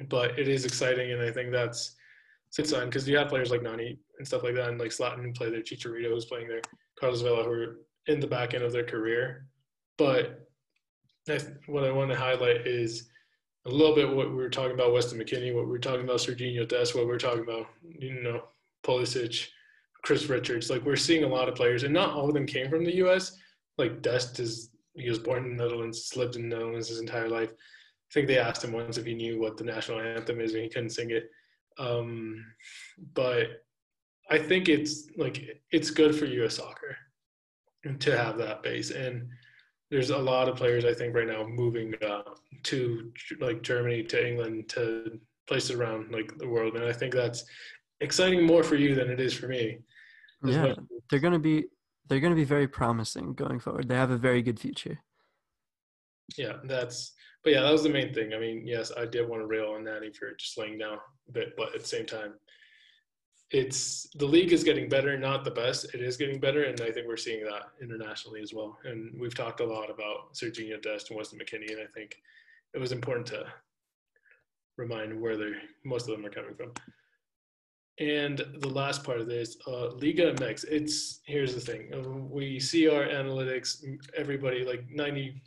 But 0.09 0.39
it 0.39 0.49
is 0.49 0.65
exciting 0.65 1.13
and 1.13 1.21
I 1.21 1.31
think 1.31 1.53
that's 1.53 1.95
it's 2.49 2.59
a 2.59 2.63
good 2.63 2.71
sign 2.71 2.87
because 2.87 3.09
you 3.09 3.17
have 3.19 3.29
players 3.29 3.51
like 3.51 3.63
Nani 3.63 3.99
and 4.19 4.27
stuff 4.27 4.43
like 4.43 4.55
that 4.55 4.69
and 4.69 4.79
like 4.79 4.91
Zlatan 4.91 5.23
who 5.23 5.33
play 5.33 5.51
there, 5.51 5.61
Chicharito 5.61 6.09
who's 6.09 6.25
playing 6.25 6.49
there, 6.49 6.63
Carlos 6.99 7.21
Vela 7.21 7.45
who 7.45 7.51
are 7.51 7.77
in 8.07 8.21
the 8.21 8.27
back 8.27 8.55
end 8.55 8.65
of 8.65 8.73
their 8.73 8.85
career. 8.85 9.47
But 9.99 10.49
I, 11.29 11.39
what 11.67 11.85
I 11.85 11.93
want 11.93 12.11
to 12.11 12.17
highlight 12.17 12.67
is 12.67 13.09
a 13.67 13.71
little 13.71 13.95
bit 13.95 14.09
what 14.09 14.31
we 14.31 14.37
were 14.37 14.49
talking 14.49 14.73
about 14.73 14.93
Weston 14.93 15.19
McKennie, 15.19 15.55
what 15.55 15.67
we 15.67 15.71
were 15.73 15.79
talking 15.79 16.05
about 16.05 16.21
Serginho 16.21 16.67
Dest, 16.67 16.95
what 16.95 17.07
we 17.07 17.13
are 17.13 17.19
talking 17.19 17.43
about, 17.43 17.67
you 17.83 18.23
know, 18.23 18.45
Pulisic, 18.83 19.49
Chris 20.03 20.29
Richards. 20.29 20.71
Like 20.71 20.85
we're 20.85 20.97
seeing 20.97 21.25
a 21.25 21.29
lot 21.29 21.49
of 21.49 21.55
players, 21.55 21.83
and 21.83 21.93
not 21.93 22.15
all 22.15 22.29
of 22.29 22.35
them 22.35 22.47
came 22.47 22.71
from 22.71 22.85
the 22.85 22.97
U.S. 22.97 23.37
Like 23.77 24.01
Dest 24.01 24.41
is 24.41 24.71
he 24.95 25.09
was 25.09 25.19
born 25.19 25.45
in 25.45 25.57
the 25.57 25.63
Netherlands, 25.63 26.13
lived 26.17 26.37
in 26.37 26.49
the 26.49 26.57
Netherlands 26.57 26.89
his 26.89 27.01
entire 27.01 27.29
life. 27.29 27.51
I 27.51 28.13
think 28.15 28.27
they 28.27 28.39
asked 28.39 28.65
him 28.65 28.73
once 28.73 28.97
if 28.97 29.05
he 29.05 29.15
knew 29.15 29.39
what 29.39 29.57
the 29.57 29.65
national 29.65 30.01
anthem 30.01 30.41
is, 30.41 30.55
and 30.55 30.63
he 30.63 30.69
couldn't 30.69 30.91
sing 30.91 31.11
it. 31.11 31.31
Um, 31.79 32.45
but 33.15 33.63
I 34.31 34.39
think 34.39 34.69
it's 34.69 35.09
like 35.17 35.45
it's 35.71 35.91
good 35.91 36.15
for 36.15 36.27
U.S. 36.27 36.57
soccer 36.57 36.97
to 38.01 38.17
have 38.17 38.37
that 38.39 38.63
base, 38.63 38.91
and 38.91 39.29
there's 39.91 40.11
a 40.11 40.19
lot 40.19 40.49
of 40.49 40.57
players 40.57 40.85
I 40.85 40.93
think 40.93 41.15
right 41.15 41.27
now 41.27 41.47
moving 41.47 41.95
uh, 42.07 42.23
to 42.65 43.13
like 43.41 43.63
Germany, 43.63 44.03
to 44.05 44.29
England, 44.29 44.69
to 44.71 45.19
places 45.47 45.71
around 45.71 46.13
like 46.13 46.37
the 46.39 46.49
world, 46.49 46.75
and 46.75 46.85
I 46.85 46.93
think 46.93 47.15
that's 47.15 47.45
exciting 48.01 48.45
more 48.45 48.63
for 48.63 48.75
you 48.75 48.95
than 48.95 49.09
it 49.11 49.21
is 49.21 49.33
for 49.35 49.49
me. 49.49 49.79
Yeah, 50.45 50.67
much- 50.67 50.79
they're 51.11 51.21
gonna 51.21 51.39
be 51.39 51.67
they're 52.09 52.21
gonna 52.21 52.35
be 52.35 52.45
very 52.45 52.69
promising 52.69 53.35
going 53.35 53.61
forward. 53.61 53.89
They 53.89 53.97
have 53.97 54.11
a 54.11 54.19
very 54.19 54.43
good 54.43 54.59
future. 54.61 54.99
yeah, 56.37 56.55
that's. 56.65 57.13
But 57.45 57.53
yeah, 57.53 57.63
that 57.63 57.73
was 57.73 57.83
the 57.83 57.89
main 57.89 58.13
thing. 58.13 58.35
I 58.35 58.39
mean, 58.39 58.67
yes, 58.67 58.93
I 58.97 59.07
did 59.07 59.29
want 59.29 59.43
to 59.43 59.47
rail 59.47 59.73
on 59.73 59.85
Nani 59.85 60.11
for 60.11 60.35
just 60.35 60.59
laying 60.59 60.79
down 60.79 60.99
a 61.29 61.33
bit, 61.33 61.55
but 61.57 61.75
at 61.75 61.81
the 61.81 61.87
same 61.87 62.07
time, 62.07 62.35
it's 63.51 64.07
the 64.17 64.27
league 64.27 64.53
is 64.53 64.65
getting 64.65 64.89
better, 64.89 65.17
not 65.17 65.45
the 65.45 65.51
best. 65.51 65.95
It 65.95 66.03
is 66.03 66.17
getting 66.19 66.39
better, 66.39 66.65
and 66.65 66.81
I 66.81 66.91
think 66.91 67.07
we're 67.07 67.17
seeing 67.17 67.45
that 67.45 67.63
internationally 67.81 68.43
as 68.43 68.53
well. 68.53 68.79
And 68.85 69.19
we've 69.19 69.35
talked 69.35 69.61
a 69.61 69.65
lot 69.65 69.91
about 69.91 70.35
Serginho 70.35 70.81
Dest 70.83 71.09
and 71.09 71.17
Weston 71.17 71.39
McKennie, 71.39 71.71
and 71.71 71.81
I 71.81 71.87
think 71.95 72.17
it 72.75 72.79
was 72.79 72.93
important 72.93 73.27
to 73.29 73.47
remind 74.77 75.19
where 75.19 75.37
they 75.37 75.53
most 75.85 76.09
of 76.09 76.15
them 76.15 76.27
are 76.27 76.31
coming 76.31 76.55
from. 76.55 76.73
And 77.99 78.45
the 78.61 78.69
last 78.69 79.03
part 79.03 79.21
of 79.21 79.27
this, 79.27 79.57
uh, 79.67 79.89
Liga 79.95 80.33
MX. 80.35 80.65
It's 80.71 81.21
here's 81.25 81.55
the 81.55 81.61
thing: 81.61 82.29
we 82.31 82.61
see 82.61 82.87
our 82.87 83.05
analytics. 83.05 83.83
Everybody, 84.15 84.65
like 84.65 84.85
ninety 84.91 85.41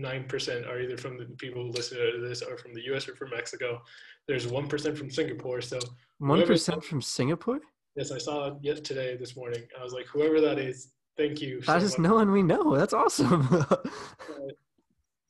nine 0.00 0.24
percent, 0.24 0.66
are 0.66 0.80
either 0.80 0.96
from 0.96 1.18
the 1.18 1.24
people 1.36 1.62
who 1.64 1.70
listen 1.70 1.98
to 1.98 2.26
this, 2.26 2.42
or 2.42 2.56
from 2.56 2.72
the 2.74 2.82
U.S. 2.86 3.08
or 3.08 3.14
from 3.16 3.30
Mexico. 3.30 3.82
There's 4.26 4.46
one 4.46 4.68
percent 4.68 4.96
from 4.96 5.10
Singapore. 5.10 5.60
So 5.60 5.78
One 6.18 6.44
from 6.46 7.02
Singapore? 7.02 7.60
yes, 7.96 8.10
I 8.12 8.18
saw 8.18 8.56
it 8.62 8.84
today 8.84 9.16
this 9.16 9.36
morning. 9.36 9.62
I 9.78 9.82
was 9.82 9.92
like, 9.92 10.06
whoever 10.06 10.40
that 10.40 10.58
is, 10.58 10.92
thank 11.16 11.40
you. 11.40 11.62
so 11.62 11.72
That 11.72 11.82
is 11.82 11.98
much. 11.98 12.08
no 12.08 12.14
one 12.14 12.30
we 12.32 12.42
know. 12.42 12.76
That's 12.76 12.92
awesome. 12.94 13.48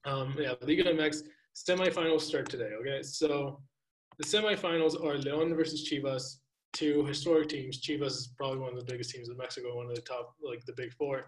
Um, 0.05 0.35
yeah, 0.39 0.55
Liga 0.62 0.85
MX 0.85 1.25
semifinals 1.55 2.23
start 2.23 2.49
today. 2.49 2.71
Okay, 2.81 3.03
so 3.03 3.61
the 4.19 4.25
semifinals 4.25 4.95
are 5.05 5.19
Leon 5.19 5.55
versus 5.55 5.87
Chivas, 5.91 6.37
two 6.73 7.05
historic 7.05 7.49
teams. 7.49 7.83
Chivas 7.83 8.07
is 8.16 8.29
probably 8.37 8.59
one 8.59 8.73
of 8.73 8.79
the 8.79 8.91
biggest 8.91 9.11
teams 9.11 9.29
in 9.29 9.37
Mexico, 9.37 9.77
one 9.77 9.87
of 9.87 9.95
the 9.95 10.01
top, 10.01 10.35
like 10.43 10.64
the 10.64 10.73
big 10.75 10.93
four. 10.95 11.27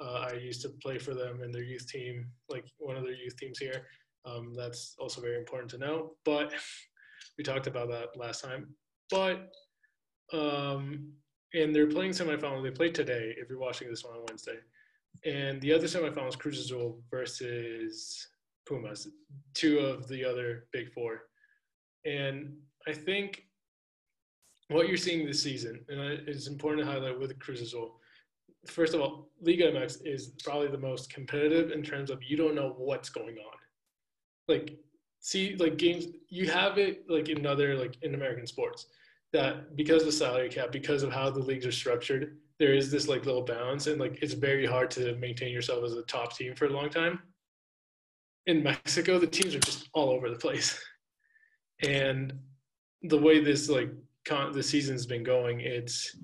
Uh, 0.00 0.28
I 0.30 0.34
used 0.34 0.62
to 0.62 0.70
play 0.82 0.98
for 0.98 1.14
them 1.14 1.42
in 1.42 1.52
their 1.52 1.62
youth 1.62 1.86
team, 1.86 2.26
like 2.48 2.64
one 2.78 2.96
of 2.96 3.02
their 3.02 3.14
youth 3.14 3.36
teams 3.36 3.58
here. 3.58 3.86
Um, 4.24 4.54
that's 4.56 4.94
also 4.98 5.20
very 5.20 5.36
important 5.36 5.70
to 5.72 5.78
know. 5.78 6.12
But 6.24 6.52
we 7.38 7.44
talked 7.44 7.66
about 7.66 7.90
that 7.90 8.16
last 8.16 8.42
time. 8.42 8.74
But 9.10 9.52
um, 10.32 11.12
and 11.54 11.74
they're 11.74 11.86
playing 11.86 12.12
semifinals. 12.12 12.62
They 12.62 12.70
play 12.70 12.90
today. 12.90 13.34
If 13.36 13.48
you're 13.48 13.58
watching 13.58 13.88
this 13.88 14.04
one 14.04 14.14
on 14.14 14.24
Wednesday, 14.28 14.58
and 15.24 15.60
the 15.60 15.72
other 15.72 15.86
semifinals, 15.86 16.38
Cruz 16.38 16.58
Azul 16.58 17.02
versus 17.10 18.28
Pumas, 18.66 19.08
two 19.54 19.78
of 19.80 20.08
the 20.08 20.24
other 20.24 20.66
big 20.72 20.92
four. 20.92 21.22
And 22.06 22.54
I 22.86 22.92
think 22.92 23.44
what 24.68 24.88
you're 24.88 24.96
seeing 24.96 25.26
this 25.26 25.42
season, 25.42 25.84
and 25.88 26.00
it's 26.00 26.46
important 26.46 26.86
to 26.86 26.90
highlight 26.90 27.18
with 27.18 27.38
Cruz 27.40 27.60
Azul. 27.60 27.99
First 28.66 28.94
of 28.94 29.00
all, 29.00 29.30
Liga 29.40 29.72
MX 29.72 30.04
is 30.04 30.32
probably 30.44 30.68
the 30.68 30.78
most 30.78 31.12
competitive 31.12 31.70
in 31.70 31.82
terms 31.82 32.10
of 32.10 32.22
you 32.22 32.36
don't 32.36 32.54
know 32.54 32.74
what's 32.76 33.08
going 33.08 33.36
on. 33.38 33.56
Like, 34.48 34.78
see, 35.20 35.56
like 35.56 35.76
games, 35.76 36.06
you 36.28 36.50
have 36.50 36.78
it 36.78 37.04
like 37.08 37.28
in 37.28 37.46
other, 37.46 37.76
like 37.76 37.96
in 38.02 38.14
American 38.14 38.46
sports, 38.46 38.86
that 39.32 39.76
because 39.76 40.02
of 40.02 40.06
the 40.06 40.12
salary 40.12 40.48
cap, 40.48 40.72
because 40.72 41.02
of 41.02 41.12
how 41.12 41.30
the 41.30 41.40
leagues 41.40 41.64
are 41.64 41.72
structured, 41.72 42.36
there 42.58 42.74
is 42.74 42.90
this 42.90 43.08
like 43.08 43.24
little 43.24 43.42
balance, 43.42 43.86
and 43.86 43.98
like 43.98 44.18
it's 44.20 44.34
very 44.34 44.66
hard 44.66 44.90
to 44.92 45.14
maintain 45.16 45.52
yourself 45.52 45.82
as 45.84 45.94
a 45.94 46.02
top 46.02 46.36
team 46.36 46.54
for 46.54 46.66
a 46.66 46.70
long 46.70 46.90
time. 46.90 47.20
In 48.46 48.62
Mexico, 48.62 49.18
the 49.18 49.26
teams 49.26 49.54
are 49.54 49.60
just 49.60 49.88
all 49.94 50.10
over 50.10 50.28
the 50.28 50.36
place, 50.36 50.78
and 51.82 52.34
the 53.02 53.18
way 53.18 53.42
this 53.42 53.70
like 53.70 53.90
con- 54.26 54.52
the 54.52 54.62
season's 54.62 55.06
been 55.06 55.22
going, 55.22 55.60
it's, 55.60 56.16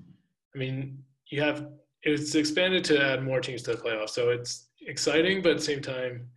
I 0.53 0.59
mean, 0.59 1.03
you 1.29 1.41
have 1.41 1.67
it's 2.07 2.35
expanded 2.35 2.83
to 2.85 3.03
add 3.03 3.23
more 3.23 3.41
teams 3.41 3.63
to 3.63 3.71
the 3.71 3.81
playoffs, 3.81 4.11
so 4.11 4.29
it's 4.29 4.67
exciting, 4.85 5.41
but 5.41 5.51
at 5.51 5.57
the 5.57 5.63
same 5.63 5.81
time, 5.81 6.27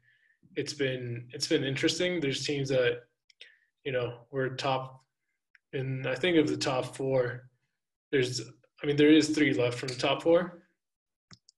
it's 0.56 0.74
been 0.74 1.28
it's 1.32 1.46
been 1.46 1.64
interesting. 1.64 2.20
There's 2.20 2.44
teams 2.44 2.68
that, 2.70 3.02
you 3.84 3.92
know, 3.92 4.14
were 4.30 4.50
top, 4.50 5.04
and 5.72 6.06
I 6.06 6.14
think 6.14 6.36
of 6.36 6.48
the 6.48 6.56
top 6.56 6.96
four, 6.96 7.48
there's, 8.10 8.40
I 8.82 8.86
mean, 8.86 8.96
there 8.96 9.10
is 9.10 9.28
three 9.28 9.54
left 9.54 9.78
from 9.78 9.88
the 9.88 9.94
top 9.94 10.22
four. 10.22 10.64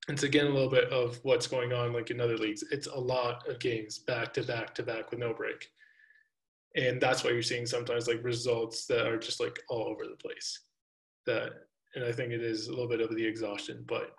It's 0.08 0.24
again 0.24 0.46
a 0.46 0.50
little 0.50 0.70
bit 0.70 0.90
of 0.90 1.18
what's 1.22 1.46
going 1.46 1.72
on, 1.72 1.92
like 1.92 2.10
in 2.10 2.20
other 2.20 2.36
leagues. 2.36 2.64
It's 2.70 2.88
a 2.88 2.98
lot 2.98 3.48
of 3.48 3.60
games 3.60 3.98
back 3.98 4.34
to 4.34 4.42
back 4.42 4.74
to 4.74 4.82
back 4.82 5.10
with 5.10 5.20
no 5.20 5.32
break 5.32 5.68
and 6.76 7.00
that's 7.00 7.22
why 7.22 7.30
you're 7.30 7.42
seeing 7.42 7.66
sometimes 7.66 8.08
like 8.08 8.24
results 8.24 8.86
that 8.86 9.06
are 9.06 9.18
just 9.18 9.40
like 9.40 9.60
all 9.68 9.86
over 9.88 10.04
the 10.06 10.16
place 10.16 10.60
that 11.26 11.52
and 11.95 12.05
i 12.05 12.12
think 12.12 12.32
it 12.32 12.43
is 12.43 12.68
a 12.68 12.70
little 12.70 12.88
bit 12.88 13.01
of 13.01 13.14
the 13.14 13.24
exhaustion 13.24 13.84
but 13.86 14.14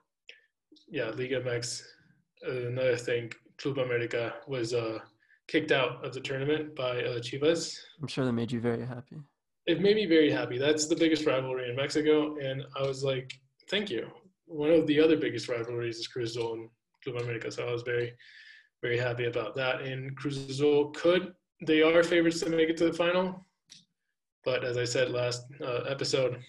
yeah 0.88 1.09
liga 1.11 1.41
mx 1.41 1.82
another 2.43 2.97
thing 2.97 3.32
club 3.57 3.78
america 3.78 4.34
was 4.47 4.74
uh 4.74 4.99
kicked 5.47 5.71
out 5.71 6.03
of 6.05 6.13
the 6.13 6.21
tournament 6.21 6.74
by 6.74 7.03
uh, 7.03 7.19
chivas. 7.19 7.78
I'm 8.01 8.07
sure 8.07 8.24
that 8.24 8.32
made 8.32 8.49
you 8.49 8.61
very 8.61 8.86
happy. 8.86 9.17
It 9.65 9.82
made 9.82 9.97
me 9.97 10.05
very 10.05 10.32
happy. 10.32 10.57
That's 10.57 10.88
the 10.88 10.95
biggest 10.95 11.26
rivalry 11.26 11.69
in 11.69 11.76
mexico 11.76 12.38
and 12.38 12.63
i 12.78 12.82
was 12.84 13.03
like 13.03 13.34
thank 13.69 13.89
you. 13.89 14.07
One 14.45 14.71
of 14.71 14.88
the 14.88 14.99
other 14.99 15.17
biggest 15.17 15.49
rivalries 15.49 15.97
is 15.97 16.07
cruz 16.07 16.32
azul 16.32 16.53
and 16.53 16.69
club 17.03 17.21
america 17.21 17.51
so 17.51 17.67
i 17.67 17.71
was 17.71 17.82
very 17.84 18.13
very 18.82 18.97
happy 18.97 19.26
about 19.26 19.55
that. 19.55 19.82
And 19.82 20.15
cruz 20.15 20.38
azul 20.38 20.91
could 20.91 21.34
they 21.65 21.82
are 21.82 22.03
favorites 22.03 22.41
to 22.41 22.49
make 22.49 22.69
it 22.69 22.78
to 22.78 22.86
the 22.86 22.93
final. 22.93 23.45
But 24.43 24.63
as 24.65 24.78
I 24.78 24.84
said 24.84 25.11
last 25.11 25.43
uh, 25.61 25.84
episode, 25.88 26.41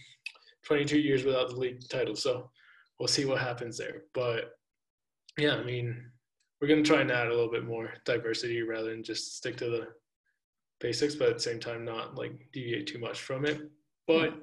22 0.66 0.98
years 0.98 1.24
without 1.24 1.48
the 1.48 1.56
league 1.56 1.88
title. 1.88 2.16
So 2.16 2.50
we'll 2.98 3.08
see 3.08 3.24
what 3.24 3.40
happens 3.40 3.76
there. 3.78 4.02
But 4.14 4.52
yeah, 5.38 5.56
I 5.56 5.64
mean, 5.64 6.10
we're 6.60 6.68
going 6.68 6.82
to 6.82 6.88
try 6.88 7.00
and 7.00 7.10
add 7.10 7.26
a 7.26 7.34
little 7.34 7.50
bit 7.50 7.64
more 7.64 7.92
diversity 8.04 8.62
rather 8.62 8.90
than 8.90 9.02
just 9.02 9.36
stick 9.36 9.56
to 9.58 9.68
the 9.68 9.88
basics, 10.80 11.14
but 11.14 11.28
at 11.28 11.34
the 11.34 11.42
same 11.42 11.60
time, 11.60 11.84
not 11.84 12.16
like 12.16 12.32
deviate 12.52 12.86
too 12.86 12.98
much 12.98 13.20
from 13.20 13.44
it. 13.44 13.60
But 14.06 14.34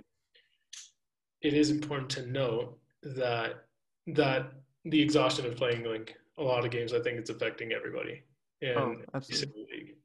it 1.41 1.53
is 1.53 1.71
important 1.71 2.09
to 2.11 2.25
note 2.27 2.77
that 3.03 3.65
that 4.07 4.51
the 4.85 5.01
exhaustion 5.01 5.45
of 5.45 5.55
playing 5.55 5.83
like 5.83 6.15
a 6.37 6.43
lot 6.43 6.65
of 6.65 6.71
games, 6.71 6.93
I 6.93 6.99
think 6.99 7.17
it's 7.17 7.29
affecting 7.29 7.71
everybody. 7.71 8.23
And 8.61 8.77
oh, 8.77 8.95
absolutely. 9.13 9.95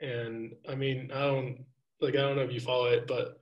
And 0.00 0.54
I 0.68 0.74
mean, 0.74 1.10
I 1.12 1.20
don't 1.22 1.64
like 2.00 2.14
I 2.14 2.18
don't 2.18 2.36
know 2.36 2.42
if 2.42 2.52
you 2.52 2.60
follow 2.60 2.86
it, 2.86 3.06
but 3.06 3.38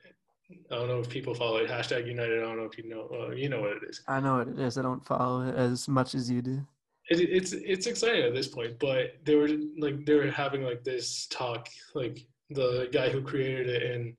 I 0.50 0.74
don't 0.74 0.88
know 0.88 1.00
if 1.00 1.08
people 1.08 1.34
follow 1.34 1.56
it. 1.58 1.70
Hashtag 1.70 2.06
United. 2.06 2.38
I 2.38 2.42
don't 2.42 2.58
know 2.58 2.64
if 2.64 2.76
you 2.76 2.88
know. 2.88 3.08
Well, 3.10 3.34
you 3.34 3.48
know 3.48 3.60
what 3.60 3.72
it 3.72 3.82
is. 3.88 4.02
I 4.06 4.20
know 4.20 4.38
what 4.38 4.48
it 4.48 4.58
is. 4.58 4.76
I 4.76 4.82
don't 4.82 5.04
follow 5.04 5.48
it 5.48 5.54
as 5.54 5.88
much 5.88 6.14
as 6.14 6.30
you 6.30 6.42
do. 6.42 6.66
It, 7.08 7.20
it's 7.20 7.52
it's 7.52 7.86
exciting 7.86 8.24
at 8.24 8.34
this 8.34 8.48
point, 8.48 8.78
but 8.78 9.16
they 9.24 9.36
were 9.36 9.48
like 9.78 10.04
they 10.04 10.14
were 10.14 10.30
having 10.30 10.62
like 10.62 10.84
this 10.84 11.26
talk, 11.26 11.68
like 11.94 12.26
the 12.50 12.88
guy 12.92 13.08
who 13.08 13.22
created 13.22 13.68
it 13.68 13.90
and 13.90 14.14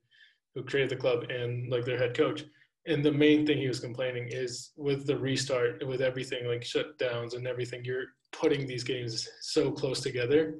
who 0.54 0.62
created 0.62 0.90
the 0.90 1.00
club 1.00 1.24
and 1.30 1.70
like 1.70 1.84
their 1.84 1.98
head 1.98 2.16
coach. 2.16 2.44
And 2.86 3.04
the 3.04 3.12
main 3.12 3.44
thing 3.44 3.58
he 3.58 3.66
was 3.66 3.80
complaining 3.80 4.28
is 4.28 4.70
with 4.76 5.06
the 5.06 5.16
restart, 5.16 5.84
with 5.86 6.00
everything 6.00 6.46
like 6.46 6.60
shutdowns 6.60 7.34
and 7.34 7.46
everything, 7.46 7.84
you're 7.84 8.06
putting 8.30 8.64
these 8.64 8.84
games 8.84 9.28
so 9.40 9.72
close 9.72 10.00
together 10.00 10.54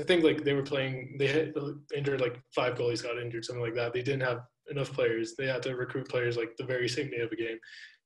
I 0.00 0.02
think 0.02 0.24
like 0.24 0.42
they 0.42 0.54
were 0.54 0.62
playing, 0.62 1.16
they 1.18 1.28
had 1.28 1.52
uh, 1.56 1.72
injured 1.94 2.20
like 2.20 2.40
five 2.54 2.74
goalies 2.74 3.02
got 3.02 3.18
injured, 3.18 3.44
something 3.44 3.62
like 3.62 3.74
that. 3.74 3.92
They 3.92 4.02
didn't 4.02 4.22
have 4.22 4.40
enough 4.70 4.92
players. 4.92 5.34
They 5.36 5.46
have 5.46 5.60
to 5.62 5.74
recruit 5.74 6.08
players 6.08 6.36
like 6.36 6.56
the 6.56 6.64
very 6.64 6.88
same 6.88 7.10
day 7.10 7.20
of 7.20 7.32
a 7.32 7.36
game. 7.36 7.58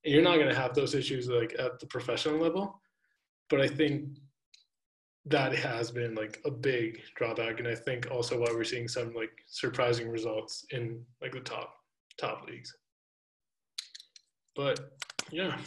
And 0.04 0.14
you're 0.14 0.22
not 0.22 0.36
going 0.36 0.48
to 0.48 0.54
have 0.54 0.74
those 0.74 0.94
issues 0.94 1.28
like 1.28 1.54
at 1.58 1.78
the 1.80 1.86
professional 1.86 2.38
level. 2.38 2.80
But 3.50 3.60
I 3.60 3.68
think 3.68 4.18
that 5.26 5.54
has 5.54 5.90
been 5.90 6.14
like 6.14 6.40
a 6.44 6.50
big 6.50 7.00
drawback. 7.16 7.58
And 7.58 7.68
I 7.68 7.74
think 7.74 8.10
also 8.10 8.40
why 8.40 8.48
we're 8.50 8.64
seeing 8.64 8.88
some 8.88 9.14
like 9.14 9.32
surprising 9.46 10.08
results 10.08 10.64
in 10.70 11.02
like 11.20 11.32
the 11.32 11.40
top 11.40 11.74
top 12.18 12.46
leagues. 12.46 12.74
But 14.56 14.98
yeah. 15.30 15.58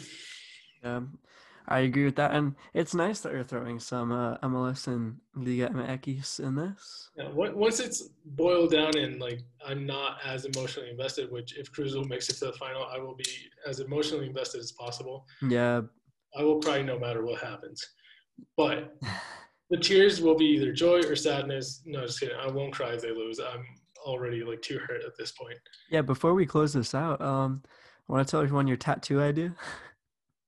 Yeah. 0.82 1.00
I 1.68 1.80
agree 1.80 2.04
with 2.04 2.16
that, 2.16 2.32
and 2.32 2.54
it's 2.74 2.94
nice 2.94 3.20
that 3.20 3.32
you're 3.32 3.44
throwing 3.44 3.78
some 3.78 4.10
uh, 4.10 4.36
MLS 4.38 4.88
and 4.88 5.18
Liga 5.34 5.68
MX 5.68 6.40
in 6.40 6.56
this. 6.56 7.10
Yeah, 7.16 7.28
once 7.30 7.80
it's 7.80 8.10
boiled 8.24 8.72
down 8.72 8.96
and 8.96 9.20
like 9.20 9.40
I'm 9.64 9.86
not 9.86 10.18
as 10.24 10.44
emotionally 10.44 10.90
invested, 10.90 11.30
which 11.30 11.56
if 11.56 11.70
Cruz 11.72 11.96
makes 12.08 12.28
it 12.28 12.36
to 12.38 12.46
the 12.46 12.52
final, 12.52 12.84
I 12.84 12.98
will 12.98 13.14
be 13.14 13.28
as 13.66 13.80
emotionally 13.80 14.26
invested 14.26 14.60
as 14.60 14.72
possible. 14.72 15.26
Yeah, 15.40 15.82
I 16.36 16.42
will 16.42 16.60
cry 16.60 16.82
no 16.82 16.98
matter 16.98 17.24
what 17.24 17.40
happens, 17.40 17.86
but 18.56 18.96
the 19.70 19.78
tears 19.78 20.20
will 20.20 20.36
be 20.36 20.46
either 20.46 20.72
joy 20.72 21.00
or 21.00 21.16
sadness. 21.16 21.82
No, 21.86 22.02
just 22.02 22.20
kidding. 22.20 22.36
I 22.36 22.50
won't 22.50 22.72
cry 22.72 22.90
if 22.94 23.02
they 23.02 23.10
lose. 23.10 23.38
I'm 23.38 23.64
already 24.04 24.42
like 24.42 24.62
too 24.62 24.78
hurt 24.78 25.02
at 25.04 25.16
this 25.16 25.32
point. 25.32 25.58
Yeah, 25.90 26.02
before 26.02 26.34
we 26.34 26.44
close 26.44 26.72
this 26.72 26.94
out, 26.94 27.20
um, 27.20 27.62
I 28.08 28.12
want 28.12 28.26
to 28.26 28.30
tell 28.30 28.40
everyone 28.40 28.66
your 28.66 28.76
tattoo 28.76 29.20
idea. 29.20 29.54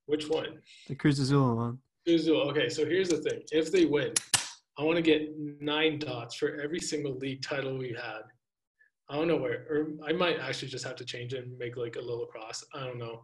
Which 0.05 0.27
one? 0.29 0.59
The 0.87 0.95
Cruz 0.95 1.19
Azul 1.19 1.55
one. 1.55 1.79
Cruz 2.05 2.21
Azul. 2.21 2.49
Okay, 2.49 2.69
so 2.69 2.85
here's 2.85 3.09
the 3.09 3.17
thing. 3.17 3.41
If 3.51 3.71
they 3.71 3.85
win, 3.85 4.13
I 4.77 4.83
want 4.83 4.97
to 4.97 5.01
get 5.01 5.29
nine 5.59 5.99
dots 5.99 6.35
for 6.35 6.59
every 6.61 6.79
single 6.79 7.15
league 7.15 7.41
title 7.41 7.77
we 7.77 7.89
had. 7.89 8.21
I 9.09 9.15
don't 9.15 9.27
know 9.27 9.37
where, 9.37 9.65
or 9.69 9.87
I 10.05 10.13
might 10.13 10.39
actually 10.39 10.69
just 10.69 10.85
have 10.85 10.95
to 10.97 11.05
change 11.05 11.33
it 11.33 11.45
and 11.45 11.57
make 11.57 11.77
like 11.77 11.95
a 11.95 12.01
little 12.01 12.25
cross. 12.25 12.63
I 12.73 12.85
don't 12.85 12.97
know. 12.97 13.23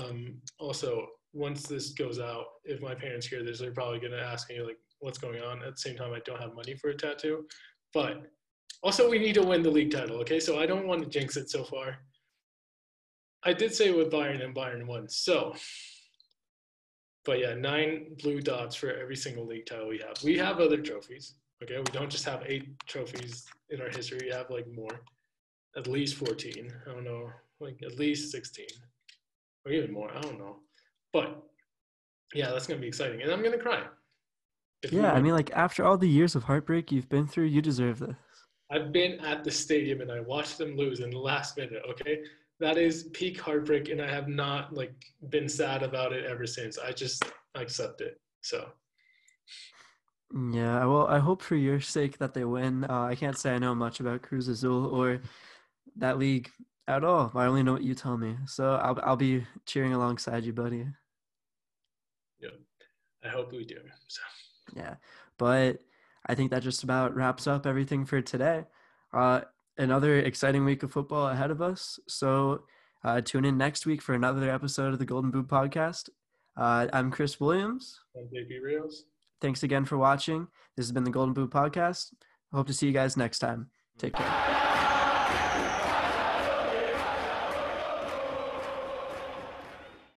Um, 0.00 0.36
also, 0.58 1.06
once 1.32 1.64
this 1.64 1.90
goes 1.90 2.18
out, 2.20 2.46
if 2.64 2.80
my 2.80 2.94
parents 2.94 3.26
hear 3.26 3.42
this, 3.42 3.58
they're 3.58 3.72
probably 3.72 4.00
gonna 4.00 4.16
ask 4.16 4.48
me 4.48 4.60
like, 4.60 4.78
"What's 5.00 5.18
going 5.18 5.42
on?" 5.42 5.62
At 5.62 5.74
the 5.74 5.80
same 5.80 5.96
time, 5.96 6.12
I 6.12 6.20
don't 6.20 6.40
have 6.40 6.54
money 6.54 6.74
for 6.76 6.90
a 6.90 6.96
tattoo, 6.96 7.46
but 7.92 8.22
also 8.82 9.10
we 9.10 9.18
need 9.18 9.34
to 9.34 9.42
win 9.42 9.62
the 9.62 9.70
league 9.70 9.90
title. 9.90 10.18
Okay, 10.18 10.40
so 10.40 10.58
I 10.58 10.66
don't 10.66 10.86
want 10.86 11.02
to 11.02 11.08
jinx 11.08 11.36
it 11.36 11.50
so 11.50 11.64
far. 11.64 11.98
I 13.42 13.52
did 13.52 13.74
say 13.74 13.92
with 13.92 14.10
Bayern 14.10 14.44
and 14.44 14.54
Bayern 14.54 14.86
won, 14.86 15.08
so 15.08 15.54
but 17.26 17.40
yeah, 17.40 17.54
nine 17.54 18.06
blue 18.22 18.40
dots 18.40 18.76
for 18.76 18.92
every 18.92 19.16
single 19.16 19.44
league 19.44 19.66
title 19.66 19.88
we 19.88 19.98
have. 19.98 20.22
We 20.22 20.38
have 20.38 20.60
other 20.60 20.78
trophies. 20.78 21.34
Okay, 21.62 21.76
we 21.76 21.84
don't 21.84 22.10
just 22.10 22.24
have 22.24 22.42
eight 22.46 22.78
trophies 22.86 23.46
in 23.70 23.80
our 23.80 23.88
history. 23.88 24.18
We 24.22 24.30
have 24.30 24.48
like 24.50 24.66
more, 24.72 25.00
at 25.76 25.86
least 25.86 26.14
fourteen. 26.14 26.72
I 26.86 26.92
don't 26.92 27.04
know, 27.04 27.30
like 27.60 27.82
at 27.82 27.98
least 27.98 28.30
sixteen, 28.30 28.68
or 29.64 29.72
even 29.72 29.92
more. 29.92 30.10
I 30.16 30.20
don't 30.20 30.38
know, 30.38 30.56
but 31.12 31.42
yeah, 32.34 32.50
that's 32.50 32.66
gonna 32.66 32.80
be 32.80 32.86
exciting, 32.86 33.22
and 33.22 33.30
I'm 33.32 33.42
gonna 33.42 33.58
cry. 33.58 33.82
Yeah, 34.90 35.12
I 35.12 35.20
mean, 35.20 35.32
like 35.32 35.50
after 35.52 35.84
all 35.84 35.98
the 35.98 36.08
years 36.08 36.36
of 36.36 36.44
heartbreak 36.44 36.92
you've 36.92 37.08
been 37.08 37.26
through, 37.26 37.46
you 37.46 37.60
deserve 37.60 37.98
this. 37.98 38.14
I've 38.70 38.92
been 38.92 39.18
at 39.20 39.42
the 39.42 39.50
stadium 39.50 40.00
and 40.00 40.10
I 40.10 40.20
watched 40.20 40.58
them 40.58 40.76
lose 40.76 41.00
in 41.00 41.10
the 41.10 41.18
last 41.18 41.56
minute. 41.56 41.82
Okay, 41.90 42.22
that 42.58 42.78
is 42.78 43.04
peak 43.12 43.40
heartbreak 43.40 43.88
and 43.88 44.00
i 44.00 44.10
have 44.10 44.28
not 44.28 44.72
like 44.74 44.94
been 45.28 45.48
sad 45.48 45.82
about 45.82 46.12
it 46.12 46.24
ever 46.24 46.46
since. 46.46 46.78
I 46.78 46.92
just 46.92 47.24
accept 47.54 48.00
it 48.00 48.20
so. 48.40 48.68
Yeah 50.32 50.84
well 50.84 51.06
i 51.06 51.18
hope 51.18 51.42
for 51.42 51.56
your 51.56 51.80
sake 51.80 52.18
that 52.18 52.34
they 52.34 52.44
win. 52.44 52.84
Uh, 52.84 53.02
i 53.02 53.14
can't 53.14 53.38
say 53.38 53.54
i 53.54 53.58
know 53.58 53.74
much 53.74 54.00
about 54.00 54.22
cruz 54.22 54.48
azul 54.48 54.86
or 54.86 55.20
that 55.96 56.18
league 56.18 56.50
at 56.88 57.02
all. 57.04 57.32
I 57.34 57.46
only 57.46 57.62
know 57.62 57.72
what 57.72 57.82
you 57.82 57.94
tell 57.94 58.16
me. 58.16 58.36
So 58.46 58.74
i'll, 58.76 58.98
I'll 59.02 59.16
be 59.16 59.44
cheering 59.66 59.92
alongside 59.92 60.44
you 60.44 60.52
buddy. 60.52 60.86
Yeah 62.40 62.50
i 63.24 63.28
hope 63.28 63.52
we 63.52 63.64
do 63.64 63.76
so. 64.08 64.22
Yeah 64.74 64.94
but 65.38 65.80
i 66.26 66.34
think 66.34 66.50
that 66.50 66.62
just 66.62 66.82
about 66.84 67.14
wraps 67.14 67.46
up 67.46 67.66
everything 67.66 68.04
for 68.04 68.20
today. 68.20 68.64
Uh, 69.12 69.42
another 69.78 70.18
exciting 70.18 70.64
week 70.64 70.82
of 70.82 70.92
football 70.92 71.28
ahead 71.28 71.50
of 71.50 71.60
us. 71.62 71.98
So 72.08 72.64
uh, 73.04 73.20
tune 73.20 73.44
in 73.44 73.56
next 73.58 73.86
week 73.86 74.02
for 74.02 74.14
another 74.14 74.50
episode 74.50 74.92
of 74.92 74.98
the 74.98 75.04
Golden 75.04 75.30
Boot 75.30 75.48
Podcast. 75.48 76.08
Uh, 76.56 76.86
I'm 76.92 77.10
Chris 77.10 77.38
Williams. 77.38 78.00
I'm 78.16 78.24
JP 78.24 78.62
Rios. 78.62 79.04
Thanks 79.40 79.62
again 79.62 79.84
for 79.84 79.98
watching. 79.98 80.48
This 80.76 80.86
has 80.86 80.92
been 80.92 81.04
the 81.04 81.10
Golden 81.10 81.34
Boot 81.34 81.50
Podcast. 81.50 82.12
Hope 82.52 82.66
to 82.66 82.72
see 82.72 82.86
you 82.86 82.92
guys 82.92 83.16
next 83.16 83.40
time. 83.40 83.68
Take 83.98 84.14
care. 84.14 84.55